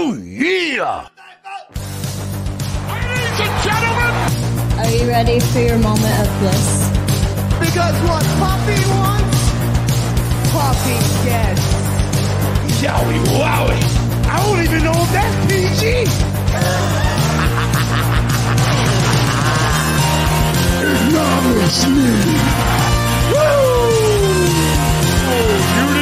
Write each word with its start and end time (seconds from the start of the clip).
Oh, 0.00 0.14
yeah! 0.14 1.08
Ladies 2.86 3.40
and 3.42 3.54
gentlemen, 3.66 4.14
Are 4.78 4.92
you 4.94 5.08
ready 5.08 5.40
for 5.40 5.58
your 5.58 5.78
moment 5.78 6.14
of 6.22 6.28
bliss? 6.38 6.68
Because 7.58 7.96
what 8.06 8.22
Poppy 8.38 8.78
wants, 8.94 9.40
Poppy 10.54 10.98
gets. 11.26 11.66
Yowie 12.78 13.22
wowie! 13.26 13.82
I 14.30 14.38
don't 14.46 14.62
even 14.62 14.84
know 14.84 14.94
if 14.94 15.10
that's 15.10 15.36
PG! 15.50 16.06
Acknowledge 20.94 21.80
me! 21.96 22.10
Woo! 23.34 23.58
Oh, 25.30 25.50
you 25.76 25.97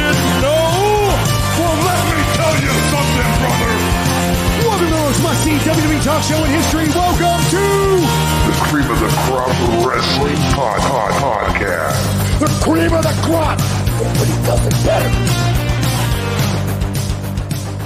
must-see 5.22 5.56
WWE 5.58 6.04
talk 6.04 6.22
show 6.22 6.43
in 6.44 6.50
history. 6.50 6.88
Welcome 6.88 7.43
to 7.50 7.64
the 8.46 8.57
cream 8.68 8.90
of 8.90 9.00
the 9.00 9.08
crop 9.24 9.48
wrestling 9.86 10.36
pod, 10.54 10.80
pod, 10.80 11.12
podcast. 11.22 12.38
The 12.38 12.48
cream 12.62 12.93
of 12.93 13.02
the 13.02 13.14
crop! 13.24 13.58
Nobody 13.96 14.36
does 14.44 14.66
it 14.66 14.76
better! 14.84 15.10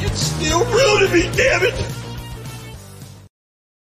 It's 0.05 0.21
still 0.21 0.65
real 0.65 0.99
to 0.99 1.09
me, 1.15 1.23
damn 1.37 1.63
it! 1.63 1.75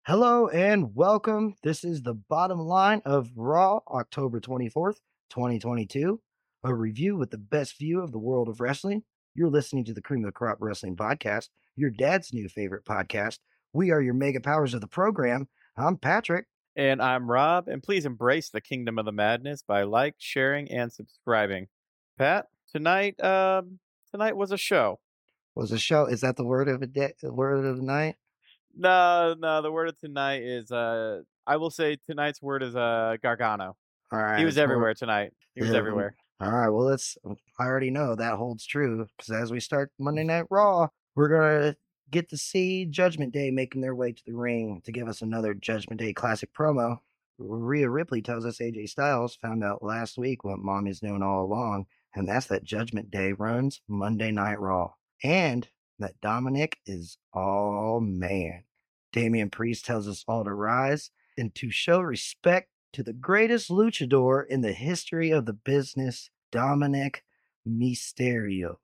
Hello 0.06 0.48
and 0.48 0.94
welcome. 0.94 1.54
This 1.62 1.84
is 1.84 2.02
the 2.02 2.14
bottom 2.14 2.58
line 2.58 3.02
of 3.04 3.30
Raw, 3.36 3.80
October 3.88 4.40
24th, 4.40 4.96
2022. 5.30 6.20
A 6.64 6.74
review 6.74 7.16
with 7.16 7.30
the 7.30 7.38
best 7.38 7.78
view 7.78 8.00
of 8.00 8.12
the 8.12 8.18
world 8.18 8.48
of 8.48 8.60
wrestling. 8.60 9.02
You're 9.34 9.50
listening 9.50 9.84
to 9.86 9.92
the 9.92 10.02
Cream 10.02 10.24
of 10.24 10.28
the 10.28 10.32
Crop 10.32 10.58
Wrestling 10.60 10.96
Podcast, 10.96 11.48
your 11.77 11.91
dad's 11.91 12.33
new 12.33 12.48
favorite 12.48 12.84
podcast. 12.84 13.38
We 13.73 13.91
are 13.91 14.01
your 14.01 14.14
mega 14.14 14.41
powers 14.41 14.74
of 14.74 14.80
the 14.80 14.87
program. 14.87 15.48
I'm 15.77 15.97
Patrick. 15.97 16.47
And 16.77 17.00
I'm 17.00 17.31
Rob, 17.31 17.69
and 17.69 17.83
please 17.83 18.05
embrace 18.05 18.50
the 18.50 18.61
kingdom 18.61 18.98
of 18.98 19.05
the 19.05 19.12
madness 19.12 19.62
by 19.62 19.84
like, 19.84 20.16
sharing, 20.19 20.70
and 20.70 20.92
subscribing. 20.92 21.69
Pat, 22.19 22.47
tonight, 22.72 23.22
um, 23.22 23.78
tonight 24.11 24.36
was 24.36 24.50
a 24.50 24.56
show. 24.56 24.98
Was 25.55 25.70
a 25.70 25.78
show? 25.78 26.06
Is 26.06 26.20
that 26.22 26.36
the 26.36 26.44
word 26.44 26.69
of 26.69 26.81
the 26.81 26.89
day? 26.89 27.12
The 27.22 27.33
word 27.33 27.64
of 27.64 27.77
the 27.77 27.83
night? 27.83 28.16
No, 28.77 29.36
no, 29.38 29.62
the 29.62 29.70
word 29.70 29.88
of 29.88 29.98
tonight 30.00 30.42
is 30.42 30.72
uh 30.72 31.20
I 31.47 31.59
will 31.59 31.70
say 31.70 31.97
tonight's 32.09 32.42
word 32.42 32.64
is 32.64 32.75
uh 32.75 33.16
Gargano. 33.22 33.77
All 34.12 34.19
right. 34.19 34.41
He 34.41 34.44
was 34.44 34.59
everywhere 34.59 34.94
tonight. 34.94 35.33
He 35.55 35.62
was 35.62 35.70
Yeah, 35.70 35.77
everywhere. 35.77 36.16
All 36.41 36.50
right. 36.50 36.69
Well, 36.69 36.86
let's. 36.86 37.16
I 37.61 37.64
already 37.66 37.91
know 37.91 38.16
that 38.16 38.34
holds 38.34 38.66
true 38.66 39.06
because 39.16 39.33
as 39.33 39.53
we 39.53 39.61
start 39.61 39.92
Monday 40.00 40.25
Night 40.25 40.47
Raw, 40.50 40.88
we're 41.14 41.28
gonna 41.28 41.76
get 42.10 42.28
to 42.30 42.36
see 42.36 42.86
Judgment 42.86 43.32
Day 43.32 43.50
making 43.50 43.80
their 43.80 43.94
way 43.94 44.12
to 44.12 44.22
the 44.26 44.34
ring 44.34 44.80
to 44.84 44.92
give 44.92 45.08
us 45.08 45.22
another 45.22 45.54
Judgment 45.54 46.00
Day 46.00 46.12
classic 46.12 46.52
promo. 46.52 46.98
Rhea 47.38 47.90
Ripley 47.90 48.22
tells 48.22 48.44
us 48.44 48.58
AJ 48.58 48.88
Styles 48.90 49.36
found 49.36 49.64
out 49.64 49.82
last 49.82 50.16
week 50.16 50.44
what 50.44 50.60
Mommy's 50.60 51.02
known 51.02 51.22
all 51.22 51.44
along, 51.44 51.86
and 52.14 52.28
that's 52.28 52.46
that 52.46 52.64
Judgment 52.64 53.10
Day 53.10 53.32
runs 53.32 53.80
Monday 53.88 54.30
Night 54.30 54.60
Raw, 54.60 54.92
and 55.22 55.68
that 55.98 56.20
Dominik 56.20 56.74
is 56.86 57.18
all 57.32 58.00
man. 58.00 58.64
Damian 59.12 59.50
Priest 59.50 59.84
tells 59.84 60.08
us 60.08 60.24
all 60.26 60.44
to 60.44 60.52
rise 60.52 61.10
and 61.38 61.54
to 61.56 61.70
show 61.70 62.00
respect 62.00 62.68
to 62.92 63.02
the 63.02 63.12
greatest 63.12 63.70
luchador 63.70 64.46
in 64.46 64.60
the 64.60 64.72
history 64.72 65.30
of 65.30 65.46
the 65.46 65.52
business, 65.52 66.30
Dominik 66.52 67.18
Mysterio. 67.68 68.76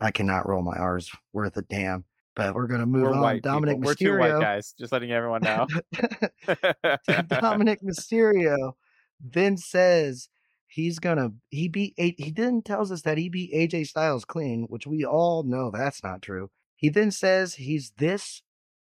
I 0.00 0.10
cannot 0.10 0.48
roll 0.48 0.62
my 0.62 0.76
R's 0.76 1.10
worth 1.32 1.56
a 1.56 1.62
damn, 1.62 2.04
but 2.36 2.54
we're 2.54 2.66
gonna 2.66 2.86
move 2.86 3.02
We're 3.02 3.14
on. 3.14 3.40
Dominik 3.40 3.76
people. 3.76 3.80
We're 3.80 3.94
two 3.94 4.18
white 4.18 4.32
Mysterio. 4.32 4.40
guys, 4.40 4.74
just 4.78 4.92
letting 4.92 5.12
everyone 5.12 5.42
know. 5.42 5.66
Dominik 6.46 7.82
Mysterio 7.82 8.72
then 9.20 9.56
says 9.56 10.28
he's 10.66 10.98
gonna 10.98 11.30
he 11.50 11.68
beat 11.68 11.94
he 11.96 12.32
then 12.34 12.62
tells 12.62 12.90
us 12.92 13.02
that 13.02 13.18
he 13.18 13.28
beat 13.28 13.52
AJ 13.52 13.88
Styles 13.88 14.24
clean, 14.24 14.64
which 14.68 14.86
we 14.86 15.04
all 15.04 15.42
know 15.42 15.70
that's 15.70 16.02
not 16.02 16.22
true. 16.22 16.50
He 16.76 16.88
then 16.88 17.10
says 17.10 17.54
he's 17.54 17.92
this 17.98 18.42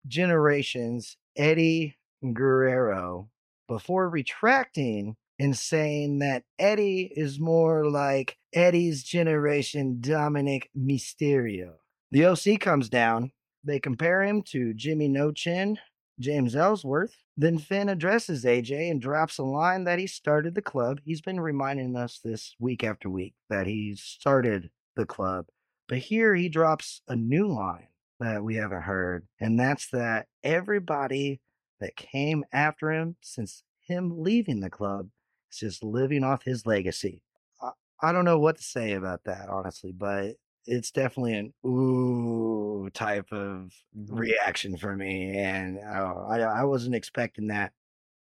generation's 0.08 1.18
Eddie 1.36 1.98
Guerrero 2.34 3.30
before 3.68 4.10
retracting 4.10 5.18
and 5.40 5.58
saying 5.58 6.20
that 6.20 6.44
Eddie 6.60 7.12
is 7.16 7.40
more 7.40 7.90
like 7.90 8.38
Eddie's 8.54 9.04
generation 9.04 9.98
Dominik 10.00 10.66
Mysterio. 10.78 11.74
The 12.12 12.26
OC 12.26 12.60
comes 12.60 12.90
down. 12.90 13.32
They 13.64 13.80
compare 13.80 14.24
him 14.24 14.42
to 14.50 14.74
Jimmy 14.74 15.08
No 15.08 15.32
Chin, 15.32 15.80
James 16.20 16.56
Ellsworth. 16.56 17.16
Then 17.36 17.58
Finn 17.58 17.90
addresses 17.90 18.46
AJ 18.46 18.92
and 18.92 19.02
drops 19.02 19.40
a 19.40 19.44
line 19.44 19.86
that 19.86 19.98
he 19.98 20.06
started 20.06 20.54
the 20.54 20.62
club. 20.62 21.00
He's 21.04 21.22
been 21.22 21.40
reminding 21.40 21.96
us 21.96 22.20
this 22.24 22.56
week 22.60 22.84
after 22.84 23.10
week 23.10 23.34
that 23.50 23.66
he 23.66 23.96
started 23.96 24.70
the 24.96 25.06
club. 25.06 25.48
But 25.88 25.98
here 25.98 26.36
he 26.36 26.50
drops 26.50 27.02
a 27.08 27.16
new 27.16 27.48
line 27.48 27.88
that 28.20 28.44
we 28.44 28.56
haven't 28.56 28.84
heard, 28.84 29.28
and 29.40 29.60
that's 29.60 29.90
that 29.90 30.28
everybody 30.44 31.42
that 31.80 31.96
came 31.96 32.46
after 32.54 32.92
him 32.92 33.16
since 33.22 33.64
him 33.82 34.22
leaving 34.22 34.60
the 34.62 34.70
club 34.70 35.10
is 35.54 35.60
just 35.60 35.84
living 35.84 36.24
off 36.24 36.44
his 36.44 36.66
legacy. 36.66 37.22
I, 37.62 37.72
I 38.02 38.12
don't 38.12 38.26
know 38.26 38.40
what 38.40 38.58
to 38.58 38.64
say 38.64 38.94
about 38.94 39.24
that, 39.26 39.50
honestly, 39.50 39.92
but 39.92 40.36
it's 40.66 40.92
definitely 40.92 41.36
an 41.36 41.54
ooh 41.66 42.90
type 42.94 43.32
of 43.32 43.72
reaction 44.08 44.78
for 44.78 44.96
me, 44.96 45.38
and 45.38 45.80
uh, 45.80 46.26
I, 46.30 46.40
I 46.40 46.64
wasn't 46.64 46.96
expecting 46.96 47.48
that. 47.48 47.74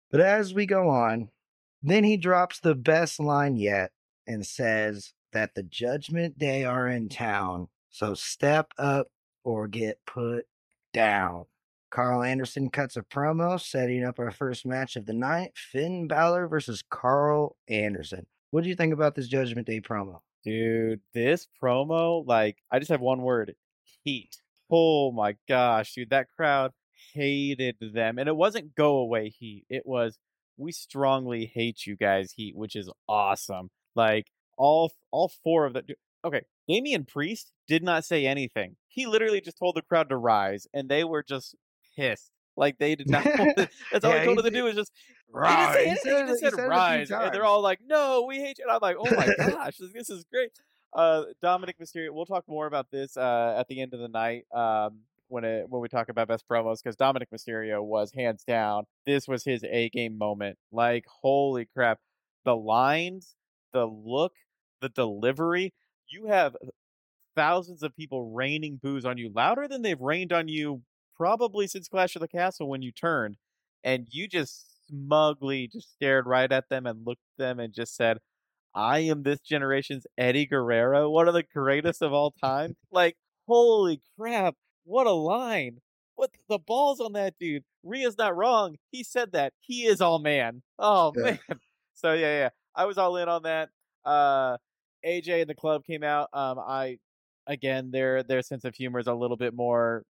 But 0.10 0.22
as 0.22 0.54
we 0.54 0.66
go 0.66 0.90
on, 0.90 1.30
then 1.84 2.04
he 2.04 2.18
drops 2.18 2.60
the 2.60 2.76
best 2.76 3.20
line 3.20 3.56
yet 3.56 3.92
and 4.28 4.46
says 4.46 5.14
that 5.34 5.56
the 5.56 5.64
Judgment 5.64 6.38
Day 6.38 6.64
are 6.66 6.88
in 6.88 7.10
town, 7.10 7.70
so 7.90 8.14
step 8.14 8.72
up 8.78 9.08
or 9.44 9.68
get 9.68 10.00
put 10.06 10.46
down. 10.94 11.46
Karl 11.92 12.24
Anderson 12.24 12.70
cuts 12.70 12.96
a 12.96 13.02
promo 13.02 13.60
setting 13.60 14.06
up 14.06 14.18
our 14.18 14.32
first 14.32 14.66
match 14.66 14.96
of 14.96 15.06
the 15.06 15.14
night 15.14 15.52
Finn 15.56 16.08
Balor 16.08 16.48
versus 16.48 16.82
Karl 16.90 17.58
Anderson. 17.68 18.26
What 18.52 18.64
do 18.64 18.70
you 18.70 18.76
think 18.76 18.94
about 18.94 19.14
this 19.16 19.28
Judgment 19.28 19.68
Day 19.68 19.82
promo? 19.82 20.22
Dude, 20.44 21.02
this 21.14 21.48
promo, 21.62 22.26
like, 22.26 22.58
I 22.72 22.80
just 22.80 22.92
have 22.92 23.02
one 23.02 23.22
word 23.22 23.56
heat. 24.04 24.38
Oh 24.72 25.12
my 25.12 25.36
gosh, 25.50 25.94
dude, 25.94 26.12
that 26.12 26.32
crowd 26.32 26.72
hated 27.14 27.76
them. 27.82 28.18
And 28.18 28.30
it 28.30 28.36
wasn't 28.36 28.74
go 28.74 28.98
away 28.98 29.30
heat, 29.30 29.66
it 29.70 29.84
was 29.86 30.18
we 30.58 30.72
strongly 30.72 31.46
hate 31.46 31.86
you 31.86 31.98
guys 31.98 32.32
heat, 32.32 32.56
which 32.56 32.76
is 32.76 32.90
awesome. 33.10 33.70
Like, 33.96 34.28
all 34.58 34.94
all 35.12 35.32
four 35.44 35.66
of 35.66 35.74
them. 35.74 35.84
Okay, 36.24 36.44
Damian 36.70 37.04
Priest 37.04 37.52
did 37.68 37.84
not 37.84 38.06
say 38.06 38.26
anything. 38.26 38.78
He 38.88 39.08
literally 39.08 39.42
just 39.42 39.58
told 39.58 39.76
the 39.76 39.82
crowd 39.82 40.08
to 40.10 40.18
rise, 40.18 40.68
and 40.74 40.88
they 40.88 41.04
were 41.04 41.24
just 41.24 41.56
pissed. 41.96 42.32
Like 42.58 42.78
they 42.78 42.96
did 42.96 43.10
not. 43.10 43.24
to- 43.24 43.70
That's 43.92 44.06
all 44.06 44.12
Yeah, 44.12 44.20
he 44.20 44.26
told 44.26 44.38
he 44.38 44.44
them 44.44 44.54
to 44.54 44.60
do 44.60 44.68
is 44.68 44.76
just 44.76 44.92
Rise. 45.34 45.76
He 45.78 45.84
He 45.84 45.90
didn't 45.90 46.02
say 46.02 46.10
anything. 46.10 46.28
He 46.28 46.32
just 46.32 46.40
said 46.42 46.50
said 46.52 46.60
it 46.60 46.60
a 46.60 46.64
few 46.64 46.70
rise, 46.70 47.12
and 47.12 47.34
they're 47.34 47.46
all 47.46 47.62
like, 47.62 47.80
"No, 47.86 48.26
we 48.28 48.38
hate 48.38 48.58
you." 48.60 48.66
And 48.66 48.72
I'm 48.72 48.80
like, 48.82 48.98
"Oh 49.00 49.16
my 49.16 49.28
gosh, 49.52 49.78
this, 49.78 50.10
is 50.10 50.26
great." 50.32 50.52
Uh, 50.94 51.24
Dominik 51.44 51.76
Mysterio. 51.82 52.12
We'll 52.12 52.26
talk 52.26 52.44
more 52.48 52.68
about 52.68 52.92
this 52.92 53.16
uh, 53.16 53.56
at 53.58 53.68
the 53.68 53.82
end 53.82 53.94
of 53.94 54.00
the 54.02 54.10
night 54.10 54.46
um, 54.54 55.00
when 55.30 55.46
it 55.46 55.70
when 55.70 55.82
we 55.82 55.88
talk 55.88 56.10
about 56.10 56.28
best 56.28 56.44
promos 56.50 56.84
because 56.84 56.98
Dominik 56.98 57.28
Mysterio 57.34 57.82
was 57.82 58.12
hands 58.14 58.44
down. 58.44 58.84
This 59.06 59.28
was 59.28 59.44
his 59.46 59.64
A 59.64 59.90
game 59.90 60.18
moment. 60.18 60.58
Like, 60.72 61.06
holy 61.08 61.68
crap! 61.74 62.00
The 62.44 62.56
lines, 62.56 63.36
the 63.74 63.86
look, 63.86 64.34
the 64.82 64.90
delivery. 64.90 65.74
You 66.10 66.26
have 66.26 66.58
thousands 67.38 67.84
of 67.84 67.96
people 67.96 68.34
raining 68.34 68.78
boos 68.84 69.06
on 69.06 69.18
you, 69.18 69.32
louder 69.34 69.70
than 69.70 69.82
they've 69.82 70.00
rained 70.00 70.34
on 70.34 70.50
you 70.50 70.82
probably 71.22 71.68
since 71.68 71.88
Clash 71.88 72.16
of 72.16 72.22
the 72.22 72.28
Castle 72.28 72.68
when 72.68 72.82
you 72.82 72.92
turned, 72.92 73.38
and 73.84 74.08
you 74.10 74.28
just 74.28 74.88
smugly 74.88 75.68
just 75.68 75.92
stared 75.94 76.26
right 76.26 76.52
at 76.52 76.68
them 76.70 76.88
and 76.88 77.06
looked 77.06 77.22
at 77.38 77.44
them 77.44 77.60
and 77.60 77.72
just 77.76 77.96
said, 77.96 78.18
I 78.74 79.00
am 79.00 79.22
this 79.22 79.40
generation's 79.40 80.08
Eddie 80.18 80.48
Guerrero, 80.48 81.12
one 81.12 81.28
of 81.28 81.36
the 81.36 81.44
greatest 81.44 82.02
of 82.02 82.12
all 82.12 82.32
time. 82.32 82.76
Like, 82.92 83.18
holy 83.48 84.02
crap, 84.20 84.56
what 84.84 85.06
a 85.06 85.12
line. 85.12 85.78
What 86.16 86.32
the 86.50 86.58
balls 86.58 87.00
on 87.00 87.14
that 87.14 87.36
dude. 87.40 87.64
Rhea's 87.84 88.18
not 88.18 88.36
wrong. 88.36 88.78
He 88.90 89.04
said 89.04 89.32
that. 89.34 89.54
He 89.60 89.86
is 89.86 90.02
all 90.02 90.18
man. 90.18 90.64
Oh 90.80 91.14
Yeah. 91.16 91.24
man. 91.24 91.40
So 91.94 92.14
yeah, 92.14 92.40
yeah. 92.40 92.50
I 92.76 92.86
was 92.86 92.98
all 92.98 93.16
in 93.18 93.30
on 93.30 93.44
that. 93.44 93.70
Uh 94.04 94.58
AJ 95.06 95.42
and 95.42 95.50
the 95.50 95.56
club 95.56 95.84
came 95.86 96.02
out. 96.04 96.30
Um 96.34 96.58
I 96.58 96.98
again 97.46 97.92
their 97.92 98.24
their 98.24 98.42
sense 98.42 98.66
of 98.66 98.74
humor 98.74 98.98
is 99.00 99.08
a 99.08 99.14
little 99.14 99.38
bit 99.38 99.54
more 99.54 100.04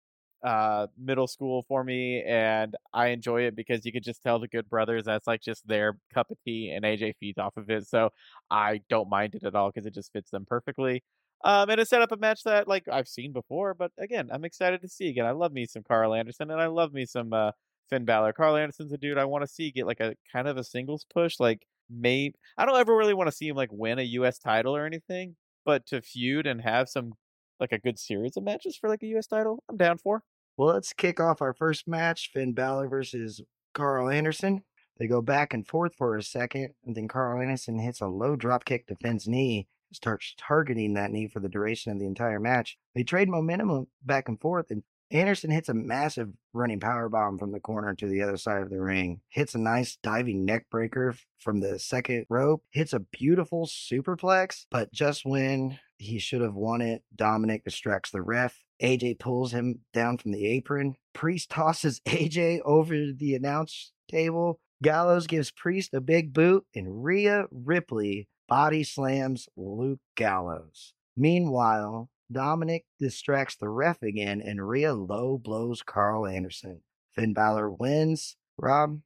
uh 0.43 0.87
middle 0.97 1.27
school 1.27 1.65
for 1.67 1.83
me 1.83 2.23
and 2.23 2.75
I 2.93 3.07
enjoy 3.07 3.41
it 3.41 3.55
because 3.55 3.85
you 3.85 3.91
could 3.91 4.03
just 4.03 4.23
tell 4.23 4.39
the 4.39 4.47
good 4.47 4.69
brothers 4.69 5.03
that's 5.05 5.27
like 5.27 5.41
just 5.41 5.67
their 5.67 5.97
cup 6.13 6.31
of 6.31 6.37
tea 6.45 6.71
and 6.73 6.85
AJ 6.85 7.15
feeds 7.19 7.37
off 7.37 7.57
of 7.57 7.69
it. 7.69 7.87
So 7.87 8.11
I 8.49 8.81
don't 8.89 9.09
mind 9.09 9.35
it 9.35 9.43
at 9.43 9.55
all 9.55 9.69
because 9.69 9.85
it 9.85 9.93
just 9.93 10.13
fits 10.13 10.31
them 10.31 10.45
perfectly. 10.47 11.03
Um, 11.43 11.69
and 11.69 11.79
it 11.79 11.87
set 11.87 12.01
up 12.01 12.11
a 12.11 12.17
match 12.17 12.43
that 12.43 12.67
like 12.67 12.87
I've 12.91 13.07
seen 13.07 13.31
before, 13.31 13.73
but 13.73 13.91
again, 13.97 14.29
I'm 14.31 14.43
excited 14.43 14.81
to 14.81 14.89
see 14.89 15.07
again. 15.09 15.25
I 15.25 15.31
love 15.31 15.53
me 15.53 15.65
some 15.65 15.83
Karl 15.83 16.13
Anderson, 16.13 16.51
and 16.51 16.59
I 16.61 16.67
love 16.67 16.91
me 16.93 17.05
some 17.05 17.31
uh, 17.31 17.51
Finn 17.89 18.03
Balor. 18.05 18.33
Karl 18.33 18.57
Anderson's 18.57 18.91
a 18.91 18.97
dude 18.97 19.17
I 19.17 19.25
want 19.25 19.43
to 19.43 19.47
see 19.47 19.71
get 19.71 19.87
like 19.87 20.01
a 20.01 20.15
kind 20.31 20.47
of 20.47 20.57
a 20.57 20.63
singles 20.63 21.05
push. 21.13 21.39
Like, 21.39 21.65
maybe 21.89 22.35
I 22.57 22.65
don't 22.65 22.77
ever 22.77 22.95
really 22.95 23.13
want 23.13 23.29
to 23.29 23.35
see 23.35 23.47
him 23.47 23.55
like 23.55 23.69
win 23.71 23.99
a 23.99 24.03
U.S. 24.03 24.37
title 24.37 24.75
or 24.75 24.85
anything, 24.85 25.37
but 25.65 25.85
to 25.87 26.01
feud 26.01 26.45
and 26.45 26.61
have 26.61 26.89
some 26.89 27.13
like 27.59 27.71
a 27.71 27.79
good 27.79 27.99
series 27.99 28.35
of 28.37 28.43
matches 28.43 28.77
for 28.77 28.89
like 28.89 29.03
a 29.03 29.07
U.S. 29.07 29.27
title, 29.27 29.63
I'm 29.69 29.77
down 29.77 29.97
for. 29.97 30.23
Well, 30.59 30.73
let's 30.73 30.91
kick 30.91 31.21
off 31.21 31.41
our 31.41 31.53
first 31.53 31.87
match 31.87 32.31
Finn 32.33 32.51
Balor 32.51 32.89
versus 32.89 33.39
Karl 33.73 34.09
Anderson. 34.09 34.65
They 34.97 35.07
go 35.07 35.21
back 35.21 35.53
and 35.53 35.65
forth 35.65 35.95
for 35.95 36.17
a 36.17 36.21
second, 36.21 36.73
and 36.85 36.97
then 36.97 37.07
Karl 37.07 37.41
Anderson 37.41 37.79
hits 37.79 38.01
a 38.01 38.07
low 38.07 38.35
drop 38.35 38.65
kick 38.65 38.85
to 38.87 38.95
Finn's 38.97 39.25
knee 39.25 39.69
starts 39.93 40.35
targeting 40.37 40.95
that 40.95 41.11
knee 41.11 41.29
for 41.29 41.39
the 41.39 41.47
duration 41.47 41.93
of 41.93 41.99
the 41.99 42.05
entire 42.05 42.41
match. 42.41 42.77
They 42.93 43.03
trade 43.03 43.29
momentum 43.29 43.87
back 44.03 44.27
and 44.27 44.37
forth, 44.37 44.69
and 44.69 44.83
Anderson 45.11 45.49
hits 45.49 45.69
a 45.69 45.73
massive 45.73 46.27
running 46.51 46.81
power 46.81 47.07
bomb 47.07 47.39
from 47.39 47.53
the 47.53 47.61
corner 47.61 47.95
to 47.95 48.07
the 48.07 48.21
other 48.21 48.35
side 48.35 48.61
of 48.61 48.69
the 48.69 48.81
ring, 48.81 49.21
hits 49.29 49.55
a 49.55 49.59
nice 49.59 49.97
diving 50.03 50.43
neck 50.43 50.65
breaker 50.69 51.15
from 51.37 51.61
the 51.61 51.79
second 51.79 52.25
rope, 52.27 52.65
hits 52.71 52.91
a 52.91 52.99
beautiful 52.99 53.65
superplex, 53.65 54.65
but 54.69 54.91
just 54.91 55.23
when 55.23 55.79
he 55.97 56.19
should 56.19 56.41
have 56.41 56.55
won 56.55 56.81
it, 56.81 57.01
Dominik 57.15 57.63
distracts 57.63 58.11
the 58.11 58.21
ref. 58.21 58.61
AJ 58.81 59.19
pulls 59.19 59.51
him 59.51 59.79
down 59.93 60.17
from 60.17 60.31
the 60.31 60.45
apron. 60.47 60.95
Priest 61.13 61.49
tosses 61.49 61.99
AJ 62.07 62.61
over 62.63 62.93
the 62.93 63.35
announce 63.35 63.91
table. 64.09 64.59
Gallows 64.81 65.27
gives 65.27 65.51
Priest 65.51 65.93
a 65.93 66.01
big 66.01 66.33
boot, 66.33 66.65
and 66.73 67.03
Rhea 67.03 67.45
Ripley 67.51 68.29
body 68.47 68.83
slams 68.83 69.49
Luke 69.57 69.99
Gallows. 70.15 70.93
Meanwhile, 71.17 72.09
Dominik 72.31 72.85
distracts 72.99 73.55
the 73.55 73.69
ref 73.69 74.01
again, 74.01 74.41
and 74.41 74.67
Rhea 74.67 74.93
low 74.93 75.37
blows 75.37 75.81
Karl 75.81 76.25
Anderson. 76.25 76.81
Finn 77.13 77.33
Balor 77.33 77.71
wins. 77.71 78.37
Rob, 78.57 79.01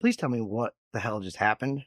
please 0.00 0.16
tell 0.16 0.28
me 0.28 0.40
what 0.40 0.74
the 0.92 1.00
hell 1.00 1.20
just 1.20 1.36
happened. 1.36 1.82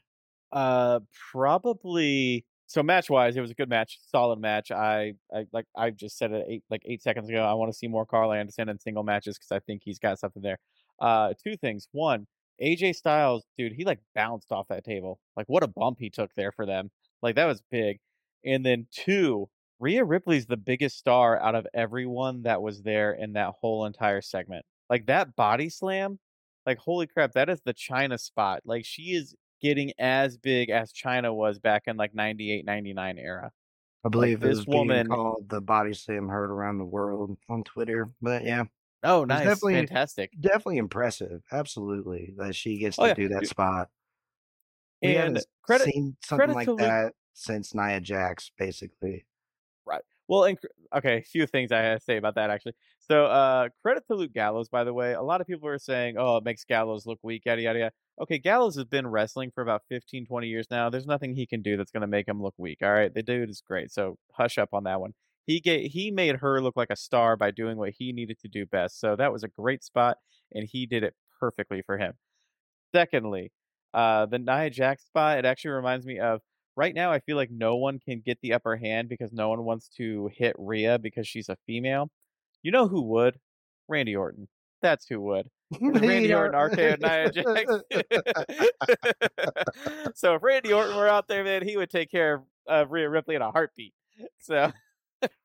Uh, 0.52 1.00
probably. 1.32 2.46
So 2.72 2.82
match 2.82 3.10
wise, 3.10 3.36
it 3.36 3.42
was 3.42 3.52
a 3.52 3.54
good 3.54 3.68
match, 3.68 4.00
solid 4.08 4.40
match. 4.40 4.72
I, 4.72 5.16
I 5.36 5.46
like 5.52 5.66
I 5.76 5.90
just 5.90 6.18
said 6.18 6.32
it 6.32 6.46
eight 6.48 6.64
like 6.70 6.82
eight 6.86 7.02
seconds 7.02 7.28
ago. 7.28 7.44
I 7.44 7.54
want 7.54 7.70
to 7.70 7.78
see 7.78 7.90
more 7.90 8.06
Karl 8.06 8.32
Anderson 8.32 8.70
in 8.70 8.80
single 8.80 9.04
matches 9.04 9.38
because 9.38 9.52
I 9.52 9.60
think 9.60 9.82
he's 9.84 10.00
got 10.00 10.20
something 10.20 10.42
there. 10.42 10.58
Uh, 10.98 11.34
two 11.44 11.58
things. 11.58 11.90
One, 11.92 12.28
AJ 12.64 12.96
Styles, 12.96 13.44
dude, 13.58 13.74
he 13.74 13.84
like 13.84 14.00
bounced 14.16 14.54
off 14.54 14.70
that 14.70 14.86
table. 14.86 15.20
Like 15.36 15.48
what 15.50 15.64
a 15.64 15.68
bump 15.68 15.98
he 16.00 16.10
took 16.10 16.34
there 16.36 16.54
for 16.54 16.66
them. 16.66 16.92
Like 17.22 17.36
that 17.36 17.46
was 17.46 17.62
big. 17.70 18.00
And 18.46 18.66
then 18.66 18.88
two, 18.90 19.50
Rhea 19.82 20.06
Ripley's 20.06 20.46
the 20.46 20.56
biggest 20.56 20.98
star 20.98 21.42
out 21.42 21.56
of 21.56 21.68
everyone 21.74 22.44
that 22.44 22.62
was 22.62 22.84
there 22.84 23.12
in 23.12 23.34
that 23.34 23.56
whole 23.60 23.86
entire 23.86 24.22
segment. 24.22 24.66
Like 24.90 25.08
that 25.08 25.36
body 25.36 25.68
slam, 25.68 26.20
like 26.66 26.78
holy 26.78 27.08
crap, 27.08 27.34
that 27.34 27.50
is 27.50 27.60
the 27.66 27.74
Chyna 27.74 28.18
spot. 28.18 28.62
Like 28.64 28.86
she 28.86 29.14
is 29.14 29.36
getting 29.62 29.94
as 30.00 30.38
big 30.38 30.70
as 30.70 30.92
Chyna 30.92 31.34
was 31.34 31.60
back 31.60 31.84
in 31.88 31.98
like 31.98 32.14
98, 32.16 32.66
99 32.66 33.18
era. 33.18 33.52
I 34.04 34.10
believe 34.10 34.42
Like, 34.42 34.52
this 34.56 34.66
woman- 34.66 35.08
called 35.08 35.48
the 35.50 35.62
body 35.62 35.94
slam 35.94 36.28
heard 36.28 36.50
around 36.50 36.80
the 36.80 36.86
world 36.86 37.38
on 37.50 37.64
Twitter. 37.64 38.10
But 38.22 38.44
yeah, 38.44 38.64
Oh, 39.04 39.24
nice. 39.26 39.44
definitely- 39.44 39.76
Fantastic. 39.76 40.32
definitely 40.40 40.78
impressive. 40.78 41.44
Absolutely, 41.52 42.34
that 42.38 42.56
she 42.56 42.78
gets 42.80 42.98
Oh, 42.98 43.04
to 43.04 43.08
yeah. 43.10 43.14
do 43.14 43.28
that 43.30 43.42
Dude, 43.42 43.50
spot. 43.50 43.90
We 45.02 45.10
And 45.16 45.18
haven't 45.38 45.46
credit 45.64 45.86
seen 45.94 46.18
something 46.24 46.52
like 46.52 46.66
to 46.66 46.72
Luke- 46.72 46.80
that 46.82 47.14
since 47.34 47.74
Nia 47.76 48.02
Jax, 48.02 48.52
basically. 48.58 49.26
Well, 50.32 50.48
okay, 50.96 51.18
a 51.18 51.22
few 51.22 51.46
things 51.46 51.74
I 51.74 51.80
have 51.80 52.00
to 52.00 52.04
say 52.06 52.16
about 52.16 52.36
that 52.36 52.50
actually. 52.50 52.72
So, 53.00 53.26
uh, 53.26 53.68
credit 53.82 54.06
to 54.08 54.16
Luke 54.16 54.32
Gallows, 54.32 54.70
by 54.70 54.86
the 54.86 54.94
way. 54.94 55.12
A 55.12 55.22
lot 55.22 55.42
of 55.42 55.48
people 55.48 55.68
are 55.68 55.78
saying, 55.78 56.16
oh, 56.18 56.38
it 56.38 56.46
makes 56.46 56.64
Gallows 56.64 57.06
look 57.06 57.20
weak, 57.22 57.42
yada, 57.46 57.62
yada, 57.62 57.80
yada. 57.80 57.92
Okay, 58.22 58.38
Gallows 58.38 58.78
has 58.78 58.86
been 58.86 59.06
wrestling 59.08 59.52
for 59.54 59.62
about 59.62 59.82
15, 59.90 60.26
20 60.26 60.48
years 60.48 60.68
now. 60.72 60.90
There's 60.90 61.06
nothing 61.06 61.36
he 61.36 61.46
can 61.46 61.62
do 61.62 61.76
that's 61.76 61.92
going 61.92 62.00
to 62.00 62.08
make 62.08 62.30
him 62.30 62.42
look 62.42 62.54
weak. 62.58 62.78
All 62.82 62.94
right. 62.94 63.14
The 63.14 63.22
dude 63.22 63.50
is 63.50 63.62
great. 63.68 63.92
So, 63.92 64.16
hush 64.32 64.58
up 64.58 64.70
on 64.72 64.86
that 64.86 65.02
one. 65.02 65.16
He 65.48 65.60
gave, 65.60 65.92
he 65.92 66.12
made 66.12 66.38
her 66.38 66.62
look 66.62 66.78
like 66.78 66.92
a 66.92 66.96
star 66.96 67.36
by 67.36 67.52
doing 67.52 67.76
what 67.76 67.90
he 68.00 68.14
needed 68.14 68.40
to 68.40 68.48
do 68.48 68.66
best. 68.66 69.02
So, 69.02 69.18
that 69.18 69.34
was 69.34 69.44
a 69.44 69.50
great 69.50 69.84
spot, 69.84 70.16
and 70.54 70.66
he 70.66 70.86
did 70.86 71.04
it 71.04 71.14
perfectly 71.42 71.82
for 71.82 71.98
him. 71.98 72.14
Secondly, 72.96 73.52
uh, 73.94 74.28
the 74.28 74.40
Nia 74.40 74.70
Jax 74.70 75.04
spot, 75.06 75.40
it 75.40 75.46
actually 75.46 75.72
reminds 75.72 76.06
me 76.06 76.20
of 76.20 76.40
right 76.82 76.96
now 76.96 77.12
I 77.12 77.20
feel 77.20 77.38
like 77.38 77.52
no 77.52 77.76
one 77.76 78.00
can 78.00 78.24
get 78.26 78.40
the 78.42 78.54
upper 78.54 78.76
hand 78.76 79.08
because 79.08 79.32
no 79.32 79.50
one 79.50 79.64
wants 79.64 79.88
to 79.98 80.32
hit 80.36 80.56
Rhea 80.58 80.98
because 80.98 81.28
she's 81.28 81.48
a 81.48 81.56
female. 81.68 82.10
You 82.64 82.72
know 82.72 82.88
who 82.88 83.04
would? 83.04 83.38
Randy 83.88 84.16
Orton. 84.16 84.48
That's 84.82 85.06
who 85.06 85.22
would. 85.22 85.48
Randy 85.80 86.34
Orton, 86.34 86.60
RKO 86.60 87.00
Nia 87.00 87.32
Jax. 87.32 87.72
so 90.20 90.34
if 90.34 90.42
Randy 90.42 90.74
Orton 90.74 90.96
were 90.96 91.08
out 91.08 91.28
there, 91.28 91.44
man, 91.44 91.68
he 91.68 91.78
would 91.78 91.92
take 91.92 92.10
care 92.10 92.34
of 92.34 92.42
uh, 92.68 92.88
Rhea 92.88 93.08
Ripley 93.08 93.36
in 93.36 93.44
a 93.44 93.52
heartbeat. 93.52 93.94
So 94.40 94.72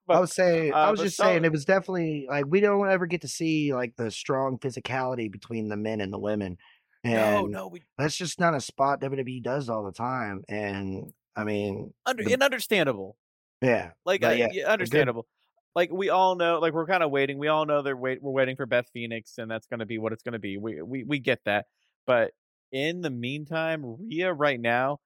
I 0.08 0.18
was 0.18 0.32
saying, 0.32 0.72
I 0.72 0.84
uh, 0.86 0.90
was 0.92 1.00
but 1.00 1.04
just 1.04 1.18
saying, 1.18 1.44
it 1.44 1.52
was 1.52 1.66
definitely 1.66 2.26
like 2.30 2.46
we 2.48 2.60
don't 2.60 2.88
ever 2.88 3.04
get 3.04 3.20
to 3.20 3.28
see 3.28 3.74
like 3.74 3.94
the 3.96 4.10
strong 4.10 4.56
physicality 4.58 5.30
between 5.30 5.68
the 5.68 5.76
men 5.76 6.00
and 6.00 6.10
the 6.10 6.18
women, 6.18 6.56
and 7.04 7.14
no, 7.14 7.46
no, 7.46 7.68
we 7.68 7.82
that's 7.98 8.16
just 8.16 8.40
not 8.40 8.54
a 8.54 8.60
spot 8.60 9.02
WWE 9.02 9.42
does 9.42 9.68
all 9.68 9.84
the 9.84 9.92
time. 9.92 10.42
And 10.48 11.12
I 11.36 11.44
mean, 11.44 11.92
under 12.06 12.24
the- 12.24 12.32
and 12.32 12.42
understandable. 12.42 13.16
yeah, 13.60 13.92
Like, 14.04 14.24
uh, 14.24 14.30
yeah, 14.30 14.48
yeah, 14.52 14.62
good. 14.62 14.64
understandable. 14.64 15.26
Like 15.74 15.92
we 15.92 16.08
all 16.08 16.36
know, 16.36 16.58
like 16.58 16.72
we're 16.72 16.86
kind 16.86 17.02
of 17.02 17.10
waiting. 17.10 17.38
We 17.38 17.48
all 17.48 17.66
know 17.66 17.82
they're 17.82 17.96
wait. 17.96 18.22
We're 18.22 18.32
waiting 18.32 18.56
for 18.56 18.64
Beth 18.64 18.86
Phoenix, 18.94 19.36
and 19.36 19.50
that's 19.50 19.66
going 19.66 19.80
to 19.80 19.86
be 19.86 19.98
what 19.98 20.12
it's 20.14 20.22
going 20.22 20.32
to 20.32 20.38
be. 20.38 20.56
We 20.56 20.80
we 20.80 21.04
we 21.04 21.18
get 21.18 21.40
that. 21.44 21.66
But 22.06 22.30
in 22.72 23.02
the 23.02 23.10
meantime, 23.10 23.84
Rhea 23.84 24.32
right 24.32 24.58
now 24.58 25.00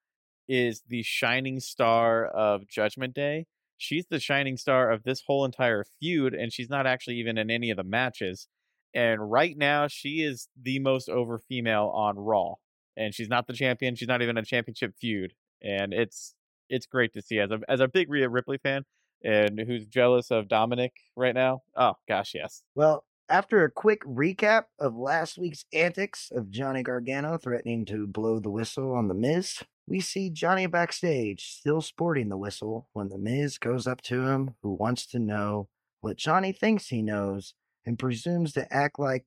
is 0.49 0.83
the 0.89 1.03
shining 1.03 1.59
star 1.59 2.25
of 2.27 2.69
Judgment 2.69 3.15
Day. 3.15 3.47
She's 3.79 4.07
the 4.11 4.21
shining 4.21 4.57
star 4.57 4.91
of 4.93 5.03
this 5.03 5.23
whole 5.27 5.45
entire 5.45 5.85
feud, 5.99 6.35
and 6.35 6.53
she's 6.53 6.71
not 6.71 6.87
actually 6.87 7.17
even 7.17 7.37
in 7.37 7.51
any 7.51 7.71
of 7.71 7.77
the 7.77 7.83
matches. 7.85 8.47
And 8.95 9.29
right 9.31 9.57
now, 9.57 9.89
she 9.89 10.23
is 10.23 10.49
the 10.61 10.79
most 10.79 11.09
over 11.09 11.39
female 11.39 11.89
on 11.95 12.17
Raw, 12.17 12.55
and 12.97 13.13
she's 13.15 13.29
not 13.29 13.47
the 13.49 13.55
champion. 13.55 13.97
She's 13.97 14.09
not 14.09 14.23
even 14.23 14.37
a 14.37 14.45
championship 14.45 14.95
feud, 15.01 15.33
and 15.63 15.93
it's 15.93 16.35
it's 16.69 16.87
great 16.87 17.13
to 17.15 17.23
see 17.23 17.39
as 17.39 17.51
a 17.51 17.61
as 17.69 17.81
a 17.81 17.89
big 17.89 18.11
Rhea 18.11 18.29
Ripley 18.29 18.59
fan 18.59 18.85
and 19.23 19.59
who's 19.59 19.87
jealous 19.87 20.31
of 20.31 20.49
Dominik 20.49 20.93
right 21.17 21.35
now. 21.35 21.63
Oh 21.77 21.95
gosh, 22.09 22.35
yes. 22.35 22.63
Well, 22.75 23.05
after 23.29 23.65
a 23.65 23.71
quick 23.71 24.03
recap 24.05 24.65
of 24.79 24.97
last 24.97 25.39
week's 25.39 25.65
antics 25.73 26.31
of 26.35 26.51
Johnny 26.51 26.83
Gargano 26.83 27.37
threatening 27.39 27.85
to 27.87 28.07
blow 28.07 28.41
the 28.41 28.51
whistle 28.51 28.93
on 28.95 29.09
The 29.09 29.15
Miz, 29.15 29.63
we 29.87 30.01
see 30.01 30.31
Johnny 30.31 30.67
backstage 30.67 31.53
still 31.59 31.81
sporting 31.81 32.29
the 32.29 32.37
whistle 32.37 32.89
when 32.93 33.09
The 33.09 33.19
Miz 33.19 33.59
goes 33.59 33.87
up 33.87 34.01
to 34.03 34.27
him, 34.27 34.55
who 34.63 34.71
wants 34.71 35.07
to 35.09 35.19
know 35.19 35.69
what 36.01 36.17
Johnny 36.17 36.53
thinks 36.53 36.89
he 36.89 37.03
knows 37.03 37.55
and 37.87 37.99
presumes 37.99 38.53
to 38.55 38.73
act 38.73 38.99
like 38.99 39.27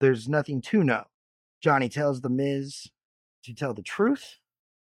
there's 0.00 0.28
nothing 0.28 0.60
to 0.60 0.84
know. 0.84 1.04
Johnny 1.60 1.88
tells 1.88 2.20
The 2.20 2.28
Miz 2.28 2.88
to 3.44 3.54
tell 3.54 3.74
the 3.74 3.82
truth. 3.82 4.36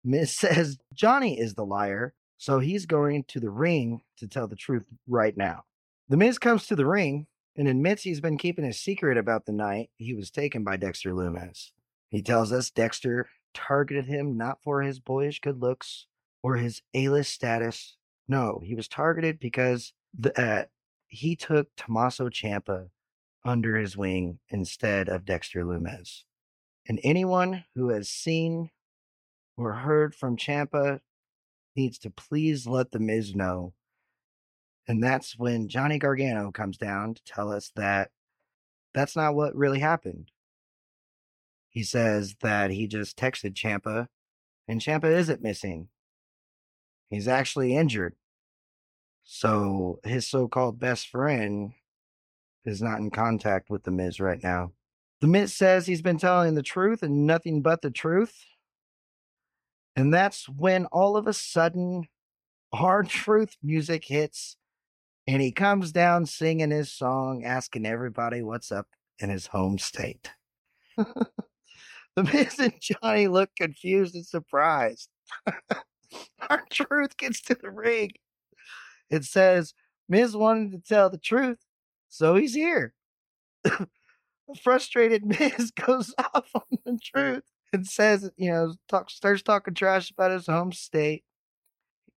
Miz 0.05 0.35
says 0.35 0.77
Johnny 0.93 1.39
is 1.39 1.55
the 1.55 1.65
liar, 1.65 2.13
so 2.37 2.59
he's 2.59 2.85
going 2.85 3.23
to 3.29 3.39
the 3.39 3.49
ring 3.49 4.01
to 4.17 4.27
tell 4.27 4.47
the 4.47 4.55
truth 4.55 4.85
right 5.07 5.35
now. 5.35 5.63
The 6.07 6.17
Miz 6.17 6.37
comes 6.37 6.67
to 6.67 6.75
the 6.75 6.85
ring 6.85 7.27
and 7.57 7.67
admits 7.67 8.03
he's 8.03 8.21
been 8.21 8.37
keeping 8.37 8.65
a 8.65 8.73
secret 8.73 9.17
about 9.17 9.45
the 9.45 9.51
night 9.51 9.89
he 9.97 10.13
was 10.13 10.29
taken 10.29 10.63
by 10.63 10.77
Dexter 10.77 11.11
Lumis. 11.11 11.71
He 12.09 12.21
tells 12.21 12.51
us 12.51 12.69
Dexter 12.69 13.27
targeted 13.53 14.05
him 14.05 14.37
not 14.37 14.61
for 14.61 14.81
his 14.81 14.99
boyish 14.99 15.39
good 15.39 15.61
looks 15.61 16.05
or 16.43 16.57
his 16.57 16.81
A-list 16.93 17.33
status. 17.33 17.97
No, 18.27 18.61
he 18.63 18.75
was 18.75 18.87
targeted 18.87 19.39
because 19.39 19.93
the, 20.17 20.39
uh, 20.39 20.65
he 21.07 21.35
took 21.35 21.69
Tommaso 21.75 22.29
Ciampa 22.29 22.89
under 23.43 23.77
his 23.77 23.95
wing 23.95 24.39
instead 24.49 25.07
of 25.07 25.25
Dexter 25.25 25.63
Lumis. 25.63 26.23
And 26.87 26.99
anyone 27.03 27.63
who 27.73 27.89
has 27.89 28.09
seen 28.09 28.69
or 29.57 29.73
heard 29.73 30.15
from 30.15 30.37
Ciampa 30.37 30.99
needs 31.75 31.97
to 31.99 32.09
please 32.09 32.67
let 32.67 32.91
the 32.91 32.99
Miz 32.99 33.35
know 33.35 33.73
and 34.87 35.03
that's 35.03 35.37
when 35.37 35.67
Johnny 35.67 35.97
Gargano 35.97 36.51
comes 36.51 36.77
down 36.77 37.15
to 37.15 37.23
tell 37.23 37.51
us 37.51 37.71
that 37.75 38.11
that's 38.93 39.15
not 39.15 39.35
what 39.35 39.55
really 39.55 39.79
happened. 39.79 40.31
He 41.69 41.83
says 41.83 42.35
that 42.41 42.71
he 42.71 42.87
just 42.87 43.17
texted 43.17 43.53
Ciampa, 43.53 44.07
and 44.67 44.79
Ciampa 44.79 45.11
isn't 45.11 45.41
missing. 45.41 45.89
He's 47.09 47.27
actually 47.27 47.75
injured. 47.75 48.15
So 49.23 49.99
his 50.03 50.27
so 50.27 50.47
called 50.47 50.79
best 50.79 51.09
friend 51.09 51.73
is 52.63 52.81
not 52.81 52.99
in 52.99 53.09
contact 53.09 53.69
with 53.69 53.83
The 53.83 53.91
Miz 53.91 54.19
right 54.19 54.41
now. 54.41 54.71
The 55.19 55.27
Miz 55.27 55.53
says 55.53 55.87
he's 55.87 56.01
been 56.01 56.17
telling 56.17 56.55
the 56.55 56.63
truth 56.63 57.01
and 57.01 57.25
nothing 57.25 57.61
but 57.61 57.81
the 57.81 57.91
truth. 57.91 58.45
And 59.95 60.13
that's 60.13 60.49
when 60.49 60.85
all 60.87 61.15
of 61.15 61.27
a 61.27 61.33
sudden 61.33 62.07
Hard 62.73 63.09
Truth 63.09 63.55
music 63.63 64.05
hits, 64.05 64.57
and 65.27 65.41
he 65.41 65.51
comes 65.51 65.91
down 65.91 66.25
singing 66.25 66.71
his 66.71 66.91
song, 66.91 67.43
asking 67.43 67.85
everybody 67.85 68.41
what's 68.41 68.71
up 68.71 68.87
in 69.19 69.29
his 69.29 69.47
home 69.47 69.77
state. 69.77 70.31
the 70.97 72.23
Miz 72.23 72.59
and 72.59 72.73
Johnny 72.79 73.27
look 73.27 73.49
confused 73.57 74.15
and 74.15 74.25
surprised. 74.25 75.09
R-Truth 76.49 77.17
gets 77.17 77.41
to 77.41 77.55
the 77.55 77.71
ring. 77.71 78.11
It 79.09 79.23
says 79.23 79.73
Miz 80.07 80.35
wanted 80.35 80.71
to 80.71 80.79
tell 80.79 81.09
the 81.09 81.17
truth, 81.17 81.59
so 82.09 82.35
he's 82.35 82.53
here. 82.53 82.93
the 83.63 83.87
frustrated 84.61 85.25
Miz 85.25 85.71
goes 85.71 86.13
off 86.19 86.49
on 86.53 86.77
the 86.85 86.99
truth 87.01 87.43
and 87.75 87.87
says, 87.87 88.29
you 88.37 88.51
know, 88.51 88.73
talk, 88.87 89.09
starts 89.09 89.41
talking 89.43 89.73
trash 89.73 90.11
about 90.11 90.31
his 90.31 90.47
home 90.47 90.71
state. 90.71 91.23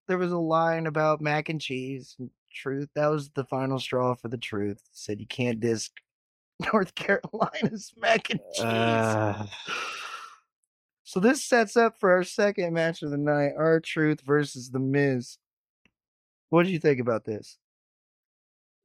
There 0.07 0.19
was 0.19 0.33
a 0.33 0.38
line 0.38 0.87
about 0.87 1.21
mac 1.21 1.49
and 1.49 1.61
cheese. 1.61 2.17
And 2.19 2.31
truth, 2.53 2.88
that 2.95 3.09
was 3.09 3.31
the 3.31 3.45
final 3.45 3.79
straw 3.79 4.15
for 4.15 4.29
the 4.29 4.38
truth. 4.38 4.81
Said 4.93 5.21
you 5.21 5.27
can't 5.27 5.61
disc 5.61 5.93
North 6.73 6.95
Carolina's 6.95 7.93
mac 7.97 8.31
and 8.31 8.41
cheese. 8.55 8.65
Uh, 8.65 9.47
so 11.05 11.21
this 11.21 11.45
sets 11.45 11.77
up 11.77 11.99
for 11.99 12.11
our 12.11 12.25
second 12.25 12.73
match 12.73 13.03
of 13.03 13.11
the 13.11 13.19
night: 13.19 13.53
R-Truth 13.57 14.23
versus 14.23 14.71
the 14.71 14.79
Miz. 14.79 15.38
What 16.50 16.65
do 16.65 16.73
you 16.73 16.79
think 16.79 17.00
about 17.00 17.25
this? 17.25 17.59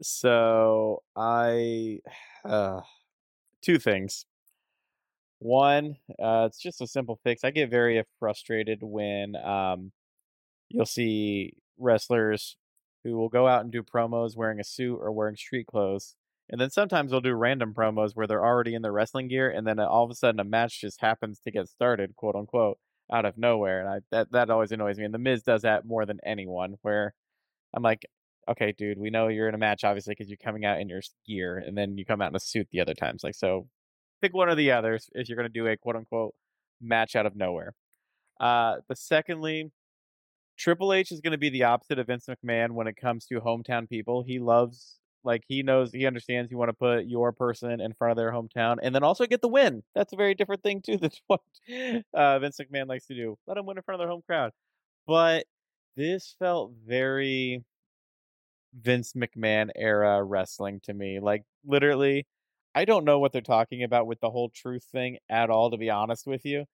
so 0.03 1.01
I 1.15 1.99
uh, 2.45 2.81
two 3.61 3.79
things. 3.79 4.25
One, 5.43 5.97
uh, 6.23 6.45
it's 6.47 6.57
just 6.57 6.79
a 6.79 6.87
simple 6.87 7.19
fix. 7.21 7.43
I 7.43 7.51
get 7.51 7.69
very 7.69 8.01
frustrated 8.17 8.79
when 8.81 9.35
um, 9.35 9.91
you'll 10.69 10.85
see 10.85 11.57
wrestlers 11.77 12.55
who 13.03 13.17
will 13.17 13.27
go 13.27 13.45
out 13.45 13.61
and 13.61 13.69
do 13.69 13.83
promos 13.83 14.37
wearing 14.37 14.61
a 14.61 14.63
suit 14.63 14.95
or 14.95 15.11
wearing 15.11 15.35
street 15.35 15.67
clothes. 15.67 16.15
And 16.49 16.61
then 16.61 16.69
sometimes 16.69 17.11
they'll 17.11 17.19
do 17.19 17.33
random 17.33 17.73
promos 17.73 18.11
where 18.13 18.25
they're 18.25 18.45
already 18.45 18.73
in 18.73 18.83
their 18.83 18.93
wrestling 18.93 19.27
gear, 19.27 19.49
and 19.49 19.67
then 19.67 19.81
all 19.81 20.05
of 20.05 20.11
a 20.11 20.15
sudden 20.15 20.39
a 20.39 20.45
match 20.45 20.79
just 20.79 21.01
happens 21.01 21.39
to 21.41 21.51
get 21.51 21.67
started, 21.67 22.15
quote 22.15 22.35
unquote, 22.35 22.77
out 23.11 23.25
of 23.25 23.37
nowhere. 23.37 23.81
And 23.81 23.89
I 23.89 23.99
that 24.11 24.31
that 24.31 24.49
always 24.49 24.71
annoys 24.71 24.97
me. 24.97 25.03
And 25.03 25.13
the 25.13 25.19
Miz 25.19 25.43
does 25.43 25.63
that 25.63 25.85
more 25.85 26.05
than 26.05 26.19
anyone. 26.25 26.75
Where 26.83 27.13
I'm 27.73 27.83
like, 27.83 28.05
okay, 28.47 28.71
dude, 28.71 28.97
we 28.97 29.09
know 29.09 29.27
you're 29.27 29.49
in 29.49 29.55
a 29.55 29.57
match 29.57 29.83
obviously 29.83 30.13
because 30.17 30.29
you're 30.29 30.37
coming 30.37 30.63
out 30.63 30.79
in 30.79 30.87
your 30.87 31.01
gear, 31.27 31.57
and 31.57 31.77
then 31.77 31.97
you 31.97 32.05
come 32.05 32.21
out 32.21 32.31
in 32.31 32.35
a 32.37 32.39
suit 32.39 32.69
the 32.71 32.79
other 32.79 32.93
times. 32.93 33.25
Like 33.25 33.35
so, 33.35 33.67
pick 34.23 34.33
one 34.33 34.49
or 34.49 34.55
the 34.55 34.71
other 34.71 34.99
if 35.13 35.29
you're 35.29 35.35
gonna 35.35 35.49
do 35.49 35.67
a 35.67 35.77
quote 35.77 35.95
unquote 35.95 36.33
match 36.81 37.15
out 37.15 37.25
of 37.25 37.35
nowhere. 37.35 37.73
Uh, 38.39 38.77
but 38.87 38.97
secondly, 38.97 39.71
Triple 40.57 40.93
H 40.93 41.11
is 41.11 41.21
going 41.21 41.31
to 41.31 41.37
be 41.37 41.49
the 41.49 41.63
opposite 41.63 41.99
of 41.99 42.07
Vince 42.07 42.27
McMahon 42.27 42.71
when 42.71 42.87
it 42.87 42.95
comes 42.95 43.25
to 43.27 43.39
hometown 43.39 43.89
people. 43.89 44.23
He 44.23 44.39
loves, 44.39 44.99
like, 45.23 45.43
he 45.47 45.63
knows, 45.63 45.91
he 45.91 46.05
understands 46.05 46.51
you 46.51 46.57
want 46.57 46.69
to 46.69 46.73
put 46.73 47.05
your 47.05 47.31
person 47.31 47.81
in 47.81 47.93
front 47.93 48.11
of 48.11 48.17
their 48.17 48.31
hometown 48.31 48.77
and 48.81 48.93
then 48.93 49.03
also 49.03 49.25
get 49.25 49.41
the 49.41 49.47
win. 49.47 49.83
That's 49.95 50.13
a 50.13 50.17
very 50.17 50.35
different 50.35 50.63
thing, 50.63 50.81
too, 50.81 50.97
than 51.01 51.11
what 51.27 51.41
uh, 52.13 52.39
Vince 52.39 52.59
McMahon 52.59 52.87
likes 52.87 53.07
to 53.07 53.15
do. 53.15 53.37
Let 53.47 53.55
them 53.55 53.65
win 53.65 53.77
in 53.77 53.83
front 53.83 54.01
of 54.01 54.05
their 54.05 54.11
home 54.11 54.23
crowd. 54.27 54.51
But 55.07 55.45
this 55.95 56.35
felt 56.39 56.71
very 56.85 57.63
Vince 58.73 59.13
McMahon 59.13 59.69
era 59.75 60.23
wrestling 60.23 60.81
to 60.83 60.93
me. 60.93 61.19
Like, 61.19 61.43
literally, 61.65 62.27
I 62.75 62.85
don't 62.85 63.05
know 63.05 63.19
what 63.19 63.31
they're 63.31 63.41
talking 63.41 63.83
about 63.83 64.07
with 64.07 64.19
the 64.19 64.29
whole 64.31 64.49
truth 64.49 64.83
thing 64.91 65.17
at 65.29 65.49
all, 65.49 65.71
to 65.71 65.77
be 65.77 65.89
honest 65.89 66.27
with 66.27 66.45
you 66.45 66.65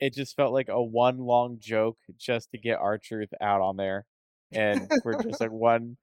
it 0.00 0.14
just 0.14 0.36
felt 0.36 0.52
like 0.52 0.68
a 0.68 0.82
one 0.82 1.18
long 1.18 1.58
joke 1.58 1.98
just 2.16 2.50
to 2.52 2.58
get 2.58 2.78
R-Truth 2.78 3.34
out 3.40 3.60
on 3.60 3.76
there 3.76 4.06
and 4.52 4.90
we're 5.04 5.16
just 5.16 5.40
like 5.40 5.50
one 5.52 5.96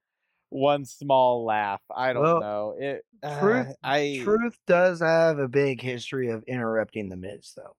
one 0.50 0.86
small 0.86 1.46
laugh 1.46 1.82
i 1.96 2.14
don't 2.14 2.22
Well, 2.22 2.40
know 2.40 2.76
it 2.78 3.04
Truth, 3.40 3.68
uh, 3.68 3.74
i 3.84 4.00
Truth 4.24 4.58
does 4.68 5.02
have 5.02 5.40
a 5.40 5.48
big 5.48 5.82
history 5.82 6.30
of 6.30 6.44
interrupting 6.44 7.10
the 7.10 7.18
Miz, 7.18 7.54
though. 7.56 7.76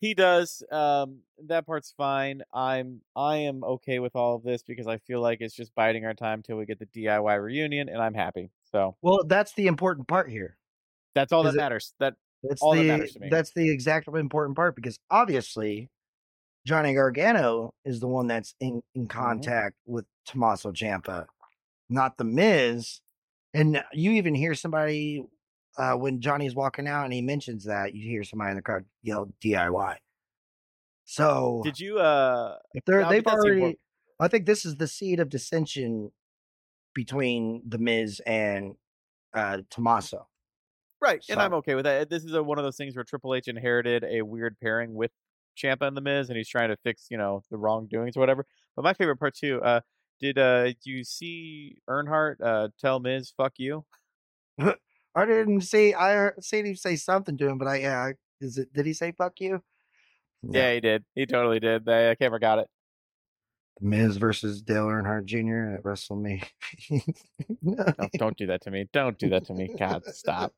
he 0.00 0.14
does 0.14 0.62
um 0.70 1.20
that 1.46 1.66
part's 1.66 1.92
fine 1.96 2.42
i'm 2.52 3.00
i 3.16 3.36
am 3.36 3.64
okay 3.64 3.98
with 3.98 4.14
all 4.16 4.36
of 4.36 4.42
this 4.42 4.62
because 4.62 4.86
i 4.86 4.98
feel 4.98 5.20
like 5.20 5.40
it's 5.40 5.54
just 5.54 5.74
biding 5.74 6.04
our 6.04 6.14
time 6.14 6.42
till 6.42 6.56
we 6.56 6.66
get 6.66 6.78
the 6.78 6.86
diy 6.86 7.42
reunion 7.42 7.88
and 7.88 8.00
i'm 8.00 8.14
happy 8.14 8.50
so 8.64 8.96
Well, 9.02 9.24
that's 9.24 9.52
the 9.52 9.66
important 9.66 10.08
part 10.08 10.30
here. 10.30 10.56
That's 11.14 11.32
all 11.32 11.42
that 11.44 11.54
it- 11.54 11.58
matters 11.58 11.94
that 12.00 12.14
That's 12.42 12.60
All 12.62 12.72
that 12.74 12.82
the 12.82 12.88
matters 12.88 13.12
to 13.12 13.20
me. 13.20 13.28
that's 13.30 13.52
the 13.54 13.70
exact 13.70 14.06
important 14.08 14.54
part 14.56 14.76
because 14.76 14.98
obviously 15.10 15.88
Johnny 16.66 16.94
Gargano 16.94 17.72
is 17.84 18.00
the 18.00 18.08
one 18.08 18.26
that's 18.26 18.54
in, 18.60 18.74
Mm-hmm. 18.76 19.00
in 19.00 19.06
contact 19.08 19.76
with 19.86 20.04
Tommaso 20.26 20.72
Ciampa, 20.72 21.26
not 21.88 22.16
the 22.18 22.24
Miz. 22.24 23.00
And 23.54 23.82
you 23.92 24.12
even 24.12 24.34
hear 24.34 24.54
somebody 24.54 25.22
uh, 25.78 25.94
when 25.94 26.20
Johnny's 26.20 26.54
walking 26.54 26.86
out 26.88 27.04
and 27.04 27.12
he 27.12 27.20
mentions 27.22 27.64
that 27.64 27.94
you 27.94 28.02
hear 28.08 28.24
somebody 28.24 28.50
in 28.50 28.56
the 28.56 28.62
crowd 28.62 28.84
yell 29.02 29.28
DIY. 29.42 29.96
So 31.04 31.60
did 31.64 31.78
you 31.78 31.98
uh 31.98 32.56
if 32.72 32.84
they're 32.86 33.06
they've 33.08 33.26
already, 33.26 33.78
I 34.18 34.28
think 34.28 34.46
this 34.46 34.64
is 34.64 34.76
the 34.76 34.88
seed 34.88 35.20
of 35.20 35.28
dissension 35.28 36.10
between 36.94 37.62
the 37.66 37.78
Miz 37.78 38.20
and 38.26 38.74
uh, 39.34 39.58
Tommaso. 39.70 40.26
Right, 41.00 41.22
and 41.28 41.40
I'm 41.40 41.54
okay 41.54 41.74
with 41.74 41.84
that. 41.84 42.08
This 42.08 42.24
is 42.24 42.32
a, 42.32 42.42
one 42.42 42.58
of 42.58 42.64
those 42.64 42.76
things 42.76 42.94
where 42.96 43.04
Triple 43.04 43.34
H 43.34 43.48
inherited 43.48 44.04
a 44.04 44.22
weird 44.22 44.56
pairing 44.62 44.94
with 44.94 45.10
Ciampa 45.56 45.82
and 45.82 45.96
The 45.96 46.00
Miz, 46.00 46.28
and 46.28 46.36
he's 46.36 46.48
trying 46.48 46.70
to 46.70 46.76
fix, 46.76 47.06
you 47.10 47.18
know, 47.18 47.42
the 47.50 47.58
wrongdoings 47.58 48.16
or 48.16 48.20
whatever. 48.20 48.46
But 48.74 48.82
my 48.82 48.94
favorite 48.94 49.18
part 49.18 49.34
too, 49.34 49.60
uh, 49.62 49.80
did 50.20 50.38
uh, 50.38 50.72
you 50.84 51.04
see 51.04 51.76
Earnhardt 51.88 52.36
uh, 52.42 52.68
tell 52.80 53.00
Miz 53.00 53.32
"fuck 53.36 53.54
you"? 53.58 53.84
I 54.58 55.26
didn't 55.26 55.62
see. 55.62 55.94
I 55.94 56.30
seen 56.40 56.66
him 56.66 56.76
say 56.76 56.96
something 56.96 57.36
to 57.38 57.48
him, 57.48 57.58
but 57.58 57.68
I 57.68 57.76
yeah. 57.76 58.12
Is 58.40 58.58
it? 58.58 58.72
Did 58.72 58.86
he 58.86 58.92
say 58.92 59.12
"fuck 59.12 59.34
you"? 59.40 59.62
No. 60.42 60.58
Yeah, 60.58 60.74
he 60.74 60.80
did. 60.80 61.04
He 61.14 61.26
totally 61.26 61.60
did. 61.60 61.84
The 61.84 62.12
uh, 62.12 62.14
camera 62.16 62.40
got 62.40 62.58
it. 62.60 62.68
Miz 63.80 64.16
versus 64.16 64.62
Dale 64.62 64.86
Earnhardt 64.86 65.24
Jr. 65.24 65.74
at 65.74 65.82
WrestleMania. 65.82 66.46
No, 67.62 67.84
don't 68.18 68.36
do 68.36 68.46
that 68.46 68.62
to 68.62 68.70
me. 68.70 68.88
Don't 68.92 69.18
do 69.18 69.30
that 69.30 69.46
to 69.46 69.54
me. 69.54 69.74
God, 69.78 70.04
stop. 70.06 70.52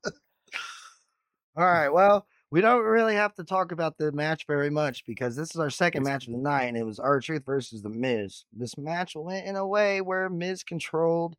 All 1.57 1.65
right. 1.65 1.89
Well, 1.89 2.27
we 2.51 2.61
don't 2.61 2.83
really 2.83 3.15
have 3.15 3.33
to 3.35 3.43
talk 3.43 3.71
about 3.71 3.97
the 3.97 4.11
match 4.11 4.45
very 4.45 4.69
much 4.69 5.03
because 5.05 5.35
this 5.35 5.49
is 5.49 5.59
our 5.59 5.71
second 5.71 6.03
match 6.03 6.27
of 6.27 6.33
the 6.33 6.39
night, 6.39 6.65
and 6.65 6.77
it 6.77 6.85
was 6.85 6.99
R-Truth 6.99 7.45
versus 7.45 7.81
the 7.81 7.89
Miz. 7.89 8.45
This 8.53 8.77
match 8.77 9.13
went 9.15 9.47
in 9.47 9.55
a 9.55 9.65
way 9.67 9.99
where 9.99 10.29
Miz 10.29 10.63
controlled 10.63 11.35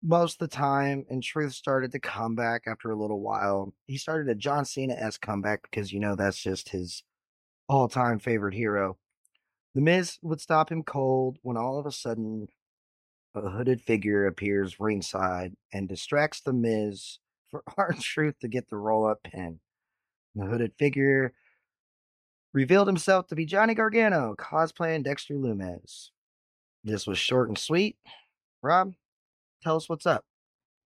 most 0.00 0.40
of 0.40 0.48
the 0.48 0.56
time, 0.56 1.04
and 1.10 1.24
Truth 1.24 1.54
started 1.54 1.90
to 1.92 1.98
come 1.98 2.36
back 2.36 2.62
after 2.68 2.90
a 2.90 2.96
little 2.96 3.20
while. 3.20 3.74
He 3.86 3.98
started 3.98 4.28
a 4.28 4.36
John 4.36 4.64
Cena 4.64 4.94
s 4.94 5.18
comeback 5.18 5.62
because 5.62 5.92
you 5.92 5.98
know 5.98 6.14
that's 6.14 6.40
just 6.40 6.68
his 6.68 7.02
all-time 7.68 8.20
favorite 8.20 8.54
hero. 8.54 8.96
The 9.74 9.80
Miz 9.80 10.18
would 10.22 10.40
stop 10.40 10.70
him 10.70 10.84
cold 10.84 11.38
when 11.42 11.56
all 11.56 11.80
of 11.80 11.86
a 11.86 11.92
sudden 11.92 12.46
a 13.34 13.50
hooded 13.50 13.82
figure 13.82 14.26
appears 14.26 14.80
ringside 14.80 15.54
and 15.72 15.88
distracts 15.88 16.40
the 16.40 16.52
Miz 16.52 17.18
for 17.50 17.62
R-Truth 17.76 18.38
to 18.40 18.48
get 18.48 18.68
the 18.68 18.76
roll 18.76 19.06
up 19.06 19.22
pin. 19.22 19.60
The 20.34 20.46
hooded 20.46 20.72
figure 20.78 21.32
revealed 22.52 22.88
himself 22.88 23.26
to 23.28 23.34
be 23.34 23.46
Johnny 23.46 23.74
Gargano, 23.74 24.34
cosplaying 24.38 25.04
Dexter 25.04 25.34
Lumis. 25.34 26.10
This 26.84 27.06
was 27.06 27.18
short 27.18 27.48
and 27.48 27.58
sweet. 27.58 27.96
Rob, 28.62 28.92
tell 29.62 29.76
us 29.76 29.88
what's 29.88 30.06
up. 30.06 30.24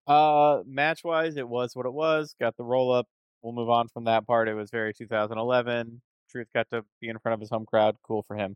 Uh, 0.07 0.63
match 0.65 1.03
wise, 1.03 1.37
it 1.37 1.47
was 1.47 1.75
what 1.75 1.85
it 1.85 1.93
was. 1.93 2.35
Got 2.39 2.57
the 2.57 2.63
roll 2.63 2.91
up. 2.91 3.07
We'll 3.41 3.53
move 3.53 3.69
on 3.69 3.87
from 3.87 4.05
that 4.05 4.27
part. 4.27 4.47
It 4.47 4.53
was 4.53 4.69
very 4.69 4.93
2011. 4.93 6.01
Truth 6.29 6.47
got 6.53 6.69
to 6.71 6.83
be 6.99 7.09
in 7.09 7.19
front 7.19 7.33
of 7.33 7.39
his 7.39 7.49
home 7.49 7.65
crowd. 7.65 7.97
Cool 8.03 8.23
for 8.27 8.35
him. 8.35 8.55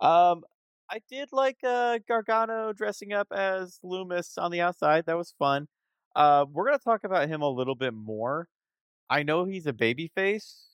Um, 0.00 0.42
I 0.90 1.00
did 1.08 1.28
like 1.32 1.58
uh 1.62 1.98
Gargano 2.08 2.72
dressing 2.72 3.12
up 3.12 3.28
as 3.32 3.78
Lumis 3.84 4.36
on 4.38 4.50
the 4.50 4.60
outside. 4.60 5.06
That 5.06 5.16
was 5.16 5.34
fun. 5.38 5.68
Uh, 6.14 6.44
we're 6.50 6.66
gonna 6.66 6.78
talk 6.78 7.04
about 7.04 7.28
him 7.28 7.42
a 7.42 7.48
little 7.48 7.74
bit 7.74 7.94
more. 7.94 8.48
I 9.08 9.22
know 9.22 9.44
he's 9.44 9.66
a 9.66 9.72
baby 9.72 10.10
face, 10.14 10.66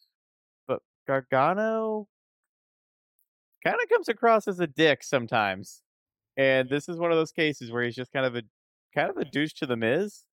but 0.67 0.81
Gargano 1.07 2.09
kind 3.65 3.77
of 3.83 3.89
comes 3.89 4.09
across 4.09 4.49
as 4.49 4.61
a 4.61 4.67
dick 4.67 5.03
sometimes. 5.03 5.83
And 6.37 6.69
this 6.69 6.89
is 6.89 6.99
one 6.99 7.11
of 7.11 7.17
those 7.17 7.33
cases 7.33 7.73
where 7.73 7.83
he's 7.83 7.97
just 7.97 8.13
kind 8.13 8.27
of 8.27 8.37
a 8.37 8.43
kind 8.95 9.11
of 9.11 9.17
a 9.17 9.25
douche 9.25 9.55
to 9.55 9.67
the 9.67 9.77
Miz. 9.77 10.25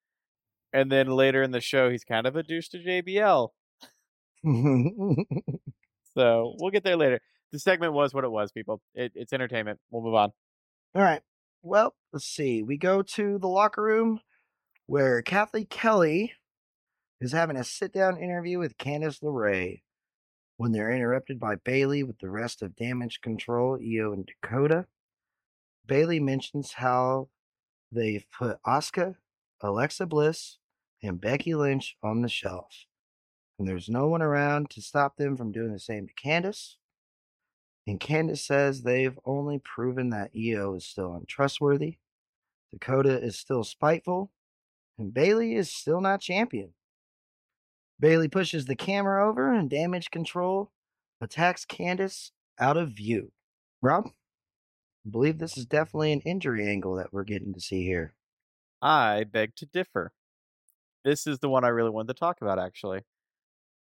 And 0.73 0.91
then 0.91 1.07
later 1.07 1.43
in 1.43 1.51
the 1.51 1.61
show 1.61 1.89
he's 1.89 2.03
kind 2.03 2.25
of 2.27 2.35
a 2.35 2.43
douche 2.43 2.69
to 2.69 2.79
JBL. 2.79 3.49
So 6.13 6.55
we'll 6.59 6.71
get 6.71 6.83
there 6.83 6.95
later. 6.97 7.19
The 7.51 7.59
segment 7.59 7.93
was 7.93 8.13
what 8.13 8.23
it 8.23 8.31
was, 8.31 8.51
people. 8.51 8.81
It, 8.93 9.11
it's 9.15 9.33
entertainment. 9.33 9.79
We'll 9.91 10.03
move 10.03 10.15
on. 10.15 10.31
All 10.95 11.01
right. 11.01 11.21
Well, 11.61 11.93
let's 12.11 12.25
see. 12.25 12.63
We 12.63 12.77
go 12.77 13.01
to 13.01 13.37
the 13.39 13.47
locker 13.47 13.81
room 13.81 14.19
where 14.85 15.21
Cathy 15.21 15.65
Kelly 15.65 16.33
is 17.21 17.31
having 17.31 17.55
a 17.55 17.63
sit 17.63 17.93
down 17.93 18.17
interview 18.17 18.59
with 18.59 18.77
Candice 18.77 19.21
LeRae 19.21 19.81
when 20.57 20.71
they're 20.71 20.91
interrupted 20.93 21.39
by 21.39 21.55
Bayley 21.55 22.03
with 22.03 22.19
the 22.19 22.29
rest 22.29 22.61
of 22.61 22.75
Damage 22.75 23.21
Control, 23.21 23.77
IYO, 23.81 24.13
and 24.13 24.25
Dakota. 24.25 24.85
Bayley 25.85 26.19
mentions 26.19 26.73
how 26.73 27.29
they've 27.91 28.25
put 28.37 28.61
Asuka, 28.63 29.15
Alexa 29.61 30.05
Bliss, 30.05 30.57
and 31.01 31.19
Becky 31.19 31.55
Lynch 31.55 31.97
on 32.03 32.21
the 32.21 32.29
shelf. 32.29 32.85
And 33.59 33.67
there's 33.67 33.89
no 33.89 34.07
one 34.07 34.21
around 34.21 34.69
to 34.71 34.81
stop 34.81 35.17
them 35.17 35.37
from 35.37 35.51
doing 35.51 35.71
the 35.71 35.79
same 35.79 36.07
to 36.07 36.13
Candice. 36.13 36.75
And 37.85 37.99
Candice 37.99 38.39
says 38.39 38.81
they've 38.81 39.19
only 39.25 39.59
proven 39.59 40.09
that 40.09 40.31
IYO 40.35 40.75
is 40.75 40.85
still 40.85 41.13
untrustworthy, 41.15 41.97
Dakota 42.71 43.21
is 43.21 43.37
still 43.37 43.63
spiteful, 43.63 44.31
and 44.97 45.13
Bayley 45.13 45.55
is 45.55 45.73
still 45.73 46.01
not 46.01 46.21
champion. 46.21 46.73
Bayley 47.99 48.27
pushes 48.27 48.65
the 48.65 48.75
camera 48.75 49.27
over 49.27 49.53
and 49.53 49.69
damage 49.69 50.11
control 50.11 50.71
attacks 51.21 51.65
Candice 51.65 52.31
out 52.59 52.77
of 52.77 52.89
view. 52.89 53.31
Rob, 53.81 54.07
I 55.05 55.09
believe 55.09 55.37
this 55.37 55.57
is 55.57 55.65
definitely 55.65 56.11
an 56.11 56.21
injury 56.21 56.67
angle 56.67 56.95
that 56.95 57.13
we're 57.13 57.23
getting 57.23 57.53
to 57.53 57.61
see 57.61 57.83
here. 57.83 58.13
I 58.81 59.23
beg 59.23 59.55
to 59.57 59.65
differ. 59.65 60.13
This 61.03 61.25
is 61.27 61.39
the 61.39 61.49
one 61.49 61.63
I 61.63 61.69
really 61.69 61.89
wanted 61.89 62.13
to 62.13 62.19
talk 62.19 62.41
about, 62.41 62.59
actually. 62.59 63.01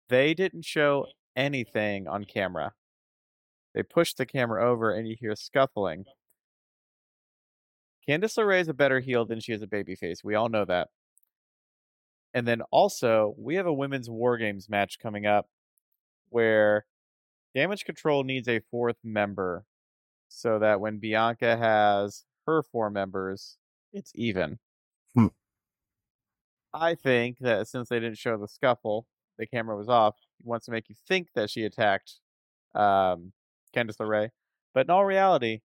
They 0.08 0.34
didn't 0.34 0.64
show 0.64 1.06
anything 1.36 2.06
on 2.06 2.24
camera. 2.24 2.72
They 3.74 3.82
pushed 3.82 4.18
the 4.18 4.26
camera 4.26 4.70
over 4.70 4.92
and 4.92 5.08
you 5.08 5.16
hear 5.18 5.34
scuffling. 5.34 6.04
Candice 8.08 8.36
LeRae 8.36 8.60
is 8.60 8.68
a 8.68 8.74
better 8.74 9.00
heel 9.00 9.24
than 9.24 9.40
she 9.40 9.52
is 9.52 9.62
a 9.62 9.66
babyface. 9.66 10.24
We 10.24 10.34
all 10.34 10.48
know 10.48 10.64
that. 10.64 10.88
And 12.34 12.48
then 12.48 12.62
also, 12.70 13.34
we 13.38 13.56
have 13.56 13.66
a 13.66 13.72
women's 13.72 14.08
War 14.08 14.38
Games 14.38 14.68
match 14.68 14.98
coming 14.98 15.26
up 15.26 15.48
where 16.30 16.86
Damage 17.54 17.84
Control 17.84 18.24
needs 18.24 18.48
a 18.48 18.60
fourth 18.70 18.96
member 19.04 19.66
so 20.28 20.58
that 20.58 20.80
when 20.80 20.98
Bianca 20.98 21.56
has 21.56 22.24
her 22.46 22.62
four 22.62 22.90
members, 22.90 23.58
it's 23.92 24.12
even. 24.14 24.58
Hmm. 25.14 25.26
I 26.72 26.94
think 26.94 27.38
that 27.40 27.68
since 27.68 27.90
they 27.90 28.00
didn't 28.00 28.18
show 28.18 28.38
the 28.38 28.48
scuffle, 28.48 29.06
the 29.38 29.46
camera 29.46 29.76
was 29.76 29.88
off, 29.88 30.16
he 30.38 30.48
wants 30.48 30.66
to 30.66 30.72
make 30.72 30.88
you 30.88 30.94
think 31.06 31.28
that 31.34 31.50
she 31.50 31.64
attacked 31.64 32.20
um, 32.74 33.32
Candice 33.76 33.98
LeRae. 33.98 34.30
But 34.72 34.86
in 34.86 34.90
all 34.90 35.04
reality, 35.04 35.60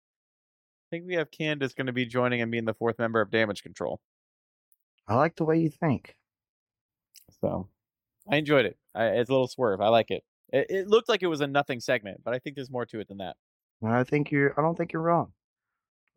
think 0.89 1.05
we 1.05 1.15
have 1.15 1.31
Candice 1.31 1.75
going 1.75 1.87
to 1.87 1.93
be 1.93 2.05
joining 2.05 2.41
and 2.41 2.51
being 2.51 2.65
the 2.65 2.73
fourth 2.73 2.99
member 2.99 3.21
of 3.21 3.31
Damage 3.31 3.63
Control. 3.63 3.99
I 5.07 5.15
like 5.15 5.35
the 5.35 5.45
way 5.45 5.59
you 5.59 5.69
think. 5.69 6.15
So 7.41 7.69
I 8.29 8.37
enjoyed 8.37 8.65
it. 8.65 8.77
I, 8.93 9.05
it's 9.05 9.29
a 9.29 9.33
little 9.33 9.47
swerve. 9.47 9.81
I 9.81 9.89
like 9.89 10.11
it. 10.11 10.23
it. 10.51 10.67
It 10.69 10.87
looked 10.87 11.09
like 11.09 11.23
it 11.23 11.27
was 11.27 11.41
a 11.41 11.47
nothing 11.47 11.79
segment, 11.79 12.21
but 12.23 12.33
I 12.33 12.39
think 12.39 12.55
there's 12.55 12.71
more 12.71 12.85
to 12.87 12.99
it 12.99 13.07
than 13.07 13.17
that. 13.17 13.35
I 13.85 14.03
think 14.03 14.31
you're 14.31 14.53
I 14.57 14.63
don't 14.63 14.75
think 14.75 14.91
you're 14.91 15.01
wrong. 15.01 15.33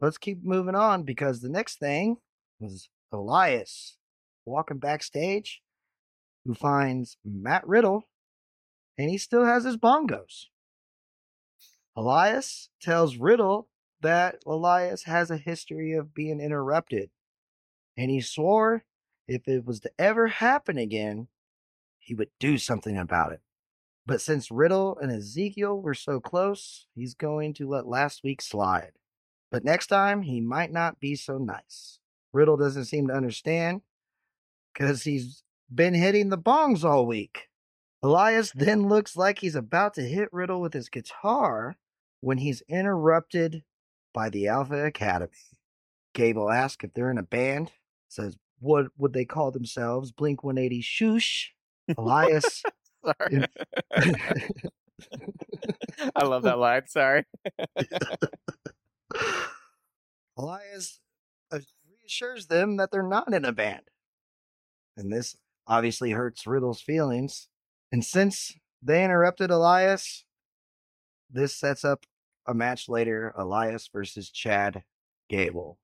Let's 0.00 0.18
keep 0.18 0.42
moving 0.42 0.74
on 0.74 1.02
because 1.02 1.40
the 1.40 1.50
next 1.50 1.78
thing 1.78 2.16
was 2.58 2.88
Elias 3.12 3.98
walking 4.46 4.78
backstage 4.78 5.60
who 6.44 6.54
finds 6.54 7.18
Matt 7.24 7.66
Riddle 7.68 8.08
and 8.96 9.10
he 9.10 9.18
still 9.18 9.44
has 9.44 9.64
his 9.64 9.76
bongos. 9.76 10.46
Elias 11.96 12.70
tells 12.80 13.16
Riddle 13.16 13.68
that 14.02 14.42
Elias 14.46 15.04
has 15.04 15.30
a 15.30 15.36
history 15.36 15.92
of 15.92 16.14
being 16.14 16.40
interrupted. 16.40 17.10
And 17.96 18.10
he 18.10 18.20
swore 18.20 18.84
if 19.28 19.46
it 19.46 19.64
was 19.64 19.80
to 19.80 19.90
ever 19.98 20.26
happen 20.26 20.76
again, 20.76 21.28
he 21.98 22.14
would 22.14 22.30
do 22.40 22.58
something 22.58 22.98
about 22.98 23.32
it. 23.32 23.40
But 24.04 24.20
since 24.20 24.50
Riddle 24.50 24.98
and 25.00 25.12
Ezekiel 25.12 25.80
were 25.80 25.94
so 25.94 26.18
close, 26.18 26.86
he's 26.94 27.14
going 27.14 27.54
to 27.54 27.68
let 27.68 27.86
last 27.86 28.24
week 28.24 28.42
slide. 28.42 28.92
But 29.52 29.64
next 29.64 29.86
time, 29.86 30.22
he 30.22 30.40
might 30.40 30.72
not 30.72 30.98
be 30.98 31.14
so 31.14 31.38
nice. 31.38 32.00
Riddle 32.32 32.56
doesn't 32.56 32.86
seem 32.86 33.08
to 33.08 33.14
understand 33.14 33.82
because 34.72 35.02
he's 35.02 35.44
been 35.72 35.94
hitting 35.94 36.30
the 36.30 36.38
bongs 36.38 36.84
all 36.84 37.06
week. 37.06 37.48
Elias 38.02 38.52
then 38.52 38.88
looks 38.88 39.16
like 39.16 39.38
he's 39.38 39.54
about 39.54 39.94
to 39.94 40.02
hit 40.02 40.28
Riddle 40.32 40.60
with 40.60 40.72
his 40.72 40.88
guitar 40.88 41.76
when 42.20 42.38
he's 42.38 42.62
interrupted 42.68 43.62
by 44.12 44.30
the 44.30 44.48
Alpha 44.48 44.84
Academy. 44.84 45.30
Gable 46.14 46.50
asks 46.50 46.84
if 46.84 46.94
they're 46.94 47.10
in 47.10 47.18
a 47.18 47.22
band, 47.22 47.72
says, 48.08 48.36
What 48.58 48.86
would 48.98 49.12
they 49.12 49.24
call 49.24 49.50
themselves? 49.50 50.12
Blink 50.12 50.42
180 50.42 50.82
Shoosh. 50.82 51.46
Elias. 51.96 52.62
Sorry. 53.04 53.46
I 56.16 56.24
love 56.24 56.42
that 56.42 56.58
line. 56.58 56.86
Sorry. 56.86 57.24
Elias 60.36 61.00
uh, 61.50 61.60
reassures 61.88 62.46
them 62.46 62.76
that 62.76 62.90
they're 62.90 63.02
not 63.02 63.32
in 63.32 63.44
a 63.44 63.52
band. 63.52 63.82
And 64.96 65.12
this 65.12 65.36
obviously 65.66 66.10
hurts 66.10 66.46
Riddle's 66.46 66.80
feelings. 66.80 67.48
And 67.92 68.04
since 68.04 68.52
they 68.82 69.04
interrupted 69.04 69.50
Elias, 69.50 70.24
this 71.30 71.56
sets 71.56 71.84
up 71.84 72.04
a 72.50 72.54
match 72.54 72.88
later 72.88 73.32
Elias 73.36 73.88
versus 73.92 74.28
Chad 74.28 74.82
Gable. 75.28 75.78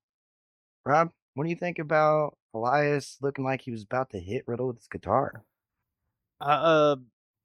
Rob, 0.84 1.10
what 1.34 1.44
do 1.44 1.50
you 1.50 1.56
think 1.56 1.78
about 1.78 2.36
Elias 2.52 3.18
looking 3.22 3.44
like 3.44 3.62
he 3.62 3.70
was 3.70 3.84
about 3.84 4.10
to 4.10 4.18
hit 4.18 4.44
Riddle 4.46 4.66
with 4.66 4.78
his 4.78 4.88
guitar? 4.88 5.44
Uh, 6.40 6.96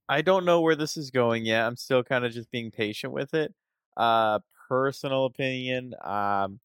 I 0.10 0.22
don't 0.22 0.46
know 0.46 0.62
where 0.62 0.76
this 0.76 0.98
is 0.98 1.12
going 1.12 1.46
yet. 1.46 1.66
I'm 1.66 1.78
still 1.78 2.04
kind 2.04 2.26
of 2.26 2.34
just 2.34 2.52
being 2.52 2.72
patient 2.72 3.14
with 3.14 3.34
it. 3.34 3.54
Uh, 3.96 4.40
personal 4.68 5.26
opinion, 5.26 5.94
um, 6.04 6.60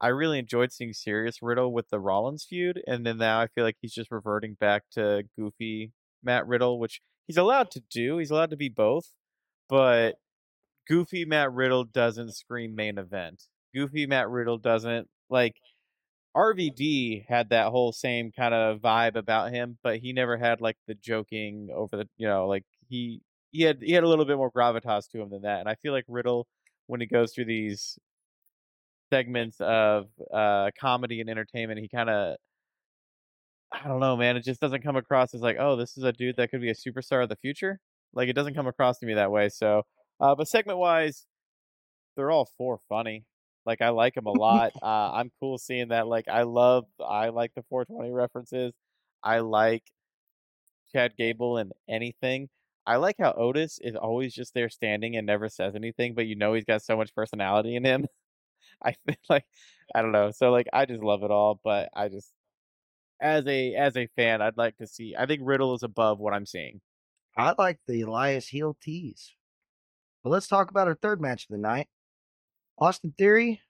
I 0.00 0.08
really 0.08 0.38
enjoyed 0.38 0.72
seeing 0.72 0.92
Serious 0.92 1.42
Riddle 1.42 1.72
with 1.72 1.88
the 1.88 1.98
Rollins 1.98 2.44
feud, 2.44 2.82
and 2.86 3.04
then 3.04 3.18
now 3.18 3.40
I 3.40 3.48
feel 3.48 3.64
like 3.64 3.78
he's 3.80 3.94
just 3.94 4.10
reverting 4.10 4.54
back 4.54 4.84
to 4.92 5.24
goofy 5.36 5.92
Matt 6.22 6.46
Riddle, 6.46 6.78
which 6.78 7.00
he's 7.26 7.38
allowed 7.38 7.70
to 7.72 7.82
do. 7.90 8.18
He's 8.18 8.30
allowed 8.30 8.50
to 8.50 8.56
be 8.56 8.68
both, 8.68 9.12
but 9.68 10.16
goofy 10.88 11.24
Matt 11.24 11.52
Riddle 11.52 11.84
doesn't 11.84 12.34
scream 12.34 12.74
main 12.74 12.98
event. 12.98 13.44
Goofy 13.74 14.06
Matt 14.06 14.28
Riddle 14.30 14.58
doesn't 14.58 15.08
like 15.30 15.56
RVD 16.36 17.26
had 17.28 17.50
that 17.50 17.68
whole 17.68 17.92
same 17.92 18.30
kind 18.32 18.54
of 18.54 18.80
vibe 18.80 19.16
about 19.16 19.52
him, 19.52 19.78
but 19.82 19.98
he 19.98 20.12
never 20.12 20.36
had 20.36 20.60
like 20.60 20.76
the 20.86 20.94
joking 20.94 21.68
over 21.74 21.96
the 21.96 22.08
you 22.18 22.28
know, 22.28 22.46
like 22.46 22.64
he 22.88 23.22
he 23.52 23.62
had 23.62 23.78
he 23.82 23.92
had 23.92 24.04
a 24.04 24.08
little 24.08 24.24
bit 24.26 24.36
more 24.36 24.50
gravitas 24.52 25.08
to 25.10 25.20
him 25.20 25.30
than 25.30 25.42
that. 25.42 25.60
And 25.60 25.68
I 25.68 25.76
feel 25.76 25.92
like 25.92 26.04
Riddle 26.08 26.46
when 26.86 27.00
he 27.00 27.06
goes 27.06 27.32
through 27.34 27.46
these 27.46 27.98
segments 29.12 29.56
of 29.60 30.06
uh 30.32 30.70
comedy 30.78 31.20
and 31.20 31.30
entertainment, 31.30 31.80
he 31.80 31.88
kind 31.88 32.10
of 32.10 32.36
I 33.72 33.88
don't 33.88 34.00
know, 34.00 34.16
man. 34.16 34.36
It 34.36 34.44
just 34.44 34.60
doesn't 34.60 34.82
come 34.82 34.96
across 34.96 35.34
as 35.34 35.40
like, 35.40 35.56
oh, 35.58 35.76
this 35.76 35.96
is 35.96 36.04
a 36.04 36.12
dude 36.12 36.36
that 36.36 36.50
could 36.50 36.60
be 36.60 36.70
a 36.70 36.74
superstar 36.74 37.22
of 37.22 37.28
the 37.28 37.36
future. 37.36 37.78
Like 38.14 38.28
it 38.28 38.34
doesn't 38.34 38.54
come 38.54 38.66
across 38.66 38.98
to 38.98 39.06
me 39.06 39.14
that 39.14 39.30
way. 39.30 39.48
So, 39.48 39.82
uh, 40.20 40.34
but 40.34 40.48
segment 40.48 40.78
wise, 40.78 41.26
they're 42.16 42.30
all 42.30 42.48
four 42.56 42.80
funny. 42.88 43.24
Like 43.64 43.82
I 43.82 43.90
like 43.90 44.14
them 44.14 44.26
a 44.26 44.30
lot. 44.38 44.72
uh, 44.82 45.12
I'm 45.12 45.30
cool 45.40 45.58
seeing 45.58 45.88
that. 45.88 46.06
Like 46.06 46.28
I 46.28 46.42
love, 46.42 46.86
I 47.04 47.28
like 47.28 47.52
the 47.54 47.62
420 47.68 48.12
references. 48.12 48.72
I 49.22 49.40
like 49.40 49.82
Chad 50.92 51.16
Gable 51.16 51.58
and 51.58 51.72
anything. 51.88 52.48
I 52.86 52.96
like 52.96 53.16
how 53.18 53.32
Otis 53.32 53.80
is 53.82 53.96
always 53.96 54.32
just 54.32 54.54
there 54.54 54.68
standing 54.68 55.16
and 55.16 55.26
never 55.26 55.48
says 55.48 55.74
anything, 55.74 56.14
but 56.14 56.26
you 56.26 56.36
know 56.36 56.54
he's 56.54 56.64
got 56.64 56.82
so 56.82 56.96
much 56.96 57.14
personality 57.14 57.74
in 57.74 57.84
him. 57.84 58.06
I 58.84 58.92
feel 58.92 59.16
like 59.28 59.44
I 59.94 60.02
don't 60.02 60.12
know. 60.12 60.30
So 60.30 60.50
like 60.52 60.68
I 60.72 60.86
just 60.86 61.02
love 61.02 61.22
it 61.24 61.30
all, 61.30 61.60
but 61.64 61.88
I 61.94 62.08
just 62.08 62.32
as 63.20 63.46
a 63.46 63.74
as 63.74 63.96
a 63.96 64.08
fan, 64.16 64.42
I'd 64.42 64.56
like 64.56 64.76
to 64.78 64.86
see. 64.86 65.14
I 65.18 65.26
think 65.26 65.42
Riddle 65.44 65.74
is 65.74 65.82
above 65.82 66.18
what 66.20 66.34
I'm 66.34 66.46
seeing. 66.46 66.80
I 67.36 67.54
like 67.58 67.78
the 67.86 68.02
Elias 68.02 68.48
heel 68.48 68.76
tease. 68.80 69.32
But 70.26 70.32
let's 70.32 70.48
talk 70.48 70.72
about 70.72 70.88
our 70.88 70.96
third 70.96 71.20
match 71.20 71.44
of 71.44 71.50
the 71.50 71.56
night 71.56 71.86
Austin 72.80 73.14
Theory 73.16 73.60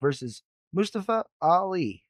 versus 0.00 0.42
Mustafa 0.72 1.26
Ali. 1.42 2.06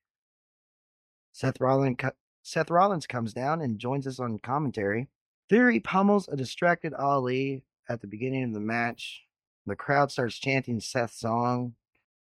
Seth 1.33 1.61
Rollins, 1.61 1.97
Seth 2.45 2.71
Rollins 2.71 3.09
comes 3.09 3.33
down 3.33 3.61
and 3.61 3.81
joins 3.81 4.07
us 4.07 4.21
on 4.21 4.39
commentary. 4.39 5.09
Theory 5.51 5.81
pummels 5.81 6.29
a 6.29 6.37
distracted 6.37 6.95
Ali 6.95 7.65
at 7.89 8.01
the 8.01 8.07
beginning 8.07 8.45
of 8.45 8.53
the 8.53 8.61
match. 8.61 9.25
The 9.67 9.75
crowd 9.75 10.13
starts 10.13 10.39
chanting 10.39 10.79
Seth's 10.79 11.19
song. 11.19 11.75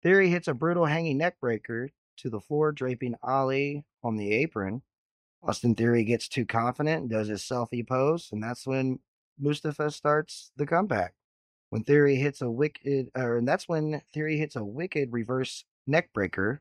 Theory 0.03 0.27
hits 0.27 0.49
a 0.49 0.53
brutal 0.53 0.87
hanging 0.87 1.17
neckbreaker 1.17 1.87
to 2.17 2.29
the 2.29 2.41
floor, 2.41 2.73
draping 2.73 3.15
Ali 3.23 3.85
on 4.03 4.17
the 4.17 4.33
apron. 4.33 4.81
Austin 5.41 5.75
Theory 5.75 6.03
gets 6.03 6.27
too 6.27 6.45
confident 6.45 7.03
and 7.03 7.09
does 7.09 7.29
his 7.29 7.43
selfie 7.43 7.87
pose, 7.87 8.27
and 8.33 8.43
that's 8.43 8.67
when 8.67 8.99
Mustafa 9.39 9.89
starts 9.89 10.51
the 10.57 10.65
comeback. 10.65 11.13
When 11.71 11.85
Theory 11.85 12.17
hits 12.17 12.41
a 12.41 12.51
wicked, 12.51 13.11
or 13.15 13.37
and 13.37 13.47
that's 13.47 13.69
when 13.69 14.01
Theory 14.13 14.37
hits 14.37 14.57
a 14.57 14.63
wicked 14.63 15.13
reverse 15.13 15.63
neckbreaker, 15.89 16.59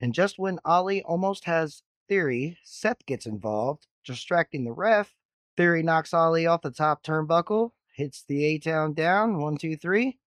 and 0.00 0.12
just 0.12 0.36
when 0.36 0.58
Ali 0.64 1.00
almost 1.04 1.44
has 1.44 1.84
Theory, 2.08 2.58
Seth 2.64 3.06
gets 3.06 3.24
involved, 3.24 3.86
distracting 4.04 4.64
the 4.64 4.72
ref. 4.72 5.14
Theory 5.56 5.84
knocks 5.84 6.12
Ali 6.12 6.44
off 6.44 6.62
the 6.62 6.72
top 6.72 7.04
turnbuckle, 7.04 7.70
hits 7.94 8.24
the 8.26 8.44
A 8.44 8.58
Town 8.58 8.94
down, 8.94 9.38
one, 9.38 9.56
two, 9.58 9.76
three. 9.76 10.18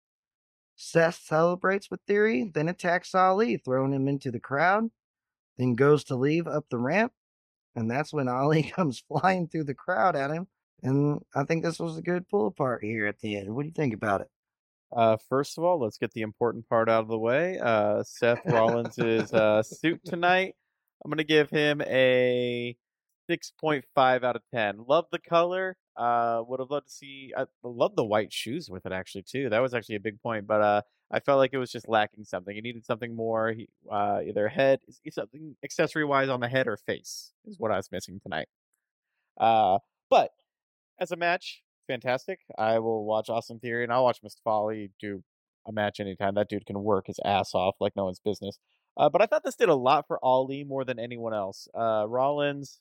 Seth 0.77 1.17
celebrates 1.17 1.91
with 1.91 2.01
Theory, 2.07 2.45
then 2.55 2.69
attacks 2.69 3.17
Ali, 3.17 3.57
throwing 3.57 3.93
him 3.93 4.07
into 4.07 4.31
the 4.31 4.39
crowd, 4.39 4.91
then 5.59 5.75
goes 5.75 6.05
to 6.05 6.15
leave 6.15 6.47
up 6.47 6.67
the 6.71 6.79
ramp. 6.79 7.13
And 7.75 7.91
that's 7.91 8.13
when 8.13 8.29
Ali 8.29 8.63
comes 8.63 9.03
flying 9.09 9.49
through 9.49 9.65
the 9.65 9.75
crowd 9.75 10.15
at 10.15 10.31
him. 10.31 10.47
And 10.83 11.21
I 11.35 11.45
think 11.45 11.65
this 11.65 11.79
was 11.79 11.97
a 11.97 12.03
good 12.03 12.29
pull 12.29 12.47
apart 12.47 12.85
here 12.85 13.07
at 13.07 13.21
the 13.21 13.37
end. 13.37 13.55
What 13.55 13.63
do 13.63 13.69
you 13.69 13.75
think 13.75 13.95
about 13.95 14.21
it? 14.21 14.29
Uh, 14.95 15.17
first 15.29 15.59
of 15.59 15.65
all, 15.65 15.81
let's 15.81 15.99
get 15.99 16.13
the 16.13 16.23
important 16.23 16.69
part 16.69 16.89
out 16.89 17.03
of 17.03 17.09
the 17.09 17.19
way. 17.19 17.59
Uh, 17.59 18.03
Seth 18.05 18.41
Rollins' 18.45 18.99
uh, 19.33 19.63
suit 19.63 20.01
tonight. 20.05 20.55
I'm 21.05 21.11
gonna 21.11 21.25
give 21.25 21.51
him 21.51 21.81
a 21.83 22.77
6.5 23.29 24.25
out 24.25 24.37
of 24.37 24.43
10. 24.53 24.85
Love 24.87 25.07
the 25.11 25.19
color. 25.19 25.77
Uh, 25.97 26.43
would 26.47 26.61
have 26.61 26.71
loved 26.71 26.89
to 26.89 26.93
see. 26.93 27.33
I 27.37 27.45
love 27.63 27.97
the 27.97 28.05
white 28.05 28.33
shoes 28.33 28.69
with 28.69 28.85
it 28.87 28.93
actually 28.93 29.23
too. 29.23 29.49
That 29.51 29.61
was 29.63 29.75
actually 29.75 29.97
a 29.97 30.01
big 30.01 30.21
point, 30.21 30.47
but 30.47 30.61
uh, 30.61 30.83
I 31.11 31.21
felt 31.21 31.39
like 31.39 31.51
it 31.53 31.59
was 31.59 31.71
just 31.71 31.89
lacking 31.89 32.25
something. 32.25 32.55
He 32.55 32.61
needed 32.61 32.85
something 32.85 33.15
more. 33.15 33.53
He, 33.53 33.69
uh, 33.91 34.21
either 34.27 34.49
head, 34.49 34.81
something 35.11 35.57
accessory 35.63 36.05
wise 36.05 36.29
on 36.29 36.41
the 36.41 36.49
head 36.49 36.67
or 36.67 36.77
face 36.77 37.33
is 37.47 37.59
what 37.59 37.71
I 37.71 37.77
was 37.77 37.93
missing 37.93 38.21
tonight. 38.21 38.49
Uh, 39.39 39.79
but 40.11 40.31
as 40.99 41.11
a 41.11 41.17
match, 41.17 41.63
fantastic. 41.87 42.41
I 42.59 42.79
will 42.79 43.05
watch 43.05 43.29
Austin 43.29 43.59
Theory 43.59 43.85
and 43.85 43.93
I'll 43.93 44.05
watch 44.05 44.21
Mustafa 44.23 44.49
Ali 44.49 44.91
do 45.01 45.23
a 45.67 45.73
match 45.73 46.01
anytime. 46.01 46.35
That 46.35 46.49
dude 46.49 46.67
can 46.67 46.83
work 46.83 47.07
his 47.07 47.21
ass 47.25 47.55
off 47.55 47.77
like 47.81 47.97
no 47.97 48.05
one's 48.05 48.21
business. 48.21 48.59
Uh, 48.97 49.09
but 49.09 49.23
I 49.23 49.27
thought 49.27 49.43
this 49.45 49.57
did 49.57 49.69
a 49.69 49.75
lot 49.75 50.07
for 50.07 50.19
Ali 50.23 50.65
more 50.65 50.85
than 50.85 50.99
anyone 50.99 51.35
else. 51.35 51.69
Uh, 51.75 52.07
Rollins 52.09 52.81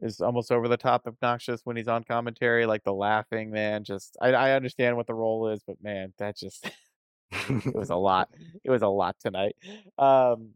is 0.00 0.20
almost 0.20 0.50
over 0.50 0.68
the 0.68 0.76
top 0.76 1.06
obnoxious 1.06 1.62
when 1.64 1.76
he's 1.76 1.88
on 1.88 2.04
commentary, 2.04 2.66
like 2.66 2.84
the 2.84 2.92
laughing 2.92 3.50
man. 3.50 3.84
Just 3.84 4.16
I, 4.20 4.32
I 4.32 4.52
understand 4.52 4.96
what 4.96 5.06
the 5.06 5.14
role 5.14 5.48
is, 5.48 5.62
but 5.66 5.76
man, 5.82 6.12
that 6.18 6.36
just 6.36 6.70
it 7.32 7.74
was 7.74 7.90
a 7.90 7.96
lot. 7.96 8.28
It 8.64 8.70
was 8.70 8.82
a 8.82 8.88
lot 8.88 9.16
tonight. 9.20 9.56
Um, 9.98 10.50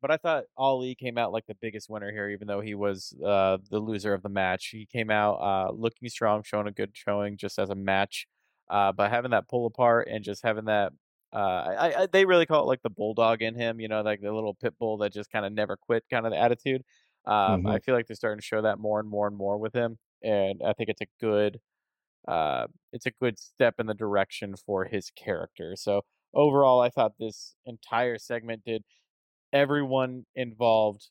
but 0.00 0.10
I 0.10 0.16
thought 0.16 0.44
Ali 0.56 0.94
came 0.94 1.18
out 1.18 1.32
like 1.32 1.46
the 1.46 1.54
biggest 1.54 1.88
winner 1.90 2.10
here, 2.12 2.28
even 2.30 2.48
though 2.48 2.60
he 2.60 2.74
was 2.74 3.14
uh, 3.24 3.58
the 3.70 3.80
loser 3.80 4.14
of 4.14 4.22
the 4.22 4.28
match. 4.28 4.68
He 4.68 4.86
came 4.86 5.10
out 5.10 5.34
uh, 5.40 5.72
looking 5.72 6.08
strong, 6.08 6.42
showing 6.42 6.66
a 6.66 6.72
good 6.72 6.92
showing 6.96 7.36
just 7.36 7.58
as 7.58 7.70
a 7.70 7.74
match. 7.74 8.26
Uh, 8.68 8.92
but 8.92 9.10
having 9.10 9.32
that 9.32 9.48
pull 9.48 9.66
apart 9.66 10.08
and 10.08 10.24
just 10.24 10.42
having 10.42 10.66
that, 10.66 10.92
uh, 11.32 11.36
I, 11.36 12.02
I, 12.02 12.06
they 12.06 12.24
really 12.24 12.46
call 12.46 12.62
it 12.62 12.66
like 12.66 12.82
the 12.82 12.90
bulldog 12.90 13.42
in 13.42 13.54
him, 13.54 13.80
you 13.80 13.88
know, 13.88 14.00
like 14.02 14.20
the 14.20 14.32
little 14.32 14.54
pit 14.54 14.74
bull 14.78 14.98
that 14.98 15.12
just 15.12 15.30
kind 15.30 15.44
of 15.44 15.52
never 15.52 15.76
quit 15.76 16.04
kind 16.10 16.26
of 16.26 16.32
attitude. 16.32 16.82
Um, 17.26 17.66
Mhm. 17.66 17.66
I 17.66 17.80
feel 17.80 17.94
like 17.94 18.06
they're 18.06 18.16
starting 18.16 18.38
to 18.40 18.44
show 18.46 18.62
that 18.62 18.78
more 18.78 19.00
and 19.00 19.08
more 19.08 19.26
and 19.26 19.36
more 19.36 19.58
with 19.58 19.74
him, 19.74 19.98
and 20.22 20.62
I 20.64 20.72
think 20.72 20.88
it's 20.88 21.02
a 21.02 21.06
good, 21.20 21.60
uh, 22.28 22.66
it's 22.92 23.06
a 23.06 23.10
good 23.10 23.38
step 23.38 23.76
in 23.80 23.86
the 23.86 23.94
direction 23.94 24.54
for 24.56 24.84
his 24.84 25.10
character. 25.10 25.74
So 25.76 26.02
overall, 26.34 26.80
I 26.80 26.90
thought 26.90 27.14
this 27.18 27.56
entire 27.64 28.18
segment 28.18 28.64
did 28.64 28.84
everyone 29.52 30.24
involved 30.34 31.08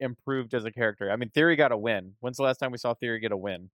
improved 0.00 0.54
as 0.54 0.64
a 0.64 0.70
character. 0.70 1.10
I 1.10 1.16
mean, 1.16 1.30
Theory 1.30 1.56
got 1.56 1.72
a 1.72 1.76
win. 1.76 2.12
When's 2.20 2.36
the 2.36 2.42
last 2.42 2.58
time 2.58 2.72
we 2.72 2.78
saw 2.78 2.94
Theory 2.94 3.20
get 3.20 3.32
a 3.32 3.36
win? 3.36 3.70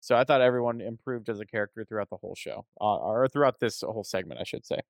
So 0.00 0.16
I 0.16 0.24
thought 0.24 0.40
everyone 0.40 0.80
improved 0.80 1.28
as 1.28 1.40
a 1.40 1.46
character 1.46 1.84
throughout 1.84 2.10
the 2.10 2.16
whole 2.16 2.36
show, 2.36 2.64
uh, 2.80 2.96
or 2.96 3.28
throughout 3.28 3.58
this 3.58 3.80
whole 3.80 4.04
segment, 4.04 4.40
I 4.40 4.44
should 4.44 4.64
say. 4.64 4.80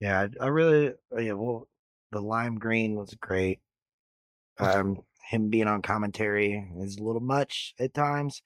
Yeah, 0.00 0.26
I, 0.40 0.46
really, 0.46 0.92
uh, 1.14 1.20
yeah, 1.20 1.32
well, 1.32 1.68
the 2.12 2.20
lime 2.20 2.58
green 2.58 2.94
was 2.96 3.14
great. 3.20 3.60
Um, 4.58 5.02
him 5.28 5.50
being 5.50 5.66
on 5.66 5.82
commentary 5.82 6.66
is 6.78 6.96
a 6.96 7.02
little 7.02 7.20
much 7.20 7.74
at 7.78 7.92
times. 7.92 8.40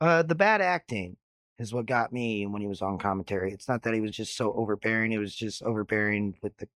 Uh, 0.00 0.24
the 0.24 0.34
bad 0.34 0.60
acting 0.60 1.16
is 1.60 1.72
what 1.72 1.86
got 1.86 2.12
me 2.12 2.46
when 2.46 2.60
he 2.60 2.66
was 2.66 2.82
on 2.82 2.98
commentary. 2.98 3.52
It's 3.52 3.68
not 3.68 3.84
that 3.84 3.94
he 3.94 4.00
was 4.00 4.10
just 4.10 4.36
so 4.36 4.52
overbearing; 4.54 5.12
it 5.12 5.18
was 5.18 5.36
just 5.36 5.62
overbearing 5.62 6.34
with 6.42 6.56
the 6.56 6.68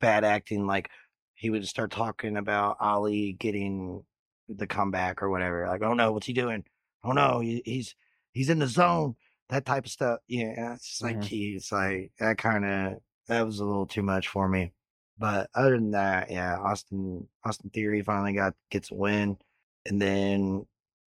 bad 0.00 0.24
acting. 0.24 0.66
Like 0.66 0.90
he 1.34 1.50
would 1.50 1.66
start 1.66 1.90
talking 1.90 2.36
about 2.36 2.76
Ali 2.80 3.32
getting 3.32 4.04
the 4.48 4.66
comeback 4.66 5.22
or 5.22 5.30
whatever. 5.30 5.66
Like, 5.66 5.82
oh 5.82 5.94
no, 5.94 6.12
what's 6.12 6.26
he 6.26 6.32
doing? 6.32 6.64
Oh 7.02 7.12
no, 7.12 7.40
he, 7.40 7.62
he's 7.64 7.94
he's 8.32 8.50
in 8.50 8.58
the 8.58 8.66
zone. 8.68 9.16
That 9.50 9.66
type 9.66 9.84
of 9.84 9.90
stuff. 9.90 10.20
Yeah, 10.26 10.74
it's 10.74 11.02
like, 11.02 11.18
Mhm. 11.18 11.22
geez, 11.28 11.70
like 11.72 12.12
that 12.18 12.38
kind 12.38 12.64
of 12.64 12.98
that 13.28 13.42
was 13.46 13.60
a 13.60 13.64
little 13.64 13.86
too 13.86 14.02
much 14.02 14.28
for 14.28 14.48
me. 14.48 14.72
But 15.18 15.48
other 15.54 15.76
than 15.76 15.92
that, 15.92 16.30
yeah, 16.30 16.58
Austin 16.58 17.28
Austin 17.44 17.70
Theory 17.70 18.02
finally 18.02 18.32
got 18.32 18.54
gets 18.70 18.90
a 18.90 18.94
win, 18.94 19.38
and 19.86 20.00
then 20.00 20.66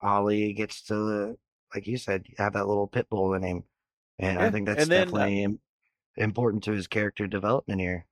Ali 0.02 0.54
gets 0.54 0.84
to, 0.84 0.94
the 0.96 1.38
like 1.74 1.86
you 1.88 1.98
said, 1.98 2.26
have 2.38 2.54
that 2.54 2.68
little 2.68 2.88
pit 2.88 3.10
bull 3.10 3.34
in 3.34 3.44
him, 3.44 3.64
and 4.20 4.40
I 4.40 4.50
think 4.52 4.68
that's 4.68 4.88
then, 4.88 5.02
uh 5.02 5.06
definitely 5.06 5.44
im- 5.44 5.60
important 6.18 6.64
to 6.66 6.72
his 6.74 6.88
character 6.88 7.28
development 7.28 7.82
here. 7.82 8.06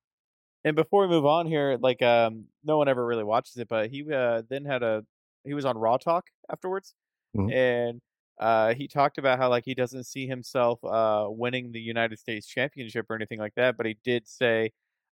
And 0.67 0.75
before 0.75 1.03
we 1.03 1.07
move 1.07 1.25
on 1.25 1.47
here, 1.47 1.77
like 1.79 2.01
um, 2.01 2.47
no 2.61 2.77
one 2.77 2.89
ever 2.89 3.05
really 3.05 3.23
watches 3.23 3.55
it, 3.55 3.69
but 3.69 3.89
he 3.89 4.11
uh, 4.11 4.41
then 4.49 4.65
had 4.65 4.83
a 4.83 5.05
he 5.45 5.53
was 5.53 5.63
on 5.63 5.77
Raw 5.77 5.95
Talk 5.95 6.25
afterwards, 6.51 6.93
Mhm. 7.33 7.53
and 7.53 8.01
uh, 8.37 8.73
he 8.73 8.89
talked 8.89 9.17
about 9.17 9.39
how 9.39 9.49
like 9.49 9.63
he 9.63 9.73
doesn't 9.73 10.03
see 10.03 10.27
himself 10.27 10.83
uh, 10.83 11.27
winning 11.29 11.71
the 11.71 11.79
United 11.79 12.19
States 12.19 12.45
Championship 12.47 13.05
or 13.09 13.15
anything 13.15 13.39
like 13.39 13.55
that, 13.55 13.77
but 13.77 13.85
he 13.85 13.97
did 14.03 14.27
say, 14.27 14.71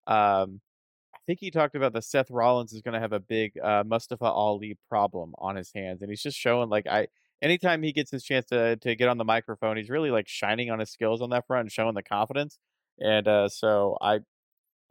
um, 0.09 0.61
I 1.15 1.19
think 1.27 1.39
he 1.39 1.53
talked 1.53 1.77
about 1.77 1.93
the 1.93 2.03
Seth 2.03 2.33
Rollins 2.33 2.73
is 2.73 2.83
going 2.83 2.95
to 2.95 3.01
have 3.01 3.13
a 3.13 3.21
big 3.21 3.57
uh, 3.63 3.85
Mustafa 3.87 4.25
Ali 4.25 4.77
problem 4.89 5.35
on 5.39 5.55
his 5.55 5.71
hands, 5.73 6.03
and 6.03 6.11
he's 6.11 6.23
just 6.23 6.37
showing 6.37 6.69
like 6.69 6.89
I 6.89 7.07
anytime 7.43 7.85
he 7.85 7.93
gets 7.93 8.11
his 8.11 8.25
chance 8.25 8.47
to 8.47 8.77
to 8.79 8.97
get 8.97 9.09
on 9.09 9.19
the 9.19 9.25
microphone, 9.25 9.77
he's 9.77 9.91
really 9.91 10.11
like 10.11 10.27
shining 10.27 10.71
on 10.73 10.81
his 10.81 10.91
skills 10.91 11.23
on 11.23 11.31
that 11.31 11.47
front 11.47 11.61
and 11.67 11.73
showing 11.73 11.95
the 11.95 12.03
confidence. 12.03 12.59
And 12.99 13.29
uh, 13.29 13.49
so 13.49 13.97
I 14.01 14.21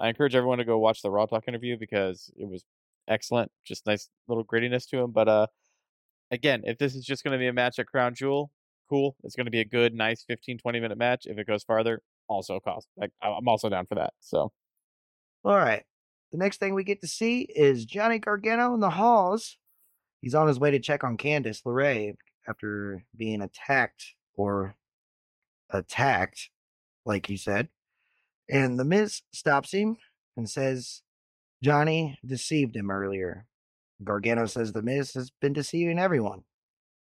I 0.04 0.10
encourage 0.10 0.36
everyone 0.36 0.58
to 0.58 0.66
go 0.66 0.78
watch 0.80 1.02
the 1.02 1.10
Raw 1.10 1.26
Talk 1.26 1.46
interview 1.48 1.78
because 1.78 2.30
it 2.36 2.46
was 2.46 2.66
excellent. 3.08 3.50
Just 3.64 3.88
nice 3.88 4.10
little 4.28 4.44
grittiness 4.44 4.86
to 4.90 4.98
him. 4.98 5.12
But 5.12 5.30
uh, 5.30 5.48
again, 6.30 6.64
if 6.66 6.78
this 6.78 6.94
is 6.94 7.06
just 7.06 7.24
going 7.24 7.32
to 7.32 7.38
be 7.38 7.48
a 7.48 7.54
match 7.54 7.80
at 7.80 7.88
Crown 7.88 8.14
Jewel, 8.14 8.52
cool. 8.90 9.16
It's 9.24 9.38
going 9.38 9.46
to 9.46 9.52
be 9.52 9.62
a 9.62 9.66
good, 9.66 9.94
nice 9.94 10.26
15, 10.28 10.58
20 10.58 10.80
minute 10.82 10.98
match. 10.98 11.26
If 11.26 11.38
it 11.38 11.48
goes 11.48 11.64
farther, 11.64 12.02
also 12.28 12.60
cost. 12.60 12.90
Like 12.98 13.12
I'm 13.22 13.48
also 13.48 13.70
down 13.70 13.86
for 13.86 13.96
that. 13.96 14.14
So 14.20 14.52
All 15.46 15.56
right. 15.56 15.84
The 16.34 16.38
next 16.38 16.60
thing 16.60 16.74
we 16.74 16.84
get 16.84 17.00
to 17.00 17.08
see 17.08 17.44
is 17.44 17.86
Johnny 17.86 18.20
Gargano 18.20 18.74
in 18.74 18.82
the 18.82 18.90
halls. 18.90 19.58
He's 20.20 20.36
on 20.36 20.50
his 20.50 20.60
way 20.60 20.72
to 20.72 20.80
check 20.80 21.06
on 21.06 21.16
Candice 21.16 21.64
LeRae 21.64 22.16
after 22.46 23.06
being 23.16 23.42
attacked 23.42 24.16
or 24.36 24.76
attacked, 25.70 26.50
like 27.06 27.30
you 27.30 27.38
said. 27.38 27.70
And 28.50 28.80
the 28.80 28.86
Miz 28.86 29.22
stops 29.32 29.72
him 29.72 29.98
and 30.36 30.50
says 30.50 31.02
Johnny 31.64 32.20
deceived 32.26 32.76
him 32.76 32.92
earlier. 32.92 33.46
Gargano 34.04 34.46
says 34.46 34.74
the 34.74 34.82
Miz 34.82 35.14
has 35.14 35.32
been 35.42 35.54
deceiving 35.54 36.00
everyone. 36.00 36.44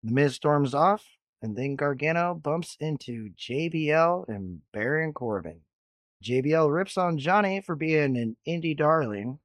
The 0.02 0.12
Miz 0.12 0.34
storms 0.34 0.74
off, 0.74 1.06
and 1.40 1.56
then 1.56 1.76
Gargano 1.76 2.34
bumps 2.34 2.76
into 2.80 3.30
JBL 3.30 4.28
and 4.28 4.60
Baron 4.72 5.12
Corbin. 5.12 5.60
JBL 6.22 6.72
rips 6.72 6.96
on 6.96 7.18
Johnny 7.18 7.60
for 7.60 7.74
being 7.74 8.16
an 8.16 8.36
indie 8.46 8.76
darling, 8.76 9.38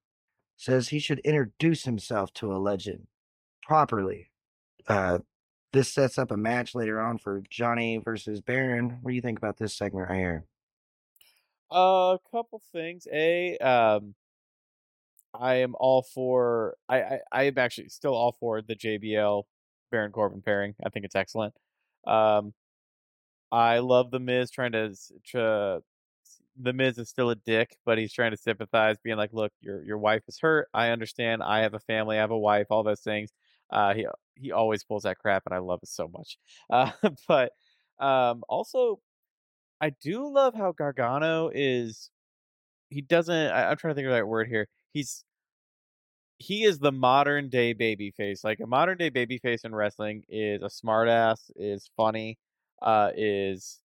says 0.58 0.90
he 0.90 1.00
should 1.00 1.20
introduce 1.20 1.86
himself 1.86 2.34
to 2.34 2.52
a 2.52 2.58
legend 2.58 3.08
properly. 3.64 4.30
Uh, 4.88 5.20
this 5.74 5.94
sets 5.94 6.18
up 6.18 6.32
a 6.32 6.38
match 6.38 6.76
later 6.76 7.00
on 7.02 7.18
for 7.18 7.44
Johnny 7.50 7.98
versus 7.98 8.42
Baron. 8.42 9.00
What 9.02 9.12
do 9.12 9.16
you 9.16 9.22
think 9.22 9.38
about 9.38 9.58
this 9.58 9.76
segment 9.76 10.10
right 10.10 10.18
here? 10.18 10.46
A 11.72 12.18
couple 12.32 12.62
things. 12.72 13.08
A 13.12 13.58
um, 13.60 14.16
I 15.34 15.56
am 15.56 15.76
all 15.80 16.02
for. 16.02 16.76
I, 16.90 17.02
I 17.02 17.20
I 17.32 17.44
am 17.44 17.58
actually 17.58 17.90
still 17.90 18.14
all 18.16 18.32
for 18.40 18.62
the 18.62 18.76
JBL 18.76 19.44
Baron 19.92 20.12
Corbin 20.12 20.42
pairing. 20.42 20.76
I 20.86 20.90
think 20.90 21.06
it's 21.06 21.16
excellent. 21.16 21.54
Um, 22.06 22.54
I 23.52 23.80
love 23.80 24.12
the 24.12 24.20
Miz 24.20 24.52
trying 24.52 24.74
to. 24.74 24.96
Tr- 25.26 25.84
the 26.60 26.74
Miz 26.74 26.98
is 26.98 27.10
still 27.10 27.30
a 27.30 27.36
dick, 27.36 27.78
but 27.86 27.98
he's 27.98 28.14
trying 28.14 28.32
to 28.32 28.38
sympathize, 28.38 28.98
being 29.04 29.18
like, 29.18 29.34
"Look, 29.34 29.54
your 29.62 29.84
your 29.84 29.98
wife 30.00 30.24
is 30.28 30.40
hurt. 30.40 30.70
I 30.74 30.90
understand. 30.90 31.44
I 31.44 31.60
have 31.62 31.74
a 31.76 31.80
family. 31.80 32.18
I 32.18 32.22
have 32.22 32.32
a 32.32 32.38
wife. 32.38 32.68
All 32.72 32.84
those 32.84 33.02
things." 33.02 33.32
Uh, 33.72 33.94
he 33.94 34.08
he 34.36 34.52
always 34.52 34.84
pulls 34.84 35.04
that 35.04 35.20
crap, 35.20 35.44
and 35.46 35.54
I 35.56 35.60
love 35.60 35.80
it 35.84 35.90
so 35.90 36.08
much. 36.08 36.38
Uh, 36.70 36.92
but 37.28 37.54
um, 38.00 38.44
also, 38.50 39.00
I 39.82 39.92
do 40.02 40.32
love 40.32 40.56
how 40.56 40.72
Gargano 40.72 41.50
is. 41.54 42.10
He 42.90 43.02
doesn't. 43.02 43.36
I, 43.36 43.70
I'm 43.70 43.78
trying 43.78 43.92
to 43.92 43.96
think 43.96 44.06
of 44.06 44.12
the 44.12 44.18
right 44.18 44.28
word 44.28 44.48
here. 44.48 44.68
He's 44.94 45.24
he 46.40 46.64
is 46.64 46.80
the 46.80 46.92
modern 46.92 47.50
day 47.50 47.74
baby 47.74 48.12
face. 48.12 48.44
Like 48.44 48.60
a 48.60 48.68
modern 48.68 48.98
day 48.98 49.10
baby 49.10 49.38
face 49.40 49.64
in 49.64 49.74
wrestling 49.74 50.24
is 50.30 50.62
a 50.62 50.68
smartass, 50.68 51.52
is 51.56 51.90
funny, 51.98 52.38
uh, 52.82 53.12
is 53.16 53.80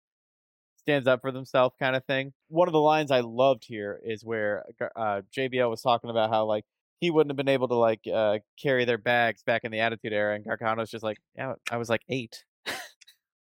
stands 0.77 1.07
up 1.07 1.21
for 1.21 1.31
themselves 1.31 1.75
kind 1.79 1.95
of 1.95 2.03
thing. 2.05 2.33
One 2.47 2.67
of 2.67 2.73
the 2.73 2.79
lines 2.81 3.11
I 3.11 3.19
loved 3.21 3.63
here 3.65 3.99
is 4.03 4.23
where 4.23 4.65
uh, 4.95 5.21
JBL 5.35 5.69
was 5.69 5.81
talking 5.81 6.09
about 6.09 6.31
how 6.31 6.45
like 6.45 6.65
he 6.99 7.11
wouldn't 7.11 7.31
have 7.31 7.37
been 7.37 7.47
able 7.49 7.67
to 7.67 7.75
like 7.75 8.01
uh, 8.11 8.39
carry 8.61 8.85
their 8.85 8.97
bags 8.97 9.43
back 9.43 9.63
in 9.63 9.71
the 9.71 9.79
Attitude 9.79 10.13
Era, 10.13 10.35
and 10.35 10.43
Gargano's 10.45 10.89
just 10.89 11.03
like, 11.03 11.17
yeah, 11.35 11.53
I 11.71 11.77
was 11.77 11.89
like 11.89 12.01
eight. 12.09 12.43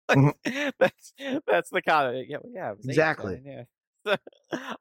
Like, 0.46 0.74
that's 0.80 1.14
that's 1.48 1.70
the 1.70 1.82
kind 1.82 2.18
of 2.18 2.26
yeah, 2.28 2.38
yeah, 2.54 2.72
eight, 2.74 2.90
Exactly. 2.90 3.42
yeah. 3.44 3.64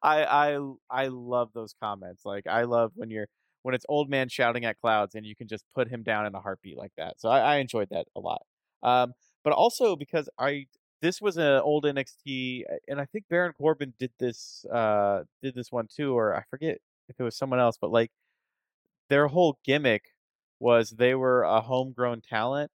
I 0.03 0.25
I 0.25 0.59
I 0.91 1.07
love 1.09 1.51
those 1.55 1.75
comments. 1.83 2.25
Like 2.25 2.47
I 2.47 2.65
love 2.65 2.93
when 2.95 3.11
you're 3.11 3.27
when 3.63 3.75
it's 3.75 3.87
old 3.89 4.11
man 4.11 4.29
shouting 4.29 4.65
at 4.65 4.79
clouds 4.81 5.15
and 5.15 5.25
you 5.25 5.35
can 5.35 5.49
just 5.49 5.65
put 5.75 5.89
him 5.89 6.03
down 6.03 6.27
in 6.27 6.35
a 6.35 6.41
heartbeat 6.41 6.77
like 6.77 6.93
that. 6.99 7.21
So 7.21 7.29
I, 7.31 7.55
I 7.55 7.57
enjoyed 7.57 7.89
that 7.91 8.07
a 8.15 8.21
lot. 8.21 8.43
Um, 8.83 9.15
but 9.43 9.53
also 9.55 9.97
because 9.97 10.29
I 10.39 10.67
this 11.01 11.21
was 11.21 11.37
an 11.37 11.61
old 11.61 11.85
NXT, 11.85 12.65
and 12.89 13.01
I 13.01 13.05
think 13.07 13.25
Baron 13.29 13.53
Corbin 13.59 13.95
did 13.99 14.13
this 14.19 14.65
uh 14.73 15.25
did 15.43 15.55
this 15.55 15.73
one 15.73 15.89
too, 15.95 16.17
or 16.17 16.37
I 16.37 16.43
forget 16.51 16.79
if 17.09 17.17
it 17.19 17.23
was 17.23 17.37
someone 17.37 17.61
else, 17.61 17.77
but 17.81 17.91
like 17.91 18.11
their 19.09 19.29
whole 19.29 19.59
gimmick 19.65 20.15
was 20.61 20.91
they 20.91 21.15
were 21.15 21.43
a 21.43 21.61
homegrown 21.61 22.23
talent 22.23 22.71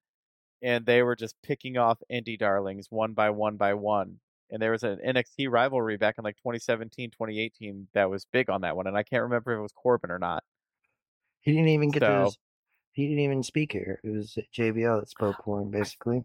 and 0.62 0.85
they 0.87 1.03
were 1.03 1.16
just 1.16 1.37
picking 1.42 1.77
off 1.77 1.99
indie 2.11 2.38
darlings 2.38 2.87
one 2.90 3.12
by 3.12 3.31
one 3.31 3.57
by 3.57 3.75
one. 3.75 4.18
And 4.51 4.62
there 4.62 4.71
was 4.73 4.83
an 4.83 4.99
NXT 5.07 5.51
rivalry 5.51 5.97
back 5.99 6.16
in 6.18 6.25
like 6.25 6.37
2017, 6.38 7.11
2018 7.11 7.88
that 7.92 8.09
was 8.09 8.27
big 8.33 8.49
on 8.49 8.62
that 8.62 8.77
one. 8.77 8.87
And 8.87 8.97
I 8.97 9.03
can't 9.03 9.23
remember 9.23 9.53
if 9.53 9.59
it 9.59 9.62
was 9.62 9.73
Corbin 9.73 10.11
or 10.11 10.18
not. 10.18 10.42
He 11.40 11.53
didn't 11.53 11.68
even 11.68 11.90
get 11.90 12.03
So- 12.03 12.31
to. 12.31 12.37
He 12.92 13.07
didn't 13.07 13.21
even 13.21 13.42
speak 13.44 13.71
here. 13.73 14.01
It 14.03 14.11
was 14.11 14.37
JBL 14.53 14.99
that 14.99 15.09
spoke 15.09 15.37
for 15.44 15.61
him, 15.61 15.71
basically. 15.71 16.25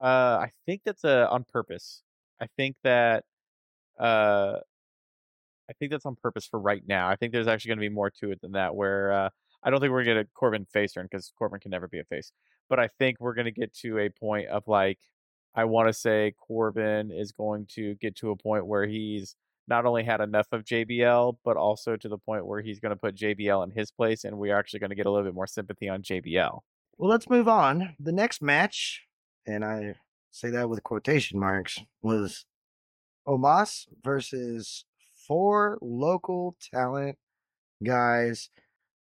Uh, 0.00 0.38
I 0.42 0.52
think 0.64 0.82
that's 0.84 1.04
uh, 1.04 1.26
on 1.28 1.42
purpose. 1.42 2.04
I 2.40 2.46
think 2.56 2.76
that 2.84 3.24
uh, 3.98 4.58
I 5.68 5.72
think 5.78 5.90
that's 5.90 6.06
on 6.06 6.14
purpose 6.14 6.46
for 6.46 6.60
right 6.60 6.82
now. 6.86 7.08
I 7.08 7.16
think 7.16 7.32
there's 7.32 7.48
actually 7.48 7.70
going 7.70 7.78
to 7.78 7.88
be 7.88 7.88
more 7.88 8.10
to 8.20 8.30
it 8.30 8.40
than 8.40 8.52
that. 8.52 8.76
Where 8.76 9.10
uh, 9.10 9.30
I 9.64 9.70
don't 9.70 9.80
think 9.80 9.90
we're 9.90 10.04
going 10.04 10.18
to 10.18 10.22
get 10.22 10.30
a 10.30 10.34
Corbin 10.34 10.66
face 10.66 10.92
turn 10.92 11.06
because 11.10 11.32
Corbin 11.36 11.58
can 11.58 11.72
never 11.72 11.88
be 11.88 11.98
a 11.98 12.04
face. 12.04 12.30
But 12.68 12.78
I 12.78 12.88
think 12.98 13.18
we're 13.20 13.34
going 13.34 13.46
to 13.46 13.50
get 13.50 13.74
to 13.78 13.98
a 13.98 14.10
point 14.10 14.48
of 14.48 14.64
like 14.66 14.98
I 15.54 15.64
want 15.64 15.88
to 15.88 15.92
say 15.92 16.34
Corbin 16.38 17.10
is 17.10 17.32
going 17.32 17.66
to 17.74 17.94
get 17.96 18.16
to 18.16 18.30
a 18.30 18.36
point 18.36 18.66
where 18.66 18.86
he's 18.86 19.34
not 19.66 19.86
only 19.86 20.02
had 20.02 20.20
enough 20.20 20.46
of 20.52 20.64
JBL, 20.64 21.36
but 21.44 21.56
also 21.56 21.96
to 21.96 22.08
the 22.08 22.18
point 22.18 22.46
where 22.46 22.60
he's 22.60 22.80
going 22.80 22.90
to 22.90 22.96
put 22.96 23.14
JBL 23.14 23.64
in 23.64 23.70
his 23.70 23.90
place, 23.90 24.24
and 24.24 24.38
we're 24.38 24.56
actually 24.58 24.80
going 24.80 24.90
to 24.90 24.96
get 24.96 25.06
a 25.06 25.10
little 25.10 25.26
bit 25.26 25.34
more 25.34 25.46
sympathy 25.46 25.88
on 25.88 26.02
JBL. 26.02 26.60
Well, 26.96 27.10
let's 27.10 27.28
move 27.28 27.48
on. 27.48 27.94
The 28.00 28.12
next 28.12 28.40
match, 28.42 29.04
and 29.46 29.64
I 29.64 29.94
say 30.30 30.50
that 30.50 30.68
with 30.68 30.82
quotation 30.82 31.38
marks, 31.38 31.78
was 32.02 32.46
Omos 33.26 33.86
versus 34.02 34.84
four 35.26 35.78
local 35.82 36.56
talent 36.72 37.18
guys. 37.84 38.50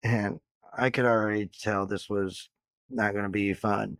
And 0.03 0.39
I 0.77 0.89
could 0.89 1.05
already 1.05 1.49
tell 1.61 1.85
this 1.85 2.09
was 2.09 2.49
not 2.89 3.13
going 3.13 3.23
to 3.23 3.29
be 3.29 3.53
fun. 3.53 3.97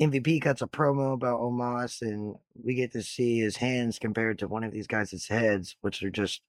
MVP 0.00 0.40
cuts 0.40 0.62
a 0.62 0.66
promo 0.66 1.12
about 1.12 1.40
Omos, 1.40 2.02
and 2.02 2.36
we 2.62 2.74
get 2.74 2.92
to 2.92 3.02
see 3.02 3.40
his 3.40 3.56
hands 3.56 3.98
compared 3.98 4.38
to 4.38 4.48
one 4.48 4.62
of 4.62 4.72
these 4.72 4.86
guys' 4.86 5.26
heads, 5.28 5.76
which 5.80 6.02
are 6.02 6.10
just 6.10 6.42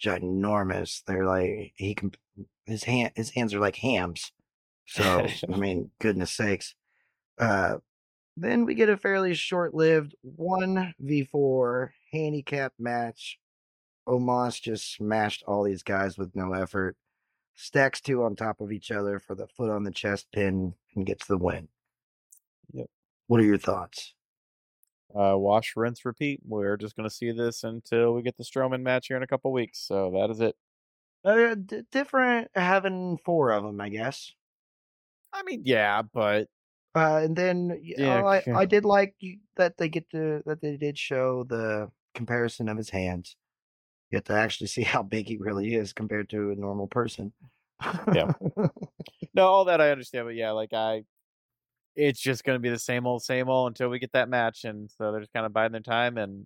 ginormous. 0.00 1.02
They're 1.04 1.26
like 1.26 1.72
he 1.76 1.94
can 1.94 2.12
his 2.66 2.84
hand 2.84 3.12
his 3.16 3.30
hands 3.30 3.54
are 3.54 3.60
like 3.60 3.76
hams. 3.76 4.32
So 4.86 5.26
I 5.52 5.56
mean, 5.56 5.90
goodness 6.00 6.30
sakes. 6.30 6.74
Uh, 7.38 7.78
then 8.36 8.64
we 8.64 8.74
get 8.74 8.88
a 8.88 8.96
fairly 8.96 9.34
short-lived 9.34 10.14
one 10.22 10.94
v 10.98 11.24
four 11.24 11.94
handicap 12.12 12.72
match. 12.78 13.38
Omos 14.08 14.60
just 14.60 14.94
smashed 14.94 15.44
all 15.46 15.64
these 15.64 15.82
guys 15.82 16.16
with 16.16 16.34
no 16.34 16.52
effort. 16.52 16.96
Stacks 17.54 18.00
two 18.00 18.22
on 18.24 18.34
top 18.36 18.60
of 18.60 18.72
each 18.72 18.90
other 18.90 19.18
for 19.20 19.34
the 19.34 19.46
foot 19.46 19.70
on 19.70 19.84
the 19.84 19.90
chest 19.90 20.26
pin 20.32 20.74
and 20.94 21.06
gets 21.06 21.26
the 21.26 21.36
win. 21.38 21.68
Yep. 22.72 22.86
What 23.26 23.40
are 23.40 23.44
your 23.44 23.58
thoughts? 23.58 24.14
uh, 25.14 25.36
wash, 25.36 25.74
rinse, 25.76 26.04
repeat. 26.04 26.40
We're 26.42 26.76
just 26.78 26.96
going 26.96 27.08
to 27.08 27.14
see 27.14 27.32
this 27.32 27.64
until 27.64 28.14
we 28.14 28.22
get 28.22 28.36
the 28.38 28.44
Strowman 28.44 28.80
match 28.82 29.08
here 29.08 29.16
in 29.16 29.22
a 29.22 29.26
couple 29.26 29.52
weeks. 29.52 29.78
So 29.78 30.10
that 30.12 30.30
is 30.30 30.40
it. 30.40 30.56
Uh, 31.24 31.54
d- 31.54 31.82
different 31.92 32.48
having 32.54 33.18
four 33.24 33.50
of 33.50 33.62
them, 33.62 33.80
I 33.80 33.90
guess. 33.90 34.32
I 35.32 35.42
mean, 35.42 35.62
yeah, 35.64 36.02
but 36.02 36.48
Uh, 36.94 37.20
and 37.24 37.36
then 37.36 37.78
Yeah, 37.82 38.24
I. 38.24 38.42
I 38.54 38.64
did 38.66 38.84
like 38.84 39.14
that 39.56 39.76
they 39.76 39.88
get 39.88 40.08
to 40.10 40.42
that 40.46 40.60
they 40.60 40.76
did 40.76 40.98
show 40.98 41.44
the 41.44 41.90
comparison 42.14 42.68
of 42.68 42.76
his 42.76 42.90
hands. 42.90 43.36
You 44.12 44.18
get 44.18 44.26
to 44.26 44.34
actually 44.34 44.66
see 44.66 44.82
how 44.82 45.02
big 45.02 45.26
he 45.26 45.38
really 45.38 45.74
is 45.74 45.94
compared 45.94 46.28
to 46.30 46.50
a 46.50 46.54
normal 46.54 46.86
person. 46.86 47.32
Yeah. 48.14 48.32
no, 49.34 49.46
all 49.46 49.64
that 49.64 49.80
I 49.80 49.90
understand. 49.90 50.26
But 50.26 50.34
yeah, 50.34 50.50
like 50.50 50.74
I, 50.74 51.04
it's 51.96 52.20
just 52.20 52.44
going 52.44 52.56
to 52.56 52.60
be 52.60 52.68
the 52.68 52.78
same 52.78 53.06
old, 53.06 53.22
same 53.22 53.48
old 53.48 53.68
until 53.68 53.88
we 53.88 53.98
get 53.98 54.12
that 54.12 54.28
match. 54.28 54.64
And 54.64 54.90
so 54.90 55.10
they're 55.10 55.20
just 55.20 55.32
kind 55.32 55.46
of 55.46 55.54
biding 55.54 55.72
their 55.72 55.80
time 55.80 56.18
and 56.18 56.44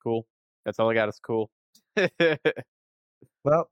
cool. 0.00 0.26
That's 0.64 0.78
all 0.78 0.90
I 0.90 0.94
got. 0.94 1.08
Is 1.08 1.18
cool. 1.18 1.50
well, 3.44 3.68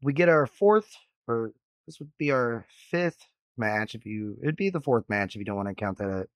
we 0.00 0.12
get 0.12 0.28
our 0.28 0.46
fourth, 0.46 0.96
or 1.26 1.52
this 1.86 1.98
would 1.98 2.12
be 2.16 2.30
our 2.30 2.64
fifth 2.90 3.26
match. 3.56 3.96
If 3.96 4.06
you, 4.06 4.36
it'd 4.40 4.56
be 4.56 4.70
the 4.70 4.80
fourth 4.80 5.04
match 5.08 5.34
if 5.34 5.40
you 5.40 5.44
don't 5.44 5.56
want 5.56 5.68
to 5.68 5.74
count 5.74 5.98
that 5.98 6.28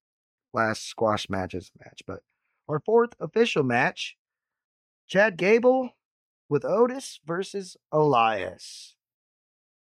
last 0.53 0.89
squash 0.89 1.31
matches 1.31 1.71
match. 1.79 2.03
But 2.05 2.21
our 2.69 2.81
fourth 2.81 3.15
official 3.21 3.63
match: 3.63 4.17
Chad 5.07 5.37
Gable 5.37 5.93
with 6.49 6.65
Otis 6.65 7.21
versus 7.25 7.77
Elias. 7.93 8.95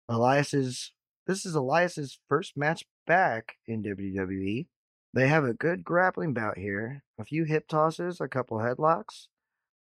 Elias's 0.09 0.93
this 1.27 1.47
is 1.47 1.55
Elias's 1.55 2.19
first 2.29 2.57
match 2.57 2.85
back 3.07 3.57
in 3.67 3.83
WWE. 3.83 4.67
They 5.15 5.29
have 5.29 5.45
a 5.45 5.55
good 5.55 5.85
grappling 5.85 6.35
bout 6.35 6.59
here. 6.59 7.05
A 7.19 7.25
few 7.25 7.45
hip 7.45 7.69
tosses, 7.69 8.21
a 8.21 8.27
couple 8.27 8.59
headlocks. 8.59 9.29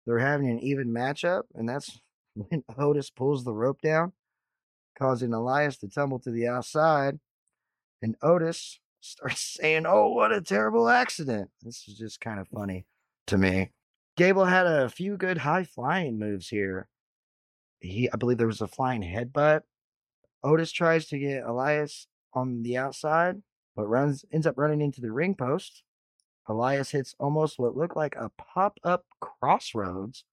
They're 0.05 0.19
having 0.19 0.49
an 0.49 0.59
even 0.59 0.93
matchup, 0.93 1.43
and 1.53 1.67
that's 1.67 1.99
when 2.35 2.63
Otis 2.77 3.09
pulls 3.09 3.43
the 3.43 3.53
rope 3.53 3.81
down, 3.81 4.13
causing 4.97 5.33
Elias 5.33 5.77
to 5.77 5.89
tumble 5.89 6.19
to 6.19 6.31
the 6.31 6.47
outside. 6.47 7.19
And 8.01 8.15
Otis 8.21 8.79
starts 9.01 9.41
saying, 9.59 9.85
Oh, 9.85 10.09
what 10.09 10.31
a 10.31 10.41
terrible 10.41 10.87
accident. 10.87 11.49
This 11.61 11.85
is 11.87 11.97
just 11.97 12.21
kind 12.21 12.39
of 12.39 12.47
funny 12.47 12.85
to 13.27 13.37
me. 13.37 13.71
Gable 14.15 14.45
had 14.45 14.65
a 14.65 14.89
few 14.89 15.17
good 15.17 15.39
high 15.39 15.65
flying 15.65 16.17
moves 16.17 16.47
here. 16.47 16.87
He, 17.79 18.09
I 18.11 18.15
believe 18.15 18.37
there 18.37 18.47
was 18.47 18.61
a 18.61 18.67
flying 18.67 19.01
headbutt. 19.01 19.61
Otis 20.43 20.71
tries 20.71 21.07
to 21.07 21.19
get 21.19 21.43
Elias 21.43 22.07
on 22.33 22.63
the 22.63 22.77
outside, 22.77 23.41
but 23.75 23.87
runs 23.87 24.23
ends 24.31 24.47
up 24.47 24.57
running 24.57 24.81
into 24.81 25.01
the 25.01 25.11
ring 25.11 25.35
post. 25.35 25.83
Elias 26.47 26.91
hits 26.91 27.15
almost 27.19 27.59
what 27.59 27.75
looked 27.75 27.97
like 27.97 28.15
a 28.15 28.31
pop 28.37 28.79
up 28.83 29.05
crossroads, 29.19 30.23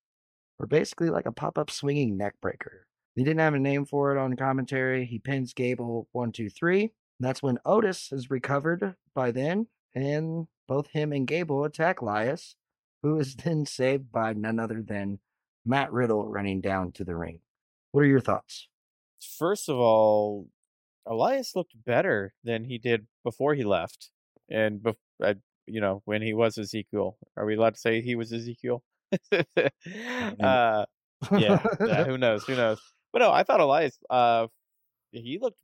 or 0.59 0.67
basically 0.67 1.11
like 1.11 1.27
a 1.27 1.33
pop 1.33 1.59
up 1.59 1.71
swinging 1.71 2.17
neck 2.17 2.35
breaker. 2.41 2.87
They 3.17 3.25
didn't 3.25 3.41
have 3.41 3.55
a 3.55 3.59
name 3.59 3.85
for 3.85 4.15
it 4.15 4.19
on 4.19 4.37
commentary. 4.37 5.05
He 5.07 5.19
pins 5.19 5.55
Gable 5.55 6.09
one, 6.13 6.31
two, 6.33 6.49
three. 6.49 6.93
That's 7.19 7.43
when 7.43 7.59
Otis 7.65 8.13
is 8.13 8.31
recovered 8.31 8.95
by 9.15 9.33
then, 9.33 9.67
and 9.95 10.47
both 10.69 10.89
him 10.89 11.13
and 11.13 11.27
Gable 11.27 11.65
attack 11.65 12.01
Elias, 12.01 12.57
who 13.03 13.19
is 13.19 13.35
then 13.35 13.67
saved 13.67 14.13
by 14.13 14.33
none 14.33 14.59
other 14.59 14.83
than 14.83 15.19
Matt 15.65 15.93
Riddle 15.93 16.29
running 16.29 16.61
down 16.61 16.93
to 16.93 17.05
the 17.05 17.17
ring. 17.17 17.41
What 17.93 18.03
are 18.03 18.07
your 18.07 18.21
thoughts? 18.21 18.69
First 19.39 19.69
of 19.69 19.77
all, 19.77 20.49
Elias 21.07 21.55
looked 21.55 21.75
better 21.85 22.33
than 22.45 22.65
he 22.65 22.79
did 22.79 23.07
before 23.25 23.55
he 23.55 23.65
left, 23.65 24.11
and 24.49 24.81
bef- 24.81 24.97
uh, 25.23 25.35
you 25.67 25.81
know 25.81 26.03
when 26.05 26.23
he 26.23 26.33
was 26.33 26.59
Ezekiel. 26.59 27.17
Are 27.37 27.45
we 27.45 27.57
allowed 27.57 27.75
to 27.75 27.81
say 27.81 28.01
he 28.01 28.15
was 28.15 28.33
Ezekiel? 28.33 28.83
uh, 29.33 29.45
yeah, 30.41 30.85
uh, 31.81 32.05
who 32.05 32.19
knows? 32.19 32.45
Who 32.45 32.57
knows? 32.57 32.81
But 33.13 33.21
no, 33.21 33.31
I 33.31 33.43
thought 33.43 33.61
Elias. 33.61 33.99
Uh, 34.09 34.47
he 35.11 35.39
looked. 35.41 35.59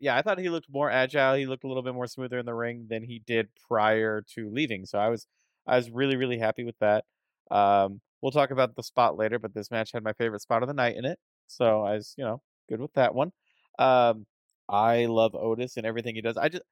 Yeah, 0.00 0.16
I 0.16 0.22
thought 0.22 0.38
he 0.38 0.48
looked 0.48 0.68
more 0.70 0.90
agile. 0.90 1.34
He 1.34 1.46
looked 1.46 1.64
a 1.64 1.68
little 1.68 1.82
bit 1.82 1.94
more 1.94 2.06
smoother 2.06 2.38
in 2.38 2.46
the 2.46 2.54
ring 2.54 2.86
than 2.88 3.02
he 3.02 3.20
did 3.26 3.48
prior 3.68 4.24
to 4.34 4.50
leaving. 4.50 4.86
So 4.86 4.98
I 4.98 5.08
was, 5.08 5.26
I 5.68 5.76
was 5.76 5.90
really, 5.90 6.16
really 6.16 6.38
happy 6.38 6.64
with 6.64 6.76
that. 6.80 7.04
Um, 7.50 8.00
we'll 8.22 8.32
talk 8.32 8.50
about 8.50 8.74
the 8.74 8.82
spot 8.82 9.16
later, 9.16 9.38
but 9.38 9.54
this 9.54 9.70
match 9.70 9.92
had 9.92 10.02
my 10.02 10.12
favorite 10.14 10.42
spot 10.42 10.62
of 10.62 10.68
the 10.68 10.74
night 10.74 10.96
in 10.96 11.04
it. 11.04 11.18
So 11.46 11.82
I 11.82 11.94
was, 11.94 12.14
you 12.16 12.24
know, 12.24 12.42
good 12.68 12.80
with 12.80 12.92
that 12.94 13.14
one. 13.14 13.32
Um, 13.78 14.26
I 14.68 15.06
love 15.06 15.34
Otis 15.34 15.76
and 15.76 15.86
everything 15.86 16.14
he 16.14 16.20
does. 16.20 16.36
I 16.36 16.48
just, 16.48 16.64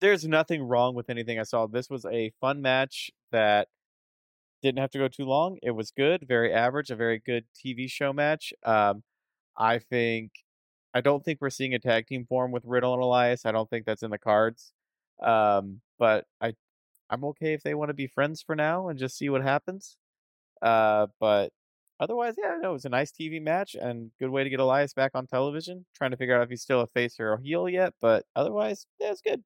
there's 0.00 0.24
nothing 0.26 0.62
wrong 0.62 0.94
with 0.94 1.10
anything 1.10 1.38
I 1.38 1.44
saw. 1.44 1.66
This 1.66 1.88
was 1.90 2.04
a 2.06 2.32
fun 2.40 2.62
match 2.62 3.10
that 3.32 3.68
didn't 4.62 4.78
have 4.78 4.90
to 4.90 4.98
go 4.98 5.08
too 5.08 5.24
long. 5.24 5.58
It 5.62 5.72
was 5.72 5.90
good, 5.90 6.24
very 6.26 6.52
average, 6.52 6.90
a 6.90 6.96
very 6.96 7.20
good 7.24 7.44
TV 7.54 7.90
show 7.90 8.12
match. 8.12 8.52
Um, 8.64 9.02
I 9.56 9.78
think 9.78 10.32
I 10.94 11.00
don't 11.00 11.24
think 11.24 11.40
we're 11.40 11.50
seeing 11.50 11.74
a 11.74 11.78
tag 11.78 12.06
team 12.06 12.26
form 12.28 12.52
with 12.52 12.64
Riddle 12.66 12.94
and 12.94 13.02
Elias. 13.02 13.46
I 13.46 13.52
don't 13.52 13.68
think 13.70 13.86
that's 13.86 14.02
in 14.02 14.10
the 14.10 14.18
cards. 14.18 14.72
Um, 15.22 15.80
but 15.98 16.26
I 16.40 16.54
I'm 17.10 17.24
okay 17.24 17.52
if 17.54 17.62
they 17.62 17.74
want 17.74 17.88
to 17.90 17.94
be 17.94 18.06
friends 18.06 18.42
for 18.42 18.54
now 18.54 18.88
and 18.88 18.98
just 18.98 19.16
see 19.16 19.28
what 19.28 19.42
happens. 19.42 19.96
Uh, 20.60 21.06
but 21.20 21.50
otherwise, 22.00 22.34
yeah, 22.36 22.56
no, 22.60 22.70
it 22.70 22.72
was 22.74 22.84
a 22.84 22.88
nice 22.90 23.10
TV 23.12 23.40
match 23.42 23.74
and 23.74 24.10
good 24.20 24.30
way 24.30 24.44
to 24.44 24.50
get 24.50 24.60
Elias 24.60 24.92
back 24.92 25.12
on 25.14 25.26
television. 25.26 25.86
Trying 25.96 26.10
to 26.12 26.16
figure 26.16 26.36
out 26.36 26.42
if 26.42 26.50
he's 26.50 26.62
still 26.62 26.80
a 26.80 26.86
face 26.88 27.18
or 27.20 27.32
a 27.34 27.40
heel 27.40 27.68
yet, 27.68 27.94
but 28.00 28.24
otherwise, 28.36 28.86
yeah, 29.00 29.10
it's 29.10 29.22
good. 29.22 29.42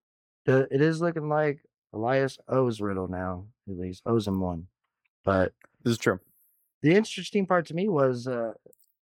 It 0.47 0.81
is 0.83 1.01
looking 1.01 1.29
like 1.29 1.61
Elias 1.93 2.39
owes 2.49 2.81
Riddle 2.81 3.09
now, 3.09 3.47
at 3.69 3.79
least 3.79 4.03
owes 4.07 4.27
him 4.27 4.41
one. 4.41 4.67
But 5.25 5.53
This 5.85 5.93
is 5.93 5.99
true. 5.99 6.19
the 6.83 6.95
interesting 6.95 7.47
part 7.47 7.67
to 7.67 7.75
me 7.75 7.89
was 7.89 8.27
uh, 8.27 8.55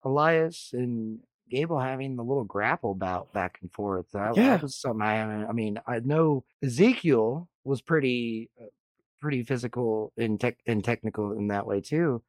Elias 0.05 0.71
and 0.75 1.21
Gable 1.51 1.79
having 1.81 2.15
the 2.17 2.23
little 2.25 2.45
grapple 2.45 2.95
bout 2.95 3.33
back 3.33 3.59
and 3.63 3.73
forth. 3.73 4.07
That, 4.13 4.37
Yeah. 4.37 4.49
that 4.51 4.63
was 4.63 4.77
something 4.77 5.03
I 5.03 5.15
haven't. 5.15 5.47
I 5.47 5.53
mean, 5.53 5.81
I 5.87 5.99
know 6.01 6.45
Ezekiel 6.63 7.49
was 7.71 7.81
pretty, 7.81 8.51
uh, 8.61 8.67
pretty 9.21 9.43
physical 9.45 10.13
and 10.19 10.41
tech 10.41 10.59
and 10.67 10.85
technical 10.85 11.33
in 11.33 11.49
that 11.49 11.67
way 11.67 11.81
too. 11.81 12.23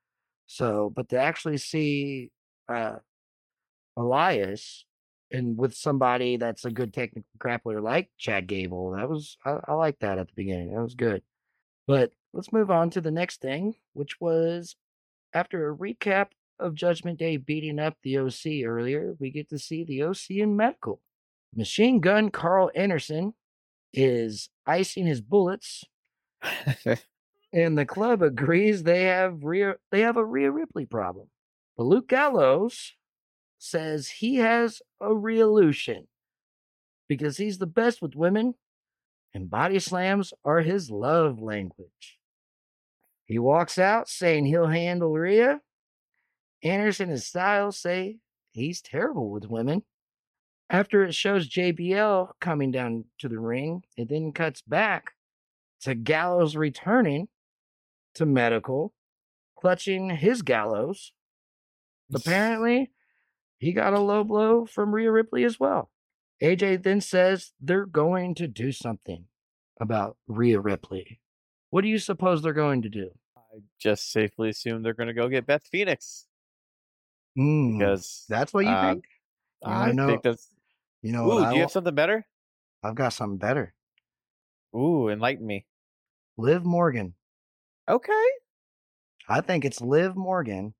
So, 0.46 0.92
but 0.96 1.10
to 1.10 1.18
actually 1.20 1.58
see 1.58 2.32
uh, 2.70 2.98
Elias 3.98 4.86
and 5.32 5.58
with 5.58 5.74
somebody 5.74 6.38
that's 6.38 6.66
a 6.66 6.72
good 6.72 6.94
technical 6.94 7.28
grappler 7.38 7.82
like 7.82 8.10
Chad 8.18 8.48
Gable, 8.48 8.92
that 8.92 9.10
was 9.10 9.38
I, 9.46 9.58
I 9.68 9.74
like 9.74 10.00
that 10.00 10.18
at 10.20 10.28
the 10.28 10.34
beginning. 10.36 10.74
That 10.74 10.82
was 10.84 10.96
good. 10.96 11.24
But 11.88 12.12
let's 12.34 12.54
move 12.54 12.70
on 12.72 12.90
to 12.92 13.02
the 13.02 13.12
next 13.12 13.42
thing, 13.42 13.76
which 13.94 14.22
was 14.22 14.76
after 15.34 15.70
a 15.70 15.76
recap 15.76 16.28
of 16.60 16.76
Judgment 16.76 17.18
Day 17.18 17.38
beating 17.38 17.80
up 17.80 17.98
the 18.04 18.20
OC 18.20 18.66
earlier, 18.66 19.16
we 19.20 19.32
get 19.32 19.50
to 19.50 19.58
see 19.58 19.84
the 19.84 20.04
OC 20.04 20.30
in 20.30 20.56
medical. 20.56 21.02
Machine 21.56 22.00
Gun 22.00 22.30
Karl 22.30 22.72
Anderson 22.76 23.34
is 23.94 24.50
icing 24.66 25.06
his 25.06 25.22
bullets, 25.22 25.84
and 27.54 27.78
the 27.78 27.86
club 27.86 28.22
agrees 28.22 28.84
they 28.84 29.04
have 29.04 29.44
Rhea, 29.44 29.76
they 29.92 30.02
have 30.02 30.18
a 30.18 30.26
Rhea 30.26 30.52
Ripley 30.52 30.86
problem. 30.86 31.28
But 31.78 31.86
Luke 31.86 32.08
Gallows 32.08 32.94
says 33.58 34.10
he 34.10 34.38
has 34.38 34.82
a 35.00 35.14
Rheolution 35.14 36.08
because 37.08 37.38
he's 37.38 37.58
the 37.58 37.68
best 37.68 38.02
with 38.02 38.16
women, 38.16 38.56
and 39.34 39.50
body 39.50 39.80
slams 39.80 40.34
are 40.44 40.62
his 40.62 40.90
love 40.90 41.42
language. 41.42 42.20
He 43.26 43.40
walks 43.40 43.78
out 43.78 44.10
saying 44.10 44.46
he'll 44.46 44.68
handle 44.68 45.14
Rhea. 45.14 45.62
Anderson 46.64 47.10
and 47.10 47.22
Styles 47.22 47.78
say 47.78 48.18
he's 48.52 48.82
terrible 48.82 49.30
with 49.30 49.46
women. 49.50 49.84
After 50.72 51.04
it 51.04 51.14
shows 51.14 51.50
JBL 51.50 52.32
coming 52.40 52.72
down 52.72 53.04
to 53.20 53.28
the 53.28 53.40
ring, 53.40 53.84
it 53.98 54.08
then 54.08 54.32
cuts 54.32 54.62
back 54.62 55.12
to 55.82 55.94
Gallows 55.94 56.56
returning 56.56 57.28
to 58.16 58.26
medical, 58.26 58.94
clutching 59.60 60.12
his 60.12 60.42
Gallows. 60.42 61.12
Apparently, 62.14 62.90
he 63.58 63.74
got 63.74 63.94
a 63.94 64.00
low 64.00 64.24
blow 64.24 64.66
from 64.66 64.96
Rhea 64.96 65.12
Ripley 65.12 65.44
as 65.44 65.60
well. 65.60 65.92
AJ 66.42 66.84
then 66.84 67.02
says 67.02 67.52
they're 67.60 67.86
going 67.86 68.34
to 68.36 68.48
do 68.48 68.72
something 68.72 69.26
about 69.80 70.16
Rhea 70.28 70.60
Ripley. 70.60 71.20
What 71.70 71.82
do 71.82 71.90
you 71.90 72.00
suppose 72.00 72.42
they're 72.42 72.54
going 72.54 72.82
to 72.84 72.90
do? 72.90 73.12
I 73.38 73.60
just 73.78 74.10
safely 74.12 74.50
assume 74.50 74.84
they're 74.84 74.94
going 74.94 75.08
to 75.08 75.14
go 75.14 75.28
get 75.28 75.46
Beth 75.46 75.68
Phoenix 75.70 76.28
Mm, 77.38 77.80
because 77.80 78.26
that's 78.28 78.54
what 78.54 78.66
you 78.66 78.72
uh, 78.72 78.90
think? 78.94 79.06
Wanna 79.62 79.76
I 79.76 79.92
know- 79.92 80.08
think 80.08 80.24
that's. 80.24 80.48
You 81.02 81.14
know 81.14 81.32
Ooh, 81.32 81.50
do 81.50 81.56
you 81.56 81.62
have 81.62 81.72
something 81.72 81.96
better? 81.96 82.26
I've 82.84 82.96
got 82.96 83.14
something 83.14 83.38
better. 83.38 83.74
Ooh, 84.76 85.10
enlighten 85.10 85.46
me. 85.46 85.66
Liv 86.38 86.64
Morgan. 86.64 87.16
Okay, 87.90 88.28
I 89.28 89.42
think 89.42 89.66
it's 89.66 89.82
Liv 89.82 90.16
Morgan, 90.16 90.74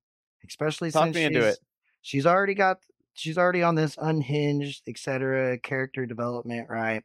especially 0.46 0.90
Talk 0.90 1.04
since 1.04 1.16
me 1.16 1.24
into 1.24 1.40
she's, 1.40 1.52
it. 1.54 1.58
she's 2.02 2.26
already 2.26 2.54
got 2.54 2.78
she's 3.14 3.38
already 3.38 3.62
on 3.62 3.74
this 3.74 3.96
unhinged, 4.00 4.82
etc. 4.86 5.58
character 5.58 6.06
development, 6.06 6.68
right? 6.68 7.02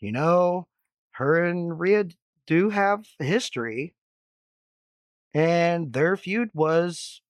You 0.00 0.12
know, 0.12 0.66
her 1.12 1.44
and 1.44 1.78
Rhea 1.78 2.06
do 2.46 2.70
have 2.70 3.06
history, 3.18 3.94
and 5.34 5.92
their 5.92 6.16
feud 6.16 6.50
was 6.54 7.20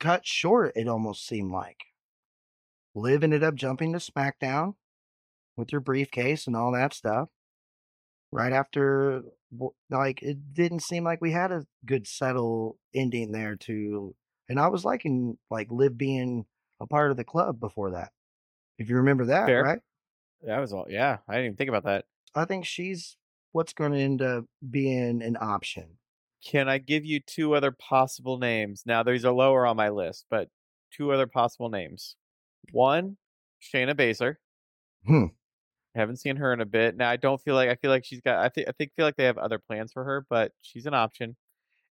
cut 0.00 0.26
short. 0.26 0.72
It 0.74 0.88
almost 0.88 1.26
seemed 1.26 1.52
like 1.52 1.78
Liv 2.94 3.22
ended 3.22 3.44
up 3.44 3.54
jumping 3.54 3.92
to 3.92 3.98
SmackDown 3.98 4.74
with 5.56 5.70
her 5.70 5.80
briefcase 5.80 6.46
and 6.46 6.56
all 6.56 6.72
that 6.72 6.94
stuff. 6.94 7.28
Right 8.30 8.52
after, 8.52 9.22
like, 9.90 10.22
it 10.22 10.52
didn't 10.52 10.82
seem 10.82 11.04
like 11.04 11.20
we 11.20 11.32
had 11.32 11.50
a 11.50 11.66
good 11.86 12.06
settle 12.06 12.78
ending 12.94 13.32
there 13.32 13.56
to, 13.56 14.14
and 14.48 14.60
I 14.60 14.68
was 14.68 14.84
liking 14.84 15.38
like 15.50 15.68
Liv 15.70 15.96
being 15.96 16.44
a 16.80 16.86
part 16.86 17.10
of 17.10 17.16
the 17.16 17.24
club 17.24 17.58
before 17.58 17.92
that. 17.92 18.10
If 18.78 18.88
you 18.88 18.96
remember 18.96 19.26
that, 19.26 19.46
Fair. 19.46 19.62
right? 19.62 19.80
that 20.42 20.60
was 20.60 20.72
all. 20.72 20.86
Yeah, 20.88 21.18
I 21.26 21.34
didn't 21.34 21.46
even 21.46 21.56
think 21.56 21.70
about 21.70 21.84
that. 21.84 22.04
I 22.34 22.44
think 22.44 22.64
she's 22.64 23.16
what's 23.52 23.72
going 23.72 23.92
to 23.92 23.98
end 23.98 24.22
up 24.22 24.44
being 24.70 25.22
an 25.22 25.36
option. 25.40 25.98
Can 26.44 26.68
I 26.68 26.78
give 26.78 27.04
you 27.04 27.20
two 27.20 27.54
other 27.54 27.72
possible 27.72 28.38
names? 28.38 28.84
Now, 28.86 29.02
these 29.02 29.24
are 29.24 29.32
lower 29.32 29.66
on 29.66 29.76
my 29.76 29.88
list, 29.88 30.26
but 30.30 30.48
two 30.92 31.12
other 31.12 31.26
possible 31.26 31.68
names. 31.68 32.14
One, 32.72 33.16
Shayna 33.62 33.94
Baszler. 33.94 34.36
Hmm. 35.06 35.26
Haven't 35.94 36.16
seen 36.18 36.36
her 36.36 36.52
in 36.52 36.60
a 36.60 36.66
bit. 36.66 36.96
Now, 36.96 37.10
I 37.10 37.16
don't 37.16 37.40
feel 37.40 37.54
like 37.54 37.68
I 37.68 37.74
feel 37.74 37.90
like 37.90 38.04
she's 38.04 38.20
got. 38.20 38.44
I 38.44 38.48
think 38.48 38.68
I 38.68 38.72
think 38.72 38.92
feel 38.94 39.06
like 39.06 39.16
they 39.16 39.24
have 39.24 39.38
other 39.38 39.58
plans 39.58 39.92
for 39.92 40.04
her, 40.04 40.26
but 40.28 40.52
she's 40.62 40.86
an 40.86 40.94
option. 40.94 41.36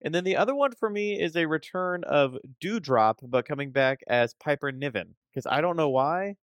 And 0.03 0.13
then 0.13 0.23
the 0.23 0.35
other 0.35 0.53
one 0.53 0.71
for 0.73 0.89
me 0.89 1.19
is 1.19 1.35
a 1.35 1.47
return 1.47 2.03
of 2.03 2.37
Doudrop, 2.63 3.15
but 3.23 3.47
coming 3.47 3.71
back 3.71 4.01
as 4.07 4.33
Piper 4.35 4.71
Niven. 4.71 5.15
Because 5.31 5.47
I 5.49 5.61
don't 5.61 5.77
know 5.77 5.89
why, 5.89 6.35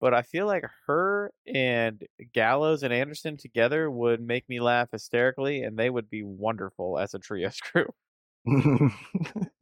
but 0.00 0.14
I 0.14 0.22
feel 0.22 0.46
like 0.46 0.64
her 0.86 1.32
and 1.46 2.02
Gallows 2.32 2.82
and 2.82 2.92
Anderson 2.92 3.36
together 3.36 3.90
would 3.90 4.20
make 4.20 4.48
me 4.48 4.60
laugh 4.60 4.88
hysterically, 4.92 5.62
and 5.62 5.78
they 5.78 5.90
would 5.90 6.08
be 6.08 6.22
wonderful 6.22 6.98
as 6.98 7.12
a 7.14 7.18
trio 7.18 7.50
screw. 7.50 7.86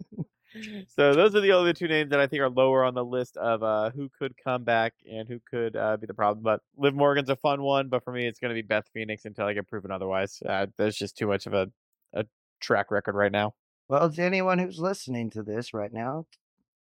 So 0.89 1.15
those 1.15 1.35
are 1.35 1.41
the 1.41 1.53
only 1.53 1.73
two 1.73 1.89
names 1.89 2.11
that 2.11 2.21
I 2.21 2.27
think 2.27 2.43
are 2.43 2.51
lower 2.51 2.85
on 2.85 2.95
the 2.95 3.05
list 3.05 3.37
of 3.37 3.63
uh, 3.63 3.91
who 3.91 4.09
could 4.19 4.35
come 4.43 4.65
back 4.65 4.95
and 5.11 5.29
who 5.29 5.41
could 5.51 5.77
uh, 5.77 5.97
be 5.97 6.07
the 6.07 6.15
problem. 6.15 6.43
But 6.43 6.61
Liv 6.77 6.95
Morgan's 6.95 7.31
a 7.31 7.37
fun 7.37 7.63
one, 7.63 7.89
but 7.89 8.05
for 8.05 8.13
me, 8.13 8.27
it's 8.27 8.39
going 8.39 8.51
to 8.51 8.55
be 8.55 8.67
Beth 8.67 8.89
Phoenix 8.93 9.25
until 9.25 9.47
I 9.47 9.53
get 9.53 9.69
proven 9.69 9.91
otherwise. 9.91 10.43
Uh, 10.47 10.67
there's 10.77 10.97
just 10.97 11.17
too 11.17 11.27
much 11.27 11.47
of 11.47 11.55
a, 11.55 11.71
a 12.15 12.25
track 12.61 12.91
record 12.91 13.15
right 13.15 13.33
now. 13.33 13.55
well, 13.89 14.11
to 14.11 14.23
anyone 14.23 14.59
who's 14.59 14.79
listening 14.79 15.31
to 15.31 15.43
this 15.43 15.73
right 15.73 15.93
now, 15.93 16.27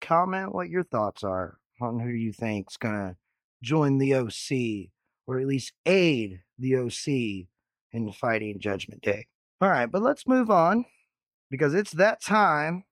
comment 0.01 0.55
what 0.55 0.69
your 0.69 0.83
thoughts 0.83 1.23
are 1.23 1.59
on 1.81 2.01
who 2.01 2.11
you 2.11 2.33
think's 2.33 2.77
going 2.77 2.95
to 2.95 3.17
join 3.63 3.99
the 3.99 4.15
OC 4.15 4.91
or 5.27 5.41
at 5.41 5.47
least 5.47 5.73
aid 5.87 6.41
the 6.59 6.77
OC 6.77 7.49
in 7.93 8.13
fighting 8.13 8.59
Judgment 8.59 9.03
Day. 9.03 9.27
All 9.61 9.69
right, 9.69 9.91
but 9.91 10.03
let's 10.03 10.27
move 10.27 10.51
on 10.51 10.85
because 11.51 11.75
it's 11.75 11.93
that 11.93 12.23
time 12.23 12.85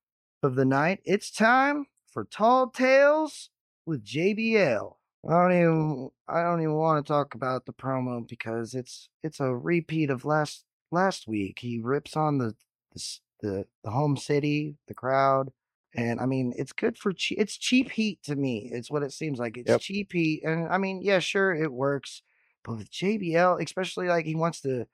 of 0.43 0.55
the 0.57 0.65
night. 0.65 1.01
It's 1.05 1.31
time 1.31 1.87
for 2.07 2.25
Tall 2.25 2.71
Tales 2.71 3.51
with 3.87 4.05
JBL. 4.05 4.97
I 5.29 5.33
don't 5.33 5.53
even 5.53 6.11
I 6.29 6.43
don't 6.43 6.63
even 6.63 6.75
want 6.75 7.05
to 7.05 7.13
talk 7.13 7.35
about 7.35 7.67
the 7.67 7.73
promo 7.73 8.27
because 8.27 8.75
it's 8.75 9.09
it's 9.23 9.41
a 9.41 9.55
repeat 9.55 10.11
of 10.11 10.25
last 10.25 10.65
last 10.91 11.29
week. 11.29 11.59
He 11.59 11.79
rips 11.79 12.17
on 12.17 12.39
the 12.39 12.57
the 12.93 13.19
the, 13.43 13.67
the 13.85 13.91
home 13.91 14.17
city, 14.17 14.77
the 14.87 14.95
crowd, 14.95 15.53
and 15.95 16.21
I 16.21 16.27
mean 16.27 16.55
it's 16.57 16.73
good 16.73 16.97
for 16.97 17.13
cheap. 17.13 17.39
It's 17.39 17.59
cheap 17.59 17.91
heat 17.91 18.23
to 18.25 18.37
me. 18.37 18.71
It's 18.73 18.91
what 18.91 19.03
it 19.03 19.13
seems 19.13 19.39
like. 19.39 19.59
It's 19.59 19.69
Yep. 19.71 19.81
cheap 19.81 20.13
heat, 20.13 20.43
and 20.45 20.69
I 20.69 20.79
mean 20.79 21.03
yeah, 21.03 21.19
sure 21.19 21.55
it 21.55 21.73
works, 21.73 22.23
but 22.65 22.77
with 22.79 22.91
JBL, 22.91 23.59
especially 23.63 24.09
like 24.09 24.25
he 24.25 24.35
wants 24.35 24.63
to 24.63 24.87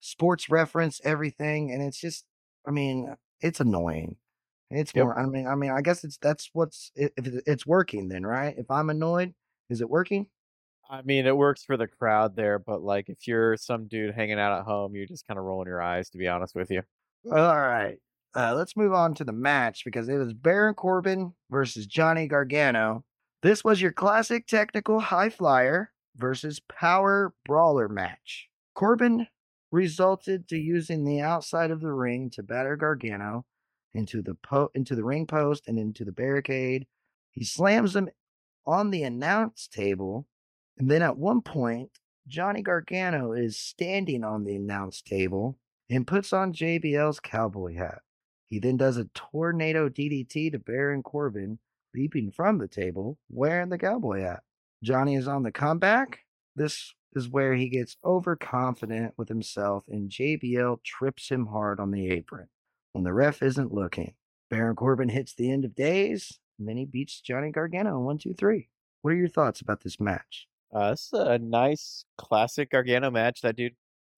sports 0.00 0.50
reference 0.50 1.00
everything, 1.04 1.72
and 1.72 1.82
it's 1.82 2.00
just 2.00 2.26
I 2.66 2.70
mean 2.70 3.16
it's 3.40 3.60
annoying. 3.60 4.16
It's 4.70 4.92
Yep. 4.94 5.04
more. 5.04 5.18
I 5.18 5.26
mean, 5.26 5.46
I 5.46 5.54
mean, 5.54 5.70
I 5.70 5.80
guess 5.80 6.04
it's 6.04 6.18
that's 6.18 6.50
what's 6.52 6.90
if 6.96 7.12
it's 7.16 7.66
working 7.66 8.08
then, 8.08 8.24
right? 8.26 8.54
If 8.58 8.70
I'm 8.70 8.90
annoyed, 8.90 9.34
is 9.70 9.80
it 9.80 9.88
working? 9.90 10.28
I 10.88 11.02
mean, 11.02 11.26
it 11.26 11.36
works 11.36 11.64
for 11.64 11.76
the 11.76 11.88
crowd 11.88 12.36
there, 12.36 12.58
but 12.58 12.82
like 12.82 13.08
if 13.08 13.26
you're 13.26 13.56
some 13.56 13.88
dude 13.88 14.14
hanging 14.14 14.38
out 14.38 14.58
at 14.58 14.64
home, 14.64 14.94
you're 14.94 15.06
just 15.06 15.26
kind 15.26 15.38
of 15.38 15.44
rolling 15.44 15.66
your 15.68 15.82
eyes, 15.82 16.10
to 16.10 16.18
be 16.18 16.28
honest 16.28 16.54
with 16.54 16.70
you. 16.70 16.82
All 17.30 17.60
right. 17.60 17.98
Uh, 18.34 18.54
let's 18.54 18.76
move 18.76 18.92
on 18.92 19.14
to 19.14 19.24
the 19.24 19.32
match 19.32 19.82
because 19.84 20.08
it 20.08 20.16
was 20.16 20.32
Baron 20.34 20.74
Corbin 20.74 21.34
versus 21.50 21.86
Johnny 21.86 22.26
Gargano. 22.28 23.04
This 23.42 23.64
was 23.64 23.80
your 23.80 23.92
classic 23.92 24.46
technical 24.46 25.00
high 25.00 25.30
flyer 25.30 25.92
versus 26.16 26.60
power 26.60 27.34
brawler 27.44 27.88
match. 27.88 28.48
Corbin 28.74 29.26
resulted 29.72 30.48
to 30.48 30.56
using 30.58 31.04
the 31.04 31.20
outside 31.20 31.70
of 31.70 31.80
the 31.80 31.92
ring 31.92 32.30
to 32.30 32.42
batter 32.42 32.76
Gargano 32.76 33.44
into 33.96 34.22
the 34.22 34.34
po- 34.34 34.70
into 34.74 34.94
the 34.94 35.04
ring 35.04 35.26
post 35.26 35.66
and 35.66 35.78
into 35.78 36.04
the 36.04 36.12
barricade. 36.12 36.86
He 37.32 37.44
slams 37.44 37.96
him 37.96 38.08
on 38.66 38.90
the 38.90 39.02
announce 39.02 39.66
table, 39.68 40.26
and 40.78 40.90
then 40.90 41.02
at 41.02 41.16
one 41.16 41.40
point, 41.40 41.90
Johnny 42.26 42.62
Gargano 42.62 43.32
is 43.32 43.58
standing 43.58 44.24
on 44.24 44.44
the 44.44 44.56
announce 44.56 45.00
table 45.00 45.58
and 45.88 46.06
puts 46.06 46.32
on 46.32 46.52
JBL's 46.52 47.20
cowboy 47.20 47.76
hat. 47.76 48.00
He 48.48 48.58
then 48.58 48.76
does 48.76 48.96
a 48.96 49.08
tornado 49.14 49.88
DDT 49.88 50.52
to 50.52 50.58
Baron 50.58 51.02
Corbin, 51.02 51.58
leaping 51.94 52.30
from 52.30 52.58
the 52.58 52.68
table, 52.68 53.18
wearing 53.28 53.68
the 53.68 53.78
cowboy 53.78 54.20
hat. 54.20 54.42
Johnny 54.82 55.14
is 55.14 55.28
on 55.28 55.42
the 55.42 55.52
comeback. 55.52 56.20
This 56.54 56.94
is 57.14 57.28
where 57.28 57.54
he 57.54 57.68
gets 57.68 57.96
overconfident 58.04 59.14
with 59.16 59.28
himself, 59.28 59.84
and 59.88 60.10
JBL 60.10 60.82
trips 60.82 61.28
him 61.28 61.46
hard 61.46 61.80
on 61.80 61.90
the 61.92 62.10
apron 62.10 62.48
when 62.96 63.04
the 63.04 63.12
ref 63.12 63.42
isn't 63.42 63.74
looking. 63.74 64.14
Baron 64.48 64.74
Corbin 64.74 65.10
hits 65.10 65.34
the 65.34 65.50
end 65.50 65.66
of 65.66 65.74
days, 65.74 66.38
and 66.58 66.66
then 66.66 66.78
he 66.78 66.86
beats 66.86 67.20
Johnny 67.20 67.50
Gargano 67.50 67.90
in 67.98 68.04
one, 68.04 68.16
two, 68.16 68.32
three. 68.32 68.70
What 69.02 69.12
are 69.12 69.16
your 69.16 69.28
thoughts 69.28 69.60
about 69.60 69.82
this 69.82 70.00
match? 70.00 70.48
Uh, 70.74 70.92
this 70.92 71.10
is 71.12 71.12
a 71.12 71.38
nice 71.38 72.06
classic 72.16 72.70
Gargano 72.70 73.10
match. 73.10 73.42
That 73.42 73.54
dude, 73.54 73.74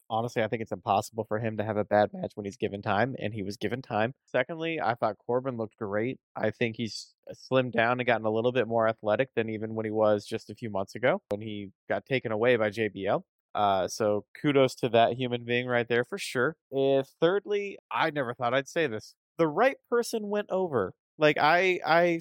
honestly, 0.09 0.45
I 0.45 0.47
think 0.47 0.63
it's 0.63 0.71
impossible 0.71 1.25
for 1.25 1.41
him 1.41 1.57
to 1.57 1.65
have 1.65 1.77
a 1.77 1.85
bad 1.85 2.11
match 2.13 2.31
when 2.37 2.45
he's 2.45 2.57
given 2.57 2.81
time, 2.81 3.17
and 3.19 3.35
he 3.35 3.43
was 3.43 3.57
given 3.57 3.83
time. 3.83 4.15
Secondly, 4.27 4.81
I 4.81 4.95
thought 4.95 5.17
Corbin 5.27 5.57
looked 5.57 5.77
great. 5.77 6.21
I 6.37 6.51
think 6.51 6.77
he's 6.77 7.15
uh, 7.29 7.35
slimmed 7.35 7.73
down 7.73 7.99
and 7.99 8.07
gotten 8.07 8.27
a 8.27 8.31
little 8.31 8.53
bit 8.53 8.69
more 8.69 8.87
athletic 8.87 9.31
than 9.35 9.51
even 9.51 9.75
when 9.75 9.87
he 9.87 9.91
was 9.91 10.25
just 10.25 10.51
a 10.51 10.55
few 10.55 10.71
months 10.71 10.95
ago 10.95 11.21
when 11.31 11.41
he 11.41 11.73
got 11.89 12.07
taken 12.07 12.31
away 12.31 12.55
by 12.55 12.71
JBL. 12.71 13.25
Uh, 13.55 13.89
so 13.89 14.25
kudos 14.41 14.75
to 14.77 14.89
that 14.91 15.15
human 15.15 15.45
being 15.45 15.67
right 15.67 15.89
there 15.89 16.05
for 16.05 16.19
sure. 16.19 16.57
And 16.71 17.07
thirdly, 17.21 17.79
I 17.91 18.11
never 18.11 18.35
thought 18.35 18.55
I'd 18.55 18.69
say 18.69 18.87
this. 18.87 19.15
The 19.39 19.49
right 19.49 19.77
person 19.91 20.29
went 20.29 20.51
over. 20.51 20.95
Like 21.19 21.39
I, 21.39 21.81
I, 21.87 22.21